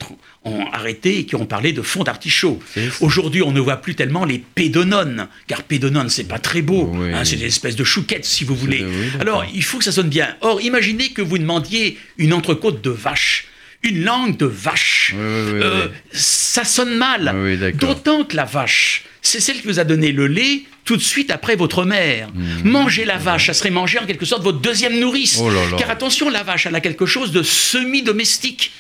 ont 0.46 0.66
arrêté 0.72 1.20
et 1.20 1.26
qui 1.26 1.36
ont 1.36 1.46
parlé 1.46 1.74
de 1.74 1.82
fond 1.82 2.04
d'artichaut. 2.04 2.60
Aujourd'hui, 3.02 3.42
on 3.44 3.52
ne 3.52 3.60
voit 3.60 3.78
plus 3.78 3.94
tellement 3.94 4.24
les 4.26 4.40
pédonones, 4.40 5.28
car 5.48 5.64
pédonone, 5.64 6.10
c'est 6.10 6.24
pas 6.24 6.40
très 6.40 6.62
beau. 6.62 6.90
Oui. 6.94 7.14
hein, 7.14 7.26
c'est 7.26 7.36
des 7.36 7.46
espèces 7.46 7.76
de 7.76 7.84
chouquettes, 7.84 8.26
si 8.26 8.44
vous 8.46 8.56
voulez. 8.56 8.84
oui. 8.86 9.08
Alors, 9.20 9.46
il 9.54 9.64
faut 9.64 9.78
que 9.78 9.84
ça 9.84 9.92
sonne 9.92 10.10
bien. 10.10 10.30
Or, 10.42 10.62
imaginez 10.62 11.10
que 11.10 11.22
vous 11.22 11.38
demandiez 11.38 11.98
une 12.18 12.34
entrecôte 12.34 12.82
de 12.82 12.90
vache, 12.90 13.48
une 13.84 14.04
langue 14.04 14.38
de 14.38 14.46
vache. 14.46 15.14
Oui, 15.16 15.20
oui, 15.24 15.52
oui, 15.54 15.60
Euh. 15.64 15.88
Ça 16.12 16.64
sonne 16.64 16.96
mal. 16.98 17.34
D'autant 17.76 18.24
que 18.26 18.36
la 18.36 18.46
vache, 18.46 19.04
c'est 19.22 19.40
celle 19.40 19.62
qui 19.62 19.68
vous 19.68 19.80
a 19.80 19.84
donné 19.84 20.12
le 20.12 20.28
lait 20.28 20.64
tout 20.84 20.98
de 20.98 21.02
suite 21.02 21.32
après 21.32 21.56
votre 21.56 21.86
mère. 21.86 22.28
Manger 22.64 23.06
la 23.06 23.18
vache, 23.18 23.48
ça 23.48 23.54
serait 23.54 23.70
manger 23.70 24.00
en 24.00 24.06
quelque 24.06 24.26
sorte 24.26 24.44
votre 24.44 24.60
deuxième 24.60 25.00
nourrice. 25.00 25.38
Oh 25.42 25.50
là 25.50 25.62
là. 25.70 25.78
Car 25.78 25.90
attention, 25.90 26.30
la 26.30 26.44
vache, 26.44 26.66
elle 26.66 26.76
a 26.76 26.82
quelque 26.82 27.06
chose 27.06 27.32
de 27.32 27.42
semi-domestique. 27.44 28.72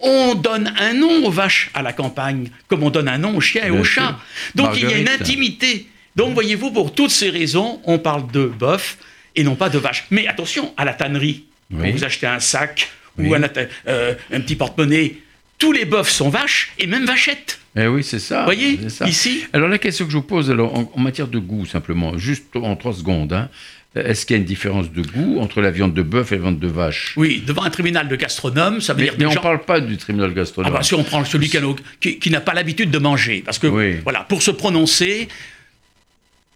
On 0.00 0.34
donne 0.34 0.72
un 0.78 0.92
nom 0.94 1.24
aux 1.26 1.30
vaches 1.30 1.70
à 1.74 1.82
la 1.82 1.92
campagne, 1.92 2.48
comme 2.68 2.82
on 2.82 2.90
donne 2.90 3.08
un 3.08 3.18
nom 3.18 3.36
aux 3.36 3.40
chiens 3.40 3.64
et 3.66 3.70
Bien 3.70 3.80
aux 3.80 3.84
sûr. 3.84 4.02
chats. 4.02 4.18
Donc 4.54 4.70
il 4.76 4.88
y 4.88 4.92
a 4.92 4.98
une 4.98 5.08
intimité. 5.08 5.86
Donc 6.14 6.34
voyez-vous, 6.34 6.70
pour 6.70 6.94
toutes 6.94 7.10
ces 7.10 7.30
raisons, 7.30 7.80
on 7.84 7.98
parle 7.98 8.30
de 8.30 8.46
bœuf 8.46 8.96
et 9.34 9.42
non 9.44 9.54
pas 9.54 9.68
de 9.68 9.78
vache. 9.78 10.04
Mais 10.10 10.26
attention, 10.26 10.72
à 10.76 10.84
la 10.84 10.94
tannerie, 10.94 11.44
quand 11.70 11.90
vous 11.90 12.04
achetez 12.04 12.26
un 12.26 12.40
sac 12.40 12.88
Oui. 13.18 13.28
ou 13.28 13.34
un, 13.34 13.40
euh, 13.88 14.14
un 14.32 14.40
petit 14.40 14.56
porte-monnaie, 14.56 15.16
tous 15.58 15.72
les 15.72 15.84
bœufs 15.84 16.04
sont 16.08 16.28
vaches 16.28 16.72
et 16.78 16.86
même 16.86 17.06
vachettes. 17.06 17.58
Eh 17.78 17.86
oui, 17.86 18.02
c'est 18.04 18.18
ça. 18.18 18.44
Voyez, 18.44 18.78
c'est 18.82 18.90
ça. 18.90 19.06
ici. 19.08 19.44
Alors 19.52 19.68
la 19.68 19.78
question 19.78 20.04
que 20.06 20.10
je 20.12 20.16
vous 20.16 20.22
pose, 20.22 20.50
alors, 20.50 20.74
en, 20.74 20.90
en 20.94 21.00
matière 21.00 21.28
de 21.28 21.38
goût 21.38 21.64
simplement, 21.66 22.16
juste 22.18 22.54
en 22.56 22.76
trois 22.76 22.92
secondes, 22.94 23.32
hein, 23.32 23.48
est-ce 23.94 24.26
qu'il 24.26 24.36
y 24.36 24.38
a 24.38 24.40
une 24.40 24.46
différence 24.46 24.92
de 24.92 25.00
goût 25.00 25.38
entre 25.40 25.62
la 25.62 25.70
viande 25.70 25.94
de 25.94 26.02
bœuf 26.02 26.30
et 26.32 26.36
la 26.36 26.42
viande 26.42 26.58
de 26.58 26.66
vache? 26.68 27.14
Oui, 27.16 27.42
devant 27.46 27.62
un 27.62 27.70
tribunal 27.70 28.08
de 28.08 28.16
gastronome, 28.16 28.82
ça 28.82 28.92
veut 28.92 28.98
Mais, 29.00 29.04
dire 29.06 29.14
mais 29.18 29.26
on 29.26 29.30
ne 29.32 29.36
parle 29.38 29.62
pas 29.62 29.80
du 29.80 29.96
tribunal 29.96 30.30
Ah 30.32 30.36
gastronome. 30.36 30.72
bah 30.74 30.82
si 30.82 30.94
on 30.94 31.02
prend 31.04 31.24
celui 31.24 31.48
qui, 32.00 32.18
qui- 32.18 32.30
n'a 32.30 32.42
pas 32.42 32.52
l'habitude 32.52 32.90
de 32.90 32.98
manger, 32.98 33.42
parce 33.44 33.58
que 33.58 33.66
Oui. 33.66 33.96
voilà, 34.04 34.20
pour 34.20 34.42
se 34.42 34.50
prononcer, 34.50 35.28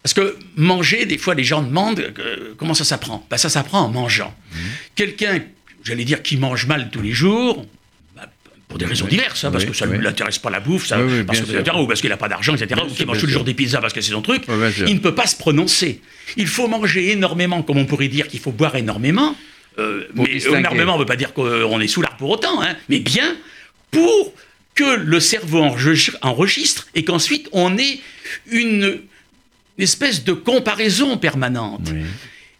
parce 0.03 0.13
que 0.13 0.37
manger, 0.55 1.05
des 1.07 1.17
fois 1.17 1.33
les 1.35 1.43
gens 1.43 1.61
demandent 1.63 1.99
euh, 2.19 2.53
comment 2.57 2.73
ça 2.75 2.83
s'apprend? 2.83 3.25
Ben, 3.29 3.37
ça 3.37 3.49
s'apprend 3.49 3.81
en 3.81 3.89
mangeant. 3.89 4.33
Mhm. 4.53 4.59
Quelqu'un, 4.95 5.39
j'allais 5.83 6.05
dire, 6.05 6.21
qui 6.21 6.37
mange 6.37 6.65
mal 6.67 6.89
tous 6.91 7.01
les 7.01 7.11
jours. 7.13 7.65
bah, 8.15 8.27
pour 8.67 8.77
des 8.77 8.85
raisons 8.85 9.05
Oui. 9.05 9.11
diverses, 9.11 9.43
hein, 9.43 9.51
parce 9.51 9.65
que 9.65 9.73
ça 9.73 9.85
ne 9.85 9.97
oui. 9.97 10.03
l'intéresse 10.03 10.39
pas 10.39 10.49
la 10.49 10.59
bouffe, 10.59 10.85
ça, 10.87 10.97
parce 11.27 11.41
que, 11.41 11.51
etc., 11.57 11.75
ou 11.79 11.87
parce 11.87 12.01
qu'il 12.01 12.09
n'a 12.09 12.17
pas 12.17 12.29
d'argent, 12.29 12.53
etc., 12.55 12.67
Bien 12.75 12.85
ou 12.85 12.93
qu'il 12.93 13.05
mange 13.05 13.19
tous 13.19 13.25
les 13.27 13.33
jours 13.33 13.43
des 13.43 13.53
pizzas 13.53 13.81
parce 13.81 13.93
que 13.93 14.01
c'est 14.01 14.11
son 14.11 14.21
truc, 14.21 14.43
il 14.87 14.93
ne 14.95 14.99
peut 14.99 15.15
pas 15.15 15.27
se 15.27 15.35
prononcer. 15.35 16.01
Il 16.37 16.47
faut 16.47 16.67
manger 16.67 17.11
énormément, 17.11 17.63
comme 17.63 17.77
on 17.77 17.85
pourrait 17.85 18.07
dire 18.07 18.27
qu'il 18.27 18.39
faut 18.39 18.51
boire 18.51 18.75
énormément. 18.75 19.35
euh, 19.79 20.05
mais 20.15 20.37
énormément, 20.37 20.93
on 20.93 20.95
ne 20.97 21.01
veut 21.01 21.05
pas 21.05 21.15
dire 21.15 21.33
qu'on 21.33 21.79
est 21.79 21.87
sous 21.87 22.01
l'art 22.01 22.17
pour 22.17 22.29
autant, 22.29 22.61
hein, 22.61 22.75
mais 22.89 22.99
bien 22.99 23.35
pour 23.89 24.33
que 24.75 24.95
le 24.97 25.19
cerveau 25.19 25.61
enregistre, 25.63 26.17
enregistre 26.21 26.87
et 26.95 27.03
qu'ensuite 27.03 27.49
on 27.51 27.77
ait 27.77 27.99
une 28.49 28.99
espèce 29.77 30.23
de 30.23 30.31
comparaison 30.33 31.17
permanente. 31.17 31.91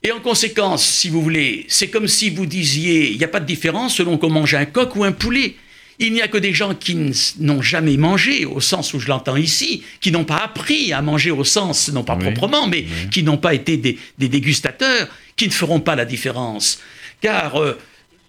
Et 0.03 0.11
en 0.11 0.19
conséquence, 0.19 0.83
si 0.83 1.09
vous 1.09 1.21
voulez, 1.21 1.65
c'est 1.67 1.89
comme 1.89 2.07
si 2.07 2.31
vous 2.31 2.47
disiez, 2.47 3.11
il 3.11 3.17
n'y 3.17 3.23
a 3.23 3.27
pas 3.27 3.39
de 3.39 3.45
différence 3.45 3.95
selon 3.95 4.17
qu'on 4.17 4.31
mange 4.31 4.55
un 4.55 4.65
coq 4.65 4.95
ou 4.95 5.03
un 5.03 5.11
poulet. 5.11 5.55
Il 5.99 6.13
n'y 6.13 6.23
a 6.23 6.27
que 6.27 6.39
des 6.39 6.53
gens 6.53 6.73
qui 6.73 6.97
n'ont 7.39 7.61
jamais 7.61 7.97
mangé, 7.97 8.45
au 8.45 8.59
sens 8.59 8.95
où 8.95 8.99
je 8.99 9.07
l'entends 9.07 9.35
ici, 9.35 9.83
qui 9.99 10.11
n'ont 10.11 10.23
pas 10.23 10.37
appris 10.37 10.91
à 10.93 11.03
manger 11.03 11.29
au 11.29 11.43
sens, 11.43 11.91
non 11.91 12.03
pas 12.03 12.15
Oui, 12.15 12.23
proprement, 12.23 12.67
mais 12.67 12.85
qui 13.11 13.21
n'ont 13.21 13.37
pas 13.37 13.53
été 13.53 13.77
des, 13.77 13.99
des 14.17 14.27
dégustateurs, 14.27 15.07
qui 15.35 15.45
ne 15.45 15.53
feront 15.53 15.79
pas 15.79 15.95
la 15.95 16.05
différence. 16.05 16.79
Car 17.21 17.61
euh, 17.61 17.77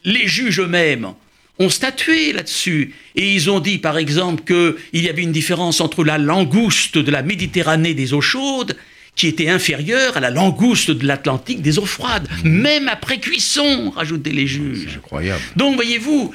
les 0.05 0.29
juges 0.29 0.61
eux-mêmes 0.61 1.15
ont 1.59 1.71
statué 1.71 2.35
là-dessus. 2.35 2.95
Et 3.17 3.33
ils 3.33 3.51
ont 3.51 3.61
dit, 3.61 3.79
par 3.79 3.97
exemple, 3.97 4.43
qu'il 4.45 5.03
y 5.03 5.09
avait 5.09 5.23
une 5.23 5.33
différence 5.33 5.81
entre 5.81 6.05
la 6.05 6.19
langouste 6.19 6.99
de 6.99 7.11
la 7.11 7.23
Méditerranée 7.23 7.95
des 7.95 8.13
eaux 8.13 8.21
chaudes 8.21 8.77
qui 9.15 9.29
était 9.29 9.49
inférieure 9.49 10.17
à 10.17 10.21
la 10.21 10.31
langouste 10.31 10.91
de 10.91 11.07
l'Atlantique 11.07 11.63
des 11.63 11.79
eaux 11.79 11.87
froides, 11.87 12.29
mmh. 12.45 12.49
même 12.49 12.89
après 12.89 13.19
cuisson, 13.19 13.93
rajoutaient 13.95 14.31
les 14.31 14.47
juges. 14.47 14.97
incroyable. 14.97 15.43
Donc, 15.57 15.75
voyez-vous, 15.75 16.35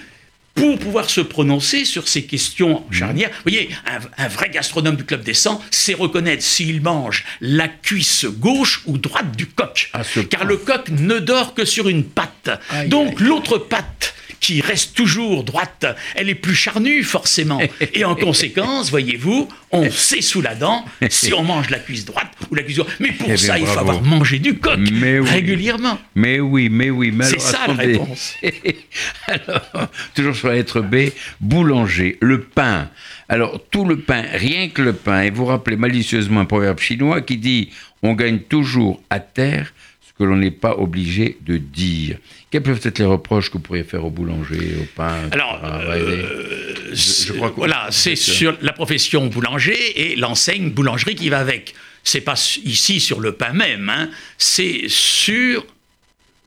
pour 0.54 0.80
pouvoir 0.80 1.10
se 1.10 1.22
prononcer 1.22 1.86
sur 1.86 2.08
ces 2.08 2.24
questions 2.24 2.84
mmh. 2.90 2.94
charnières. 2.94 3.30
Vous 3.30 3.52
voyez, 3.52 3.70
un, 4.18 4.28
vrai 4.28 4.50
gastronome 4.50 4.96
du 4.96 5.06
Club 5.06 5.24
des 5.24 5.34
100 5.34 5.62
sait 5.72 5.94
reconnaître 5.94 6.44
s'il 6.44 6.82
mange 6.82 7.26
la 7.42 7.68
cuisse 7.68 8.26
gauche 8.26 8.82
ou 8.86 8.98
droite 8.98 9.36
du 9.36 9.48
coq. 9.48 9.92
Car 10.30 10.46
le 10.46 10.58
coq 10.58 10.90
ne 10.90 11.20
dort 11.20 11.54
que 11.54 11.66
sur 11.66 11.88
une 11.90 12.04
patte. 12.04 12.50
Donc 12.88 13.20
l'autre 13.20 13.58
patte 13.58 14.16
qui 14.40 14.62
reste 14.62 14.96
toujours 14.96 15.44
droite, 15.44 15.86
elle 16.16 16.30
est 16.30 16.36
plus 16.36 16.56
charnue 16.56 17.04
forcément. 17.04 17.62
Et 17.94 18.06
en 18.06 18.16
conséquence, 18.16 18.90
voyez-vous, 18.90 19.50
on 19.72 19.90
sait 19.92 20.22
sous 20.22 20.42
la 20.42 20.56
dent 20.56 20.86
si 21.10 21.34
on 21.34 21.44
mange 21.44 21.70
la 21.70 21.80
cuisse 21.80 22.06
droite 22.06 22.32
ou 22.50 22.56
la 22.56 22.64
cuisse 22.64 22.78
gauche. 22.78 22.98
Mais 23.00 23.12
pour 23.12 23.30
eh 23.30 23.38
ça, 23.38 23.58
il 23.58 23.66
faut 23.66 23.80
avoir 23.80 24.02
mangé 24.02 24.40
du 24.40 24.58
coq 24.58 24.80
régulièrement. 25.24 26.00
Mais 26.16 26.40
oui, 26.40 26.70
mais 26.70 26.90
oui. 26.90 27.14
C'est 27.24 27.42
ça 27.42 27.68
la 27.68 27.74
réponse. 27.74 28.36
alors, 29.28 29.90
toujours 30.14 30.36
sur 30.36 30.50
la 30.50 30.56
lettre 30.56 30.82
B, 30.82 31.10
boulanger, 31.40 32.18
le 32.22 32.42
pain. 32.42 32.90
Alors, 33.30 33.62
tout 33.72 33.86
le 33.86 33.98
pain, 34.00 34.24
rien 34.34 34.70
que 34.70 34.82
le 34.82 34.94
pain, 34.94 35.24
et 35.24 35.30
vous 35.30 35.46
rappelez 35.46 35.76
malicieusement 35.76 36.42
un 36.42 36.46
proverbe 36.46 36.80
chinois 36.80 37.22
qui 37.22 37.38
dit 37.38 37.70
on 38.04 38.14
gagne 38.14 38.40
toujours 38.40 39.02
à 39.10 39.20
terre 39.20 39.74
que 40.18 40.24
l'on 40.24 40.38
n'est 40.38 40.51
pas 40.51 40.78
obligé 40.78 41.38
de 41.41 41.57
dire. 41.57 42.18
Quels 42.49 42.63
peuvent 42.63 42.82
être 42.84 42.99
les 42.99 43.05
reproches 43.05 43.49
que 43.49 43.53
vous 43.53 43.59
pourriez 43.59 43.84
faire 43.84 44.03
au 44.03 44.09
boulanger, 44.09 44.76
au 44.82 44.86
pain 44.95 45.30
Alors, 45.32 45.61
euh, 45.63 46.74
je, 46.93 47.34
crois 47.34 47.51
que 47.51 47.55
voilà, 47.57 47.88
c'est 47.91 48.15
sur 48.15 48.57
la 48.61 48.74
profession 48.74 49.28
boulanger 49.28 50.11
et 50.11 50.15
l'enseigne 50.15 50.72
boulangerie 50.72 51.15
qui 51.15 51.30
va 51.30 51.39
avec. 51.39 51.76
C'est 52.03 52.22
pas 52.22 52.36
ici 52.63 52.99
sur 52.99 53.20
le 53.20 53.34
pain 53.34 53.53
même, 53.53 53.89
hein. 53.89 54.09
c'est 54.38 54.84
sur 54.88 55.65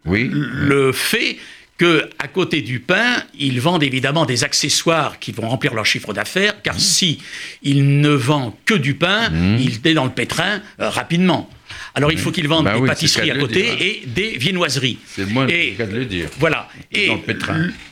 oui. 0.07 0.29
le 0.33 0.93
fait 0.93 1.37
que 1.77 2.11
à 2.19 2.29
côté 2.29 2.61
du 2.63 2.81
pain, 2.81 3.23
ils 3.39 3.61
vendent 3.61 3.83
évidemment 3.83 4.27
des 4.27 4.45
accessoires 4.45 5.19
qui 5.19 5.33
vont 5.33 5.49
remplir 5.49 5.75
leur 5.75 5.87
chiffre 5.87 6.13
d'affaires, 6.13 6.61
car 6.63 6.75
mmh. 6.75 6.79
si 6.79 7.23
ils 7.63 8.01
ne 8.01 8.11
vendent 8.11 8.53
que 8.67 8.75
du 8.75 8.95
pain, 8.95 9.31
mmh. 9.31 9.57
il 9.59 9.81
est 9.87 9.95
dans 9.95 10.05
le 10.05 10.11
pétrin 10.11 10.61
euh, 10.81 10.91
rapidement. 10.91 11.49
Alors 11.95 12.13
il 12.13 12.19
faut 12.19 12.31
qu'ils 12.31 12.49
vendent 12.49 12.65
bah 12.65 12.79
des 12.79 12.87
pâtisseries 12.87 13.31
à 13.31 13.37
côté 13.37 13.67
et 13.81 14.07
des 14.07 14.39
viennoiseries. 14.39 14.99
C'est 15.07 15.23
le 15.23 15.29
moins 15.29 15.47
et, 15.49 15.77
de 15.79 15.85
le 15.85 16.05
dire. 16.05 16.29
Voilà. 16.39 16.69
Et 16.93 17.11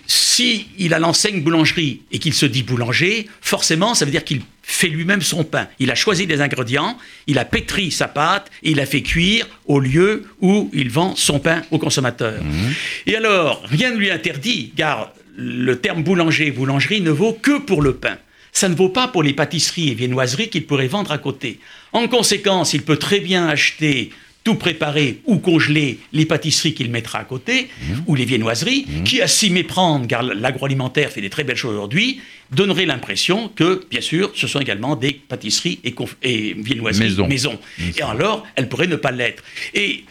si 0.06 0.68
il 0.78 0.94
a 0.94 0.98
l'enseigne 0.98 1.42
boulangerie 1.42 2.02
et 2.12 2.18
qu'il 2.18 2.34
se 2.34 2.46
dit 2.46 2.62
boulanger, 2.62 3.28
forcément, 3.40 3.94
ça 3.94 4.04
veut 4.04 4.10
dire 4.10 4.24
qu'il 4.24 4.40
fait 4.62 4.88
lui-même 4.88 5.22
son 5.22 5.44
pain. 5.44 5.66
Il 5.78 5.90
a 5.90 5.94
choisi 5.94 6.26
des 6.26 6.40
ingrédients, 6.40 6.98
il 7.26 7.38
a 7.38 7.44
pétri 7.44 7.90
sa 7.90 8.06
pâte 8.06 8.50
et 8.62 8.70
il 8.70 8.80
a 8.80 8.86
fait 8.86 9.02
cuire 9.02 9.46
au 9.66 9.80
lieu 9.80 10.24
où 10.40 10.70
il 10.72 10.90
vend 10.90 11.16
son 11.16 11.40
pain 11.40 11.62
au 11.70 11.78
consommateur. 11.78 12.42
Mhm. 12.42 12.74
Et 13.06 13.16
alors, 13.16 13.62
rien 13.64 13.90
ne 13.90 13.96
lui 13.96 14.10
interdit, 14.10 14.72
car 14.76 15.12
le 15.36 15.76
terme 15.76 16.02
boulanger, 16.02 16.50
boulangerie 16.50 17.00
ne 17.00 17.10
vaut 17.10 17.32
que 17.32 17.58
pour 17.58 17.82
le 17.82 17.94
pain 17.94 18.18
ça 18.58 18.68
ne 18.68 18.74
vaut 18.74 18.88
pas 18.88 19.06
pour 19.06 19.22
les 19.22 19.32
pâtisseries 19.32 19.90
et 19.90 19.94
viennoiseries 19.94 20.48
qu'il 20.48 20.66
pourrait 20.66 20.88
vendre 20.88 21.12
à 21.12 21.18
côté. 21.18 21.60
En 21.92 22.08
conséquence, 22.08 22.74
il 22.74 22.82
peut 22.82 22.96
très 22.96 23.20
bien 23.20 23.46
acheter 23.46 24.10
tout 24.42 24.56
préparé 24.56 25.20
ou 25.26 25.38
congelé 25.38 25.98
les 26.12 26.26
pâtisseries 26.26 26.74
qu'il 26.74 26.90
mettra 26.90 27.20
à 27.20 27.24
côté, 27.24 27.68
mmh. 27.68 27.94
ou 28.06 28.14
les 28.16 28.24
viennoiseries, 28.24 28.86
mmh. 28.88 29.02
qui, 29.04 29.20
à 29.20 29.28
s'y 29.28 29.50
méprendre, 29.50 30.08
car 30.08 30.22
l'agroalimentaire 30.22 31.10
fait 31.10 31.20
des 31.20 31.30
très 31.30 31.44
belles 31.44 31.56
choses 31.56 31.74
aujourd'hui, 31.74 32.20
donnerait 32.50 32.86
l'impression 32.86 33.48
que, 33.48 33.86
bien 33.90 34.00
sûr, 34.00 34.32
ce 34.34 34.46
sont 34.48 34.58
également 34.58 34.96
des 34.96 35.12
pâtisseries 35.12 35.78
et, 35.84 36.54
viennoiseries 36.54 37.28
maison. 37.28 37.58
Et 37.96 38.02
alors, 38.02 38.44
elles 38.56 38.68
pourraient 38.68 38.86
ne 38.88 38.96
pas 38.96 39.12
l'être. 39.12 39.44
Et 39.74 40.04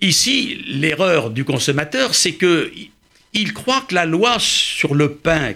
ici, 0.00 0.58
l'erreur 0.66 1.30
du 1.30 1.44
consommateur, 1.44 2.14
c'est 2.14 2.32
que 2.32 2.72
il 3.32 3.52
croit 3.52 3.82
que 3.82 3.94
la 3.94 4.06
loi 4.06 4.36
sur 4.38 4.94
le 4.94 5.12
pain 5.12 5.52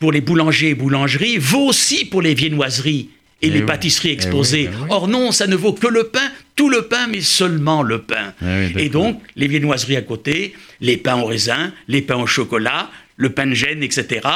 pour 0.00 0.10
les 0.10 0.22
boulangers 0.22 0.70
et 0.70 0.74
boulangeries 0.74 1.36
vaut 1.38 1.68
aussi 1.68 2.04
pour 2.06 2.22
les 2.22 2.34
viennoiseries 2.34 3.10
et, 3.42 3.46
eh 3.46 3.50
les 3.50 3.62
pâtisseries 3.62 4.08
eh 4.08 4.14
exposées. 4.14 4.66
Ben 4.66 4.86
Or 4.88 5.08
non, 5.08 5.30
ça 5.30 5.46
ne 5.46 5.54
vaut 5.54 5.72
que 5.72 5.86
le 5.86 6.04
pain, 6.04 6.30
tout 6.56 6.68
le 6.68 6.82
pain, 6.82 7.06
mais 7.06 7.20
seulement 7.20 7.82
le 7.82 8.00
pain. 8.00 8.34
Eh 8.42 8.84
et 8.84 8.88
donc, 8.88 9.20
les 9.36 9.46
viennoiseries 9.46 9.96
à 9.96 10.02
côté, 10.02 10.54
les 10.80 10.96
pains 10.96 11.18
au 11.18 11.26
raisin, 11.26 11.72
les 11.86 12.02
pains 12.02 12.16
au 12.16 12.26
chocolat, 12.26 12.90
le 13.16 13.30
pain 13.30 13.46
de 13.46 13.54
gêne, 13.54 13.82
etc., 13.82 14.26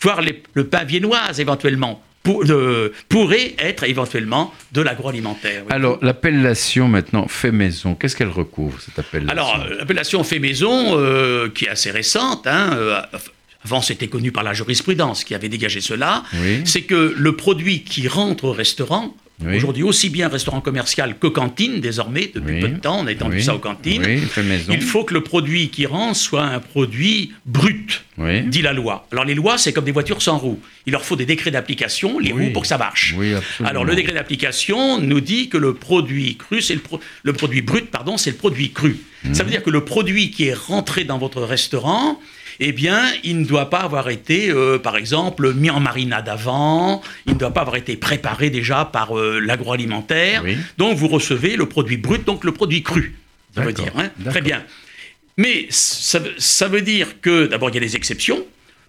voire 0.00 0.20
le 0.22 0.64
pain 0.64 0.84
viennoise 0.84 1.40
éventuellement. 1.40 2.02
Pour, 2.22 2.42
pourrait 3.08 3.54
être 3.56 3.84
éventuellement 3.84 4.52
de 4.72 4.80
l'agroalimentaire. 4.80 5.62
Alors, 5.70 6.00
l'appellation 6.02 6.88
maintenant 6.88 7.28
fait 7.28 7.52
maison, 7.52 7.94
qu'est-ce 7.94 8.16
qu'elle 8.16 8.30
recouvre, 8.30 8.80
cette 8.80 8.98
appellation? 8.98 9.30
Alors, 9.30 9.64
l'appellation 9.78 10.24
fait 10.24 10.40
maison, 10.40 10.98
euh, 10.98 11.48
qui 11.50 11.66
est 11.66 11.68
assez 11.68 11.92
récente, 11.92 12.48
hein, 12.48 12.72
euh, 12.72 13.00
avant 13.66 13.82
c'était 13.82 14.06
connu 14.06 14.30
par 14.30 14.44
la 14.44 14.52
jurisprudence 14.52 15.24
qui 15.24 15.34
avait 15.34 15.48
dégagé 15.48 15.80
cela, 15.80 16.22
c'est 16.64 16.82
que 16.82 17.14
le 17.16 17.32
produit 17.34 17.82
qui 17.82 18.06
rentre 18.06 18.44
au 18.44 18.52
restaurant, 18.52 19.16
aujourd'hui 19.44 19.82
aussi 19.82 20.08
bien 20.08 20.28
restaurant 20.28 20.60
commercial 20.60 21.18
que 21.18 21.26
cantine 21.26 21.80
désormais, 21.80 22.30
depuis 22.32 22.60
peu 22.60 22.68
de 22.68 22.78
temps 22.78 23.00
on 23.00 23.06
a 23.08 23.12
étendu 23.12 23.42
ça 23.42 23.56
aux 23.56 23.58
cantines, 23.58 24.04
il 24.70 24.82
faut 24.82 25.02
que 25.02 25.14
le 25.14 25.22
produit 25.24 25.70
qui 25.70 25.84
rentre 25.84 26.16
soit 26.16 26.44
un 26.44 26.60
produit 26.60 27.32
brut, 27.44 28.04
dit 28.46 28.62
la 28.62 28.72
loi. 28.72 29.08
Alors 29.10 29.24
les 29.24 29.34
lois 29.34 29.58
c'est 29.58 29.72
comme 29.72 29.84
des 29.84 29.90
voitures 29.90 30.22
sans 30.22 30.38
roues, 30.38 30.60
il 30.86 30.92
leur 30.92 31.04
faut 31.04 31.16
des 31.16 31.26
décrets 31.26 31.50
d'application, 31.50 32.20
les 32.20 32.30
roues 32.30 32.52
pour 32.52 32.62
que 32.62 32.68
ça 32.68 32.78
marche. 32.78 33.16
Alors 33.64 33.84
le 33.84 33.96
décret 33.96 34.12
d'application 34.12 35.00
nous 35.00 35.20
dit 35.20 35.48
que 35.48 35.58
le 35.58 35.74
produit 35.74 36.36
cru, 36.36 36.62
c'est 36.62 36.76
le, 36.76 36.82
le, 37.24 37.32
produit 37.32 37.62
brut, 37.62 37.90
pardon, 37.90 38.16
c'est 38.16 38.30
le 38.30 38.36
produit 38.36 38.70
cru. 38.70 38.96
Ça 39.32 39.42
veut 39.42 39.50
dire 39.50 39.64
que 39.64 39.70
le 39.70 39.84
produit 39.84 40.30
qui 40.30 40.44
est 40.44 40.54
rentré 40.54 41.02
dans 41.02 41.18
votre 41.18 41.42
restaurant, 41.42 42.20
eh 42.60 42.72
bien, 42.72 43.12
il 43.24 43.40
ne 43.40 43.44
doit 43.44 43.70
pas 43.70 43.80
avoir 43.80 44.08
été, 44.08 44.50
euh, 44.50 44.78
par 44.78 44.96
exemple, 44.96 45.52
mis 45.52 45.70
en 45.70 45.80
marinade 45.80 46.28
avant, 46.28 47.02
il 47.26 47.34
ne 47.34 47.38
doit 47.38 47.52
pas 47.52 47.62
avoir 47.62 47.76
été 47.76 47.96
préparé 47.96 48.50
déjà 48.50 48.84
par 48.84 49.18
euh, 49.18 49.40
l'agroalimentaire. 49.40 50.44
Donc, 50.78 50.96
vous 50.96 51.08
recevez 51.08 51.56
le 51.56 51.66
produit 51.66 51.96
brut, 51.96 52.24
donc 52.24 52.44
le 52.44 52.52
produit 52.52 52.82
cru, 52.82 53.16
ça 53.54 53.62
veut 53.62 53.72
dire. 53.72 53.92
Hein. 53.96 54.10
Très 54.24 54.40
bien. 54.40 54.62
Mais 55.36 55.66
ça, 55.68 56.68
veut 56.68 56.80
dire 56.80 57.20
que, 57.20 57.46
d'abord, 57.46 57.68
il 57.68 57.74
y 57.74 57.78
a 57.78 57.80
des 57.80 57.96
exceptions 57.96 58.44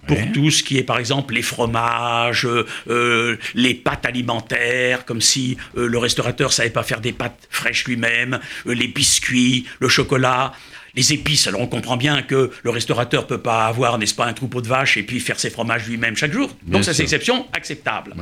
pour 0.07 0.17
tout 0.33 0.49
ce 0.51 0.63
qui 0.63 0.77
est, 0.77 0.83
par 0.83 0.99
exemple, 0.99 1.33
les 1.33 1.41
fromages, 1.41 2.47
euh, 2.87 3.37
les 3.55 3.73
pâtes 3.73 4.05
alimentaires, 4.05 5.03
comme 5.03 5.19
si 5.19 5.57
le 5.75 5.97
restaurateur 5.97 6.53
savait 6.53 6.69
pas 6.69 6.83
faire 6.83 7.01
des 7.01 7.11
pâtes 7.11 7.45
fraîches 7.49 7.83
lui-même, 7.83 8.39
les 8.65 8.87
biscuits, 8.87 9.65
le 9.81 9.89
chocolat 9.89 10.53
les 10.97 11.13
épices. 11.13 11.47
Alors 11.47 11.61
on 11.61 11.67
comprend 11.67 11.95
bien 11.95 12.23
que 12.23 12.51
le 12.63 12.69
restaurateur 12.69 13.27
peut 13.27 13.37
pas 13.37 13.67
avoir, 13.67 13.97
n'est-ce 13.97 14.15
pas, 14.15 14.25
un 14.25 14.33
troupeau 14.33 14.59
de 14.61 14.67
vaches 14.67 14.97
et 14.97 15.03
puis 15.03 15.21
faire 15.21 15.39
ses 15.39 15.49
fromages 15.49 15.87
lui-même 15.87 16.17
chaque 16.17 16.33
jour. 16.33 16.49
Donc 16.63 16.83
ça 16.83 16.93
c'est 16.93 17.03
exception 17.03 17.45
acceptable. 17.53 18.15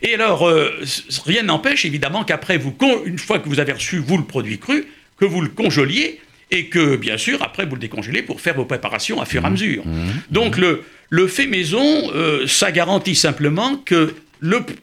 Et 0.00 0.14
alors 0.14 0.48
euh, 0.48 0.80
rien 1.26 1.42
n'empêche 1.42 1.84
évidemment 1.84 2.24
qu'après 2.24 2.56
vous, 2.56 2.74
une 3.04 3.18
fois 3.18 3.38
que 3.40 3.48
vous 3.48 3.60
avez 3.60 3.72
reçu 3.72 3.98
vous 3.98 4.16
le 4.16 4.24
produit 4.24 4.58
cru, 4.58 4.86
que 5.18 5.24
vous 5.24 5.42
le 5.42 5.48
congeliez 5.48 6.20
et 6.50 6.66
que 6.66 6.96
bien 6.96 7.18
sûr 7.18 7.42
après 7.42 7.66
vous 7.66 7.74
le 7.74 7.80
décongelez 7.80 8.22
pour 8.22 8.40
faire 8.40 8.54
vos 8.54 8.64
préparations 8.64 9.20
à 9.20 9.24
fur 9.24 9.42
et 9.42 9.46
à 9.46 9.50
mmh. 9.50 9.52
mesure. 9.52 9.86
Mmh. 9.86 10.08
Donc 10.30 10.56
le 10.56 10.84
le 11.10 11.28
fait 11.28 11.46
maison, 11.46 12.10
euh, 12.14 12.46
ça 12.46 12.72
garantit 12.72 13.14
simplement 13.14 13.76
que 13.76 14.14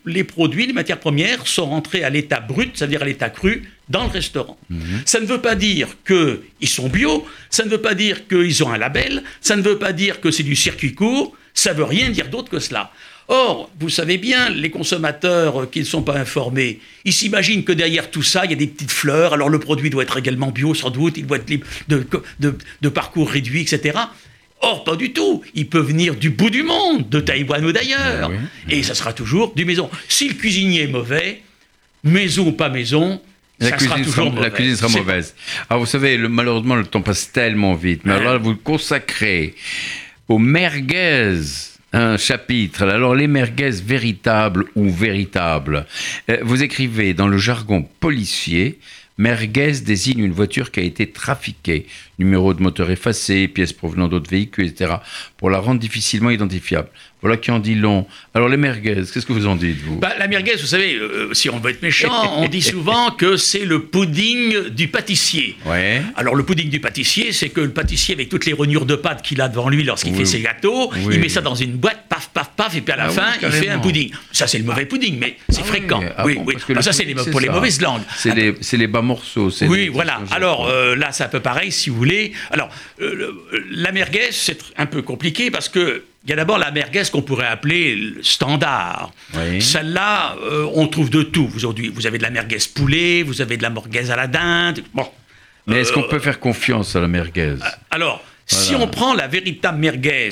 les 0.06 0.24
produits, 0.24 0.68
les 0.68 0.74
matières 0.74 1.00
premières 1.00 1.48
sont 1.48 1.66
rentrés 1.66 2.04
à 2.04 2.10
l'état 2.10 2.40
brut, 2.40 2.72
c'est-à-dire 2.76 3.02
à, 3.02 3.06
l'état 3.06 3.30
cru, 3.30 3.70
dans 3.90 4.04
le 4.04 4.10
restaurant. 4.10 4.58
Mhm. 4.70 5.02
Ça 5.06 5.20
ne 5.20 5.26
veut 5.26 5.42
pas 5.42 5.56
dire 5.56 5.90
qu'ils 6.06 6.70
sont 6.70 6.90
bio, 6.90 7.26
ça 7.50 7.64
ne 7.66 7.70
veut 7.70 7.82
pas 7.82 7.94
dire 7.94 8.28
qu'ils 8.28 8.64
ont 8.64 8.72
un 8.72 8.78
label, 8.78 9.24
ça 9.40 9.56
ne 9.56 9.62
veut 9.62 9.78
pas 9.78 9.94
dire 9.94 10.22
que 10.22 10.32
c'est 10.32 10.44
du 10.44 10.56
circuit 10.56 10.94
court, 10.94 11.36
ça 11.54 11.74
ne 11.74 11.78
veut 11.78 11.84
rien 11.84 12.10
dire 12.10 12.30
d'autre 12.30 12.50
que 12.50 12.60
cela. 12.60 12.92
Or, 13.28 13.70
vous 13.80 13.90
savez 13.90 14.18
bien, 14.18 14.50
les 14.50 14.72
consommateurs 14.72 15.70
qui 15.70 15.80
ne 15.80 15.86
sont 15.86 16.02
pas 16.02 16.18
informés, 16.18 16.80
ils 17.06 17.14
s'imaginent 17.14 17.64
que 17.64 17.72
derrière 17.72 18.12
tout 18.12 18.24
ça, 18.24 18.44
il 18.46 18.52
y 18.52 18.54
a 18.54 18.58
des 18.58 18.68
petites 18.68 18.92
fleurs, 18.92 19.34
alors 19.34 19.48
le 19.48 19.60
produit 19.60 19.90
doit 19.90 20.04
être 20.04 20.18
également 20.18 20.52
bio 20.52 20.74
sans 20.74 20.90
doute, 20.90 21.18
il 21.18 21.28
doit 21.28 21.38
être 21.38 21.50
libre 21.50 21.66
de 21.88 22.90
parcours 22.90 23.30
réduit, 23.30 23.62
etc. 23.62 23.98
Or, 24.62 24.84
pas 24.84 24.96
du 24.96 25.12
tout. 25.12 25.42
Il 25.56 25.68
peut 25.68 25.80
venir 25.80 26.16
du 26.16 26.30
bout 26.30 26.50
du 26.50 26.64
monde, 26.64 27.10
de 27.10 27.20
Taïwan 27.20 27.66
ou 27.66 27.72
d'ailleurs. 27.72 28.32
Eh 28.70 28.80
et 28.80 28.84
ça 28.84 28.94
sera 28.94 29.14
toujours 29.14 29.54
du 29.56 29.66
maison. 29.66 29.90
Si 30.08 30.30
le 30.30 30.36
cuisinier 30.36 30.84
est 30.84 30.88
mauvais, 30.88 31.42
maison 32.04 32.48
ou 32.48 32.52
pas 32.52 32.70
maison, 32.70 33.22
la 33.60 33.70
ça 33.70 33.78
cuisine 33.78 34.04
sera, 34.04 34.26
toujours 34.26 34.42
la 34.42 34.50
cuisine 34.50 34.76
sera 34.76 34.90
mauvaise. 34.90 35.36
Alors, 35.70 35.82
vous 35.82 35.90
savez, 35.90 36.18
malheureusement, 36.18 36.76
le 36.76 36.86
temps 36.86 37.02
passe 37.02 37.32
tellement 37.32 37.74
vite. 37.74 38.02
Mais 38.06 38.14
alors, 38.14 38.40
vous 38.40 38.56
consacrez 38.56 39.56
aux 40.28 40.40
merguez 40.40 41.36
un 41.94 42.18
chapitre. 42.18 42.84
Alors, 42.84 43.16
les 43.16 43.28
merguez 43.28 43.72
véritables 43.72 44.66
ou 44.76 44.90
véritables. 44.90 45.86
Euh, 46.30 46.38
vous 46.44 46.64
écrivez 46.64 47.14
dans 47.14 47.28
le 47.28 47.38
jargon 47.38 47.88
policier 48.00 48.80
Merguez 49.22 49.82
désigne 49.82 50.24
une 50.24 50.32
voiture 50.32 50.72
qui 50.72 50.80
a 50.80 50.84
été 50.84 51.12
trafiquée, 51.12 51.86
numéro 52.24 52.54
de 52.54 52.62
moteur 52.62 52.90
effacé, 52.92 53.48
pièces 53.48 53.74
provenant 53.74 54.08
d'autres 54.08 54.30
véhicules, 54.30 54.66
etc., 54.68 54.94
pour 55.38 55.50
la 55.50 55.60
rendre 55.60 55.80
difficilement 55.80 56.30
identifiable. 56.30 56.88
Voilà 57.22 57.38
qui 57.38 57.52
en 57.52 57.60
dit 57.60 57.76
long. 57.76 58.08
Alors 58.34 58.50
les 58.50 58.58
merguez, 58.58 58.96
qu'est-ce 58.96 59.28
que 59.28 59.34
vous 59.34 59.46
en 59.46 59.56
dites, 59.56 59.78
vous? 59.84 59.98
Bah, 60.00 60.14
La 60.18 60.28
merguez, 60.28 60.54
vous 60.60 60.66
savez, 60.66 60.96
euh, 60.96 61.32
si 61.34 61.52
on 61.52 61.60
veut 61.60 61.70
être 61.70 61.84
méchant, 61.84 62.40
on 62.40 62.48
dit 62.48 62.64
souvent 62.64 63.12
que 63.12 63.38
c'est 63.38 63.64
le 63.64 63.84
pudding 63.84 64.70
du 64.70 64.88
pâtissier. 64.88 65.56
Ouais. 65.68 66.02
Alors 66.16 66.34
le 66.34 66.44
pudding 66.44 66.70
du 66.70 66.80
pâtissier, 66.80 67.32
c'est 67.32 67.50
que 67.50 67.62
le 67.62 67.70
pâtissier, 67.70 68.16
avec 68.16 68.30
toutes 68.30 68.48
les 68.48 68.54
renures 68.54 68.88
de 68.88 68.96
pâte 68.96 69.22
qu'il 69.22 69.40
a 69.40 69.50
devant 69.50 69.70
lui 69.70 69.84
lorsqu'il 69.84 70.16
fait 70.16 70.26
ses 70.26 70.42
gâteaux, 70.42 70.92
il 71.12 71.20
met 71.20 71.30
ça 71.30 71.42
dans 71.42 71.54
une 71.54 71.74
boîte, 71.74 72.06
paf, 72.10 72.30
paf, 72.34 72.50
paf, 72.58 72.76
et 72.76 72.82
puis 72.82 72.92
à 72.92 72.98
la 72.98 73.04
Ah 73.06 73.10
oui, 73.10 73.16
fin, 73.16 73.28
il 73.44 73.52
fait 73.52 73.70
un 73.70 73.78
pudding. 73.80 74.10
Ça, 74.32 74.48
c'est 74.48 74.58
le 74.58 74.64
mauvais 74.64 74.86
pudding, 74.88 75.20
mais 75.20 75.38
c'est 75.50 75.62
Ah 75.62 75.66
fréquent. 75.66 76.02
ah 76.18 76.26
oui, 76.26 76.36
bon, 76.36 76.44
oui. 76.48 76.56
parce 76.56 76.88
Ah, 76.88 76.92
ça, 76.92 76.92
c'est 76.94 77.06
pour 77.30 77.40
les 77.40 77.50
mauvaises 77.50 77.82
langues. 77.82 78.02
C'est 78.18 78.34
les, 78.34 78.56
les 78.80 78.88
bas 78.88 79.04
morceaux. 79.04 79.52
c'est 79.52 79.68
Oui, 79.68 79.78
les- 79.78 79.90
voilà. 79.90 80.22
Alors 80.32 80.68
euh, 80.68 80.96
là, 80.96 81.12
c'est 81.12 81.24
un 81.24 81.28
peu 81.30 81.40
pareil, 81.40 81.72
si 81.72 81.92
vous 81.92 81.98
voulez. 81.98 82.11
Alors, 82.52 82.70
euh, 83.02 83.32
la 83.72 83.92
merguez, 83.92 84.30
c'est 84.32 84.60
un 84.78 84.86
peu 84.86 85.02
compliqué 85.02 85.52
parce 85.52 85.70
que 85.70 86.04
il 86.24 86.30
y 86.30 86.34
a 86.34 86.36
d'abord 86.36 86.60
la 86.60 86.70
merguez 86.72 87.02
qu'on 87.12 87.24
pourrait 87.24 87.48
appeler 87.48 87.96
le 87.96 88.22
standard. 88.24 89.12
Oui. 89.34 89.60
Celle-là, 89.62 90.36
euh, 90.44 90.68
on 90.76 90.88
trouve 90.88 91.10
de 91.10 91.24
tout 91.24 91.50
aujourd'hui. 91.56 91.90
Vous 91.90 92.06
avez 92.06 92.20
de 92.20 92.24
la 92.24 92.30
merguez 92.30 92.60
poulet, 92.76 93.24
vous 93.24 93.42
avez 93.42 93.58
de 93.58 93.64
la 93.64 93.72
merguez 93.72 94.12
à 94.12 94.16
la 94.16 94.28
dinde. 94.28 94.84
Bon. 94.94 95.08
Mais 95.68 95.80
est-ce 95.82 95.92
qu'on 95.92 96.04
Euh, 96.04 96.08
peut 96.10 96.20
faire 96.20 96.40
confiance 96.40 96.96
à 96.96 97.00
la 97.02 97.08
merguez? 97.08 97.56
Alors, 97.90 98.24
si 98.46 98.76
on 98.76 98.88
prend 98.88 99.14
la 99.16 99.28
véritable 99.28 99.80
merguez, 99.80 100.30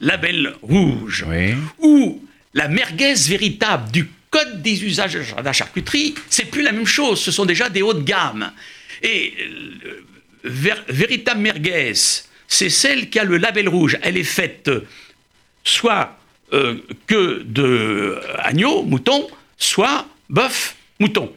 label 0.00 0.54
rouge, 0.62 1.24
Oui. 1.28 1.54
ou 1.78 2.22
la 2.54 2.68
merguez 2.68 3.14
véritable 3.14 3.90
du 3.90 4.08
code 4.30 4.60
des 4.62 4.84
usages 4.84 5.14
de 5.14 5.42
la 5.42 5.52
charcuterie, 5.52 6.14
c'est 6.28 6.50
plus 6.50 6.62
la 6.62 6.72
même 6.72 6.86
chose. 6.86 7.20
Ce 7.22 7.30
sont 7.30 7.46
déjà 7.46 7.68
des 7.70 7.80
hauts 7.82 7.94
de 7.94 8.02
gamme. 8.02 8.50
Et 9.02 9.32
ver- 10.44 10.84
véritable 10.88 11.40
merguez, 11.40 11.92
c'est 12.48 12.68
celle 12.70 13.08
qui 13.10 13.18
a 13.18 13.24
le 13.24 13.36
label 13.36 13.68
rouge. 13.68 13.98
Elle 14.02 14.16
est 14.16 14.24
faite 14.24 14.68
euh, 14.68 14.86
soit 15.64 16.18
euh, 16.52 16.76
que 17.06 17.42
de 17.44 17.62
euh, 17.62 18.20
agneau, 18.38 18.82
mouton, 18.82 19.28
soit 19.56 20.06
bœuf, 20.28 20.76
mouton. 20.98 21.32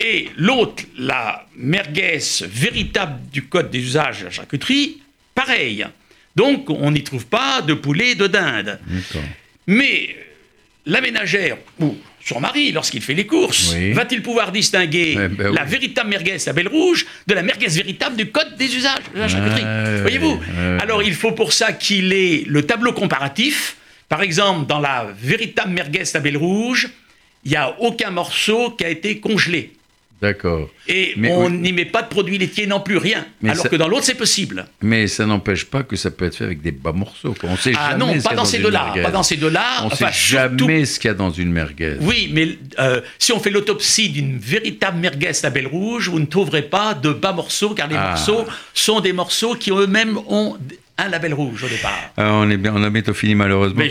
Et 0.00 0.28
l'autre, 0.36 0.84
la 0.96 1.46
merguez 1.56 2.18
véritable 2.42 3.20
du 3.32 3.44
code 3.46 3.70
des 3.70 3.78
usages 3.80 4.20
de 4.20 4.24
la 4.26 4.30
charcuterie, 4.30 5.00
pareil. 5.34 5.86
Donc, 6.36 6.68
on 6.70 6.90
n'y 6.90 7.02
trouve 7.02 7.26
pas 7.26 7.62
de 7.62 7.74
poulet 7.74 8.10
et 8.10 8.14
de 8.14 8.26
dinde. 8.26 8.78
Mais 9.66 10.16
la 10.86 11.00
ménagère 11.00 11.56
ou 11.80 11.96
son 12.24 12.40
mari, 12.40 12.72
lorsqu'il 12.72 13.02
fait 13.02 13.14
les 13.14 13.26
courses, 13.26 13.72
Oui. 13.74 13.92
va-t-il 13.92 14.22
pouvoir 14.22 14.50
distinguer 14.50 15.16
Eh 15.18 15.28
ben 15.28 15.52
la 15.52 15.64
véritable 15.64 16.08
merguez, 16.08 16.38
la 16.46 16.52
belle 16.54 16.68
rouge, 16.68 17.04
de 17.26 17.34
la 17.34 17.42
merguez 17.42 17.66
véritable 17.68 18.16
du 18.16 18.26
code 18.30 18.56
des 18.56 18.74
usages 18.74 19.02
de 19.14 19.18
la 19.20 19.28
charcuterie 19.28 20.00
Voyez-vous. 20.00 20.40
Alors 20.80 21.02
il 21.02 21.14
faut 21.14 21.32
pour 21.32 21.52
ça 21.52 21.72
qu'il 21.72 22.12
ait 22.12 22.44
le 22.46 22.62
tableau 22.62 22.92
comparatif. 22.92 23.76
Par 24.08 24.22
exemple, 24.22 24.66
dans 24.66 24.80
la 24.80 25.08
véritable 25.20 25.72
merguez 25.72 26.04
label 26.14 26.36
rouge, 26.36 26.88
il 27.44 27.50
n'y 27.50 27.56
a 27.56 27.76
aucun 27.80 28.10
morceau 28.10 28.70
qui 28.70 28.84
a 28.84 28.88
été 28.88 29.18
congelé. 29.20 29.72
D'accord. 30.22 30.70
Et 30.88 31.12
Mais 31.16 31.30
on 31.32 31.46
oui. 31.46 31.52
n'y 31.58 31.72
met 31.72 31.84
pas 31.84 32.00
de 32.02 32.08
produits 32.08 32.38
laitiers 32.38 32.66
non 32.66 32.80
plus, 32.80 32.96
rien. 32.96 33.26
Mais 33.42 33.50
Alors 33.50 33.64
ça- 33.64 33.68
que 33.68 33.76
dans 33.76 33.88
l'autre, 33.88 34.04
c'est 34.04 34.14
possible. 34.14 34.64
Mais 34.80 35.06
ça 35.06 35.26
n'empêche 35.26 35.66
pas 35.66 35.82
que 35.82 35.96
ça 35.96 36.10
peut 36.10 36.24
être 36.24 36.36
fait 36.36 36.44
avec 36.44 36.62
des 36.62 36.72
bas 36.72 36.92
morceaux. 36.92 37.34
quoi. 37.38 37.50
On 37.52 37.56
sait 37.56 37.72
Ah 37.76 37.90
jamais 37.90 37.98
non, 38.00 38.06
ce 38.08 38.12
qu'il 38.14 38.22
pas 38.22 38.30
y 38.30 38.32
a 38.32 38.36
dans 38.36 38.44
ces 38.44 38.58
deux-là. 38.58 38.94
Pas 39.02 39.10
dans 39.10 39.22
ces 39.22 39.36
deux-là. 39.36 39.64
On 39.82 39.86
Enfin, 39.86 39.96
sait 40.10 40.12
surtout- 40.12 40.58
jamais 40.66 40.84
ce 40.86 40.98
qu'il 40.98 41.08
y 41.08 41.10
a 41.10 41.14
dans 41.14 41.30
une 41.30 41.52
merguez. 41.52 41.96
Oui, 42.00 42.30
mais 42.32 42.56
euh, 42.78 43.00
si 43.18 43.32
on 43.32 43.40
fait 43.40 43.50
l'autopsie 43.50 44.08
d'une 44.08 44.38
véritable 44.38 44.98
merguez 44.98 45.32
label 45.42 45.66
rouge, 45.66 46.08
vous 46.08 46.20
ne 46.20 46.26
trouverez 46.26 46.62
pas 46.62 46.94
de 46.94 47.10
bas 47.12 47.32
morceaux, 47.32 47.74
car 47.74 47.88
les 47.88 47.96
Ah. 47.96 48.10
morceaux 48.10 48.46
sont 48.72 49.00
des 49.00 49.12
morceaux 49.12 49.54
qui 49.56 49.70
eux-mêmes 49.72 50.16
ont 50.28 50.56
un 50.96 51.08
label 51.08 51.34
rouge 51.34 51.64
au 51.64 51.68
départ. 51.68 51.98
Ah, 52.16 52.34
on, 52.34 52.48
est 52.50 52.56
bien, 52.56 52.72
on 52.74 52.82
a 52.84 52.90
bientôt 52.90 53.14
fini 53.14 53.34
malheureusement. 53.34 53.82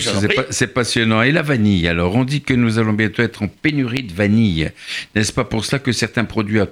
C'est 0.51 0.67
pas- 0.67 0.73
passionnant. 0.73 1.21
Et 1.21 1.31
la 1.31 1.41
vanille, 1.41 1.87
alors 1.87 2.15
on 2.15 2.23
dit 2.23 2.41
que 2.41 2.53
nous 2.53 2.79
allons 2.79 2.93
bientôt 2.93 3.21
être 3.21 3.41
en 3.43 3.47
pénurie 3.47 4.03
de 4.03 4.13
vanille. 4.13 4.71
N'est-ce 5.15 5.33
pas 5.33 5.43
pour 5.43 5.65
cela 5.65 5.79
que 5.79 5.91
certains 5.91 6.23
produits, 6.25 6.59
à- 6.61 6.67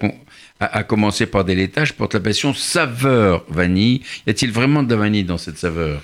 à 0.60 0.84
commencer 0.84 1.26
par 1.26 1.44
des 1.44 1.56
laitages, 1.56 1.94
portent 1.94 2.14
l'appellation 2.14 2.54
saveur 2.54 3.44
vanille? 3.50 4.02
Y 4.26 4.30
a-t-il 4.30 4.52
vraiment 4.52 4.84
de 4.84 4.94
la 4.94 5.02
vanille 5.02 5.24
dans 5.26 5.38
cette 5.38 5.58
saveur? 5.58 6.02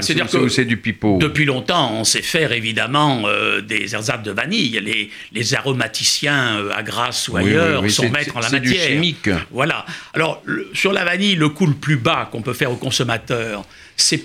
C'est-à-dire 0.00 0.28
que 0.30 0.48
c'est 0.48 0.64
du 0.64 0.76
pipeau 0.76 1.18
Depuis 1.18 1.44
longtemps, 1.44 1.92
on 1.94 2.04
sait 2.04 2.22
faire 2.22 2.52
évidemment 2.52 3.22
euh, 3.26 3.60
des 3.60 3.94
ersatz 3.94 4.22
de 4.22 4.30
vanille. 4.30 4.80
Les, 4.82 5.10
les 5.32 5.54
aromaticiens 5.54 6.58
euh, 6.58 6.70
à 6.74 6.82
Grasse 6.82 7.28
ou 7.28 7.36
ailleurs 7.36 7.80
oui, 7.80 7.86
oui, 7.88 7.92
sont 7.92 8.08
maîtres 8.10 8.36
en 8.36 8.40
la 8.40 8.48
c'est 8.48 8.60
du 8.60 8.68
matière. 8.70 8.86
chimique. 8.88 9.30
Voilà. 9.50 9.84
Alors, 10.14 10.42
le- 10.44 10.70
sur 10.74 10.92
la 10.92 11.04
vanille, 11.04 11.34
le 11.34 11.48
coût 11.48 11.66
le 11.66 11.74
plus 11.74 11.96
bas 11.96 12.28
qu'on 12.30 12.42
peut 12.42 12.52
faire 12.54 12.70
au 12.72 12.76
consommateur, 12.76 13.64
c'est. 13.96 14.22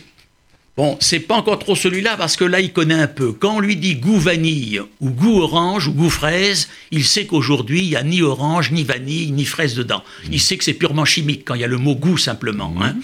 Bon, 0.75 0.97
c'est 0.99 1.19
pas 1.19 1.35
encore 1.35 1.59
trop 1.59 1.75
celui-là 1.75 2.17
parce 2.17 2.35
que 2.35 2.43
là, 2.45 2.59
il 2.59 2.73
connaît 2.73 2.95
un 2.95 3.07
peu. 3.07 3.31
Quand 3.31 3.57
on 3.57 3.59
lui 3.59 3.75
dit 3.75 3.95
goût 3.95 4.17
vanille 4.17 4.81
ou 5.01 5.11
goût 5.11 5.39
orange 5.41 5.87
ou 5.87 5.91
goût 5.93 6.09
fraise, 6.09 6.67
il 6.89 7.03
sait 7.05 7.27
qu'aujourd'hui, 7.27 7.81
il 7.83 7.89
n'y 7.89 7.95
a 7.95 8.01
ni 8.01 8.23
orange, 8.23 8.71
ni 8.71 8.83
vanille, 8.83 9.31
ni 9.31 9.45
fraise 9.45 9.75
dedans. 9.75 10.03
Il 10.31 10.41
sait 10.41 10.57
que 10.57 10.63
c'est 10.63 10.73
purement 10.73 11.05
chimique 11.05 11.43
quand 11.45 11.53
il 11.53 11.61
y 11.61 11.63
a 11.63 11.67
le 11.67 11.77
mot 11.77 11.93
goût 11.93 12.17
simplement. 12.17 12.73
hein. 12.81 12.95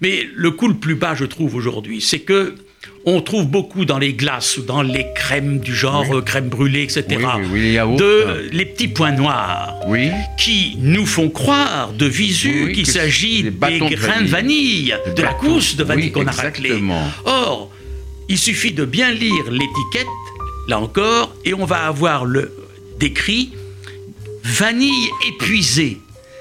Mais 0.00 0.26
le 0.34 0.50
coup 0.50 0.66
le 0.66 0.74
plus 0.74 0.96
bas, 0.96 1.14
je 1.14 1.24
trouve, 1.24 1.54
aujourd'hui, 1.54 2.00
c'est 2.00 2.18
que 2.20 2.56
on 3.04 3.20
trouve 3.20 3.46
beaucoup 3.48 3.84
dans 3.84 3.98
les 3.98 4.12
glaces 4.14 4.56
ou 4.58 4.62
dans 4.62 4.82
les 4.82 5.06
crèmes 5.14 5.58
du 5.58 5.74
genre 5.74 6.06
euh, 6.14 6.22
crème 6.22 6.48
brûlée, 6.48 6.82
etc. 6.84 7.04
Oui, 7.10 7.16
oui, 7.24 7.46
oui, 7.52 7.60
les 7.62 7.72
yaourts, 7.72 7.96
de 7.96 8.48
les 8.52 8.64
petits 8.64 8.88
points 8.88 9.10
noirs 9.12 9.74
Oui. 9.88 10.10
qui 10.38 10.76
nous 10.78 11.04
font 11.06 11.28
croire 11.28 11.92
de 11.92 12.06
visu 12.06 12.70
qu'il 12.72 12.86
s'agit 12.86 13.42
des 13.42 13.50
des 13.50 13.78
de 13.80 13.94
grains 13.96 14.22
de 14.22 14.28
vanille, 14.28 14.94
de 15.16 15.22
la 15.22 15.34
couche 15.34 15.74
de 15.76 15.82
vanille 15.84 16.12
qu'on 16.12 16.26
a 16.26 16.30
raclée. 16.30 16.80
Or, 17.24 17.70
il 18.28 18.38
suffit 18.38 18.72
de 18.72 18.84
bien 18.84 19.10
lire 19.10 19.50
l'étiquette, 19.50 20.06
là 20.68 20.78
encore, 20.78 21.34
et 21.44 21.54
on 21.54 21.64
va 21.64 21.86
avoir 21.86 22.24
le 22.24 22.52
décrit 23.00 23.50
vanille 24.44 25.08
épuisée. 25.28 25.98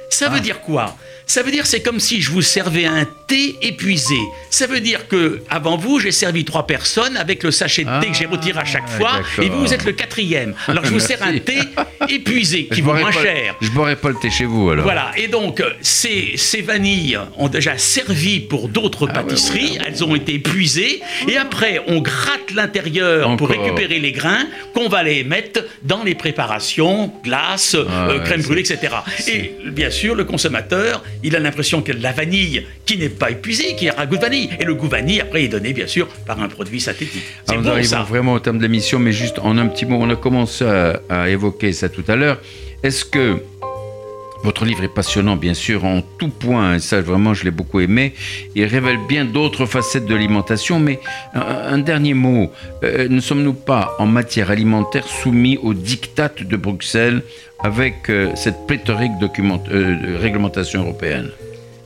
Ça 0.10 0.28
Ah. 0.30 0.34
veut 0.34 0.40
dire 0.42 0.62
quoi? 0.62 0.96
Ça 1.26 1.44
veut 1.44 1.52
dire 1.52 1.66
c'est 1.66 1.82
comme 1.82 2.00
si 2.00 2.22
je 2.22 2.30
vous 2.32 2.42
servais 2.42 2.86
un 2.86 3.06
thé 3.32 3.56
épuisé. 3.62 4.18
Ça 4.50 4.68
veut 4.68 4.82
dire 4.82 5.08
que 5.08 5.42
avant 5.50 5.78
vous 5.78 6.00
j'ai 6.02 6.12
servi 6.12 6.44
trois 6.44 6.68
personnes 6.68 7.16
avec 7.16 7.44
le 7.44 7.52
sachet 7.52 7.86
de 7.86 8.00
thé 8.02 8.08
que 8.12 8.14
j'ai 8.18 8.26
retiré 8.26 8.60
à 8.60 8.66
chaque 8.66 8.84
Ah, 8.94 8.98
fois 8.98 9.12
et 9.42 9.48
vous 9.50 9.62
vous 9.62 9.74
êtes 9.74 9.86
le 9.86 9.94
quatrième. 9.94 10.54
Alors 10.68 10.84
je 10.86 10.92
vous 10.92 11.00
sers 11.00 11.22
un 11.24 11.38
thé 11.40 11.60
épuisé 12.10 12.66
qui 12.66 12.80
Je 12.80 12.84
vaut 12.84 12.94
moins 12.94 13.12
pas- 13.12 13.24
cher. 13.24 13.56
Je 13.62 13.70
boirai 13.70 13.96
pas 13.96 14.10
le 14.10 14.16
thé 14.22 14.30
chez 14.30 14.46
vous 14.46 14.70
alors. 14.70 14.84
Voilà, 14.84 15.12
et 15.18 15.28
donc 15.28 15.62
euh, 15.62 15.70
ces, 15.82 16.34
ces 16.36 16.62
vanilles 16.62 17.18
ont 17.38 17.48
déjà 17.48 17.78
servi 17.78 18.40
pour 18.42 18.68
d'autres 18.68 19.08
Ah 19.10 19.20
ouais, 19.20 19.24
pâtisseries, 19.28 19.72
ouais, 19.78 19.86
elles 19.88 20.04
ont 20.04 20.16
été 20.16 20.34
épuisées, 20.36 21.02
et 21.28 21.38
après 21.38 21.82
on 21.88 22.02
gratte 22.02 22.52
l'intérieur 22.54 23.36
pour 23.38 23.48
récupérer 23.50 24.00
les 24.00 24.12
grains 24.12 24.46
qu'on 24.74 24.90
va 24.90 25.04
les 25.04 25.24
mettre 25.24 25.64
dans 25.84 26.04
les 26.04 26.16
préparations, 26.16 27.14
glace, 27.24 27.76
euh, 27.76 27.86
Ah 27.90 28.08
ouais, 28.10 28.24
crème 28.26 28.42
brûlée, 28.42 28.62
etc. 28.62 28.94
Et 29.28 29.54
bien 29.72 29.90
sûr, 29.90 30.16
le 30.16 30.26
consommateur, 30.26 31.04
il 31.24 31.36
a 31.36 31.40
l'impression 31.40 31.82
que 31.82 31.92
la 31.94 32.12
vanille 32.12 32.66
qui 32.86 32.98
n'est 32.98 33.10
pas 33.24 33.32
épuisée, 33.38 33.70
qui 33.78 33.86
a 33.90 33.94
un 34.02 34.06
goût 34.10 34.18
de 34.22 34.26
vanille, 34.28 34.50
et 34.60 34.66
le 34.72 34.76
goût 34.80 34.88
vanille 34.98 35.22
après 35.26 35.42
est 35.46 35.54
donné 35.58 35.72
bien 35.80 35.90
sûr 35.96 36.06
par 36.30 36.38
un 36.46 36.50
produit 36.58 36.82
synthétique. 36.88 37.28
Alors, 37.48 37.62
nous 37.62 37.68
bon 37.68 37.74
arrivons 37.76 37.98
ça. 37.98 38.12
vraiment 38.14 38.34
au 38.38 38.42
terme 38.46 38.58
de 38.62 38.64
l'émission, 38.68 38.98
mais 39.06 39.14
juste 39.24 39.38
en 39.48 39.54
un 39.64 39.68
petit 39.68 39.86
mot, 39.90 39.98
on 40.06 40.10
a 40.10 40.20
commencé 40.26 40.66
à, 40.66 41.00
à 41.18 41.30
évoquer 41.38 41.72
ça 41.80 41.88
tout 41.96 42.08
à 42.14 42.16
l'heure. 42.20 42.40
Est-ce 42.86 43.04
que 43.06 43.26
votre 44.44 44.66
livre 44.70 44.84
est 44.84 44.96
passionnant, 45.02 45.36
bien 45.48 45.54
sûr, 45.54 45.80
en 45.86 46.02
tout 46.20 46.30
point, 46.44 46.68
et 46.76 46.80
ça 46.80 47.00
vraiment 47.00 47.34
je 47.38 47.44
l'ai 47.46 47.56
beaucoup 47.60 47.80
aimé. 47.88 48.14
Il 48.56 48.66
révèle 48.66 48.98
bien 49.08 49.24
d'autres 49.36 49.68
facettes 49.76 50.08
de 50.12 50.16
l'alimentation, 50.16 50.80
mais 50.88 51.00
un, 51.36 51.74
un 51.76 51.80
dernier 51.92 52.16
mot, 52.16 52.44
Euh, 52.84 53.08
ne 53.18 53.22
sommes-nous 53.28 53.58
pas 53.72 53.84
en 54.04 54.08
matière 54.20 54.50
alimentaire 54.50 55.06
soumis 55.22 55.58
aux 55.68 55.76
dictates 55.76 56.42
de 56.52 56.58
Bruxelles 56.66 57.22
avec 57.70 57.98
euh, 58.10 58.32
cette 58.44 58.60
pléthorique 58.70 59.16
document- 59.26 59.64
euh, 59.70 59.96
de 60.06 60.12
réglementation 60.26 60.80
européenne? 60.86 61.30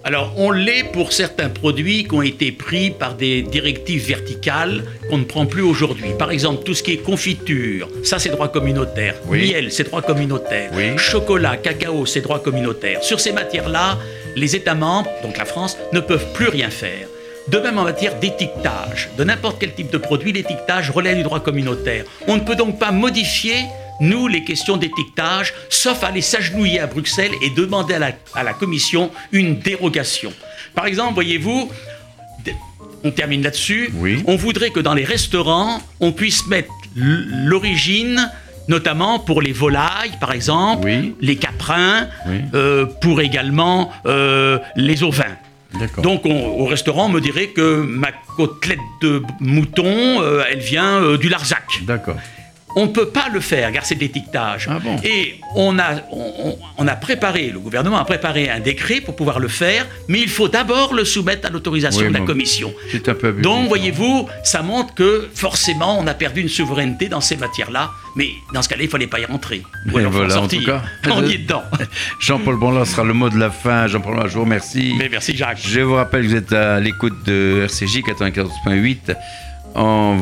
Alors, 0.07 0.33
on 0.37 0.51
l'est 0.51 0.83
pour 0.83 1.13
certains 1.13 1.49
produits 1.49 2.03
qui 2.03 2.13
ont 2.13 2.21
été 2.21 2.51
pris 2.51 2.91
par 2.91 3.15
des 3.15 3.41
directives 3.41 4.05
verticales 4.05 4.83
qu'on 5.09 5.17
ne 5.17 5.23
prend 5.23 5.47
plus 5.47 5.63
aujourd'hui. 5.63 6.11
Par 6.19 6.29
exemple, 6.29 6.63
tout 6.63 6.75
ce 6.75 6.83
qui 6.83 6.91
est 6.91 6.97
confiture, 6.97 7.89
ça 8.03 8.19
c'est 8.19 8.29
droit 8.29 8.49
communautaire. 8.49 9.15
Oui. 9.25 9.51
Miel, 9.51 9.71
c'est 9.71 9.85
droit 9.85 10.03
communautaire. 10.03 10.69
Oui. 10.75 10.95
Chocolat, 10.97 11.57
cacao, 11.57 12.05
c'est 12.05 12.21
droit 12.21 12.37
communautaire. 12.37 13.03
Sur 13.03 13.19
ces 13.19 13.31
matières-là, 13.31 13.97
les 14.35 14.55
États 14.55 14.75
membres, 14.75 15.09
donc 15.23 15.39
la 15.39 15.45
France, 15.45 15.75
ne 15.91 15.99
peuvent 15.99 16.31
plus 16.33 16.49
rien 16.49 16.69
faire. 16.69 17.07
De 17.47 17.57
même 17.57 17.79
en 17.79 17.83
matière 17.83 18.19
d'étiquetage, 18.19 19.09
de 19.17 19.23
n'importe 19.23 19.57
quel 19.59 19.73
type 19.73 19.89
de 19.89 19.97
produit, 19.97 20.31
l'étiquetage 20.31 20.91
relève 20.91 21.17
du 21.17 21.23
droit 21.23 21.39
communautaire. 21.39 22.05
On 22.27 22.35
ne 22.35 22.41
peut 22.41 22.55
donc 22.55 22.77
pas 22.77 22.91
modifier, 22.91 23.55
nous, 23.99 24.27
les 24.27 24.43
questions 24.43 24.77
d'étiquetage, 24.77 25.53
sauf 25.69 26.03
aller 26.03 26.21
s'agenouiller 26.21 26.79
à 26.79 26.87
Bruxelles 26.87 27.31
et 27.41 27.49
demander 27.49 27.93
à 27.95 27.99
la, 27.99 28.11
à 28.33 28.43
la 28.43 28.53
Commission 28.53 29.11
une 29.31 29.59
dérogation. 29.59 30.33
Par 30.73 30.85
exemple, 30.85 31.13
voyez-vous, 31.13 31.69
on 33.03 33.11
termine 33.11 33.41
là-dessus, 33.43 33.91
Oui. 33.95 34.23
on 34.25 34.35
voudrait 34.35 34.71
que 34.71 34.79
dans 34.79 34.93
les 34.95 35.03
restaurants, 35.05 35.79
on 35.99 36.11
puisse 36.11 36.47
mettre 36.47 36.71
l'origine 36.95 38.31
notamment 38.67 39.19
pour 39.19 39.41
les 39.43 39.51
volailles, 39.51 40.13
par 40.19 40.31
exemple, 40.31 40.85
Oui. 40.85 41.13
les 41.21 41.35
caprins, 41.35 42.07
Oui. 42.27 42.37
euh, 42.55 42.85
pour 43.01 43.21
également 43.21 43.91
euh, 44.07 44.57
les 44.75 45.03
ovins. 45.03 45.35
Donc 46.01 46.25
on- 46.25 46.47
au 46.61 46.65
restaurant, 46.65 47.05
on 47.05 47.09
me 47.09 47.19
dirait 47.21 47.47
que 47.47 47.81
ma 47.81 48.09
côtelette 48.37 48.79
de 49.01 49.21
mouton, 49.39 49.85
euh, 50.21 50.43
elle 50.49 50.59
vient 50.59 51.15
du 51.17 51.29
Larzac. 51.29 51.65
D'accord. 51.83 52.15
On 52.75 52.87
ne 52.87 52.91
peut 52.91 53.07
pas 53.07 53.27
le 53.31 53.39
faire, 53.39 53.71
car 53.71 53.85
c'est 53.85 53.95
de 53.95 54.01
l'étiquetage. 54.01 54.67
Ah 54.69 54.79
bon 54.79 54.97
Et 55.03 55.39
on 55.55 55.79
a, 55.79 56.01
on, 56.77 56.87
a 56.87 56.95
préparé, 56.95 57.49
le 57.49 57.59
gouvernement 57.59 57.97
a 57.97 58.05
préparé 58.05 58.49
un 58.49 58.59
décret 58.59 59.01
pour 59.01 59.15
pouvoir 59.15 59.39
le 59.39 59.47
faire, 59.47 59.87
mais 60.07 60.19
il 60.19 60.29
faut 60.29 60.49
d'abord 60.49 60.93
le 60.93 61.05
soumettre 61.05 61.47
à 61.47 61.51
l'autorisation 61.51 62.01
Oui, 62.01 62.09
de 62.09 62.13
la 62.13 62.25
commission. 62.25 62.73
C'est 62.91 63.07
un 63.07 63.15
peu 63.15 63.29
abusif, 63.29 63.43
Donc, 63.43 63.67
voyez-vous, 63.67 64.27
ça 64.43 64.61
montre 64.61 64.93
que 64.93 65.29
forcément, 65.33 65.97
on 65.99 66.07
a 66.07 66.13
perdu 66.13 66.41
une 66.41 66.49
souveraineté 66.49 67.07
dans 67.07 67.21
ces 67.21 67.37
matières-là. 67.37 67.91
Mais 68.17 68.29
dans 68.53 68.61
ce 68.61 68.69
cas-là, 68.69 68.83
il 68.83 68.85
ne 68.85 68.91
fallait 68.91 69.07
pas 69.07 69.19
y 69.19 69.25
rentrer. 69.25 69.63
Ou 69.91 69.97
alors, 69.97 70.11
voilà, 70.11 70.41
en 70.41 70.47
tout 70.47 70.63
cas. 70.63 70.81
On 71.11 71.25
y 71.25 71.33
est 71.33 71.37
dedans. 71.39 71.63
Jean-Paul 72.19 72.57
Bonland 72.57 72.85
sera 72.85 73.03
le 73.03 73.13
mot 73.13 73.29
de 73.29 73.37
la 73.37 73.51
fin. 73.51 73.87
Jean-Paul 73.87 74.27
je 74.27 74.33
vous 74.33 74.43
remercie. 74.43 74.95
Mais 74.97 75.09
merci, 75.09 75.35
Jacques. 75.35 75.59
Je 75.65 75.81
vous 75.81 75.95
rappelle 75.95 76.23
que 76.23 76.27
vous 76.27 76.35
êtes 76.35 76.53
à 76.53 76.79
l'écoute 76.79 77.23
de 77.25 77.63
RCJ 77.65 77.99
94.8 77.99 79.15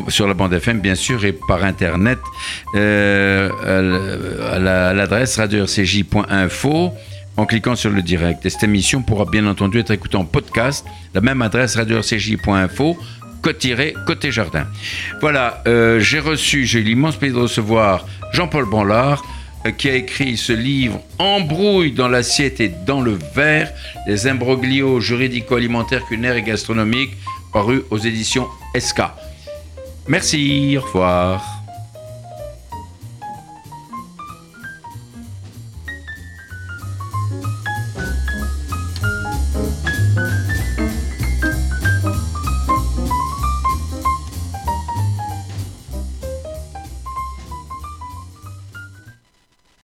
sur 0.08 0.28
la 0.28 0.34
bande 0.34 0.54
FM, 0.54 0.80
bien 0.80 0.96
sûr, 0.96 1.24
et 1.26 1.34
par 1.34 1.64
Internet 1.64 2.20
euh, 2.76 3.50
à 4.52 4.94
l'adresse 4.94 5.38
radio-rcj.info 5.38 6.94
en 7.38 7.46
cliquant 7.46 7.76
sur 7.76 7.90
le 7.90 8.02
direct. 8.02 8.46
Et 8.46 8.50
cette 8.50 8.64
émission 8.64 9.02
pourra 9.02 9.26
bien 9.26 9.46
entendu 9.48 9.80
être 9.80 9.92
écoutée 9.92 10.18
en 10.18 10.26
podcast, 10.26 10.86
la 11.14 11.22
même 11.22 11.42
adresse 11.42 11.76
radio-rcj.info 11.76 12.98
côté 13.42 14.32
jardin. 14.32 14.66
Voilà, 15.20 15.62
euh, 15.68 16.00
j'ai 16.00 16.20
reçu, 16.20 16.66
j'ai 16.66 16.80
eu 16.80 16.84
l'immense 16.84 17.18
plaisir 17.18 17.38
de 17.38 17.44
recevoir 17.44 18.06
Jean-Paul 18.32 18.66
Branlard, 18.66 19.24
euh, 19.66 19.72
qui 19.72 19.90
a 19.90 19.96
écrit 19.96 20.38
ce 20.38 20.54
livre 20.54 21.02
Embrouille 21.20 21.92
dans 21.92 22.08
l'assiette 22.08 22.62
et 22.62 22.70
dans 22.70 23.02
le 23.02 23.20
verre, 23.36 23.72
les 24.08 24.28
imbroglios 24.28 25.02
juridico-alimentaires, 25.02 26.06
culinaires 26.06 26.38
et 26.38 26.44
gastronomiques, 26.44 27.18
paru 27.52 27.84
aux 27.92 27.98
éditions 27.98 28.48
SK. 28.78 29.02
Merci, 30.08 30.78
au 30.78 30.82
revoir. 30.82 31.53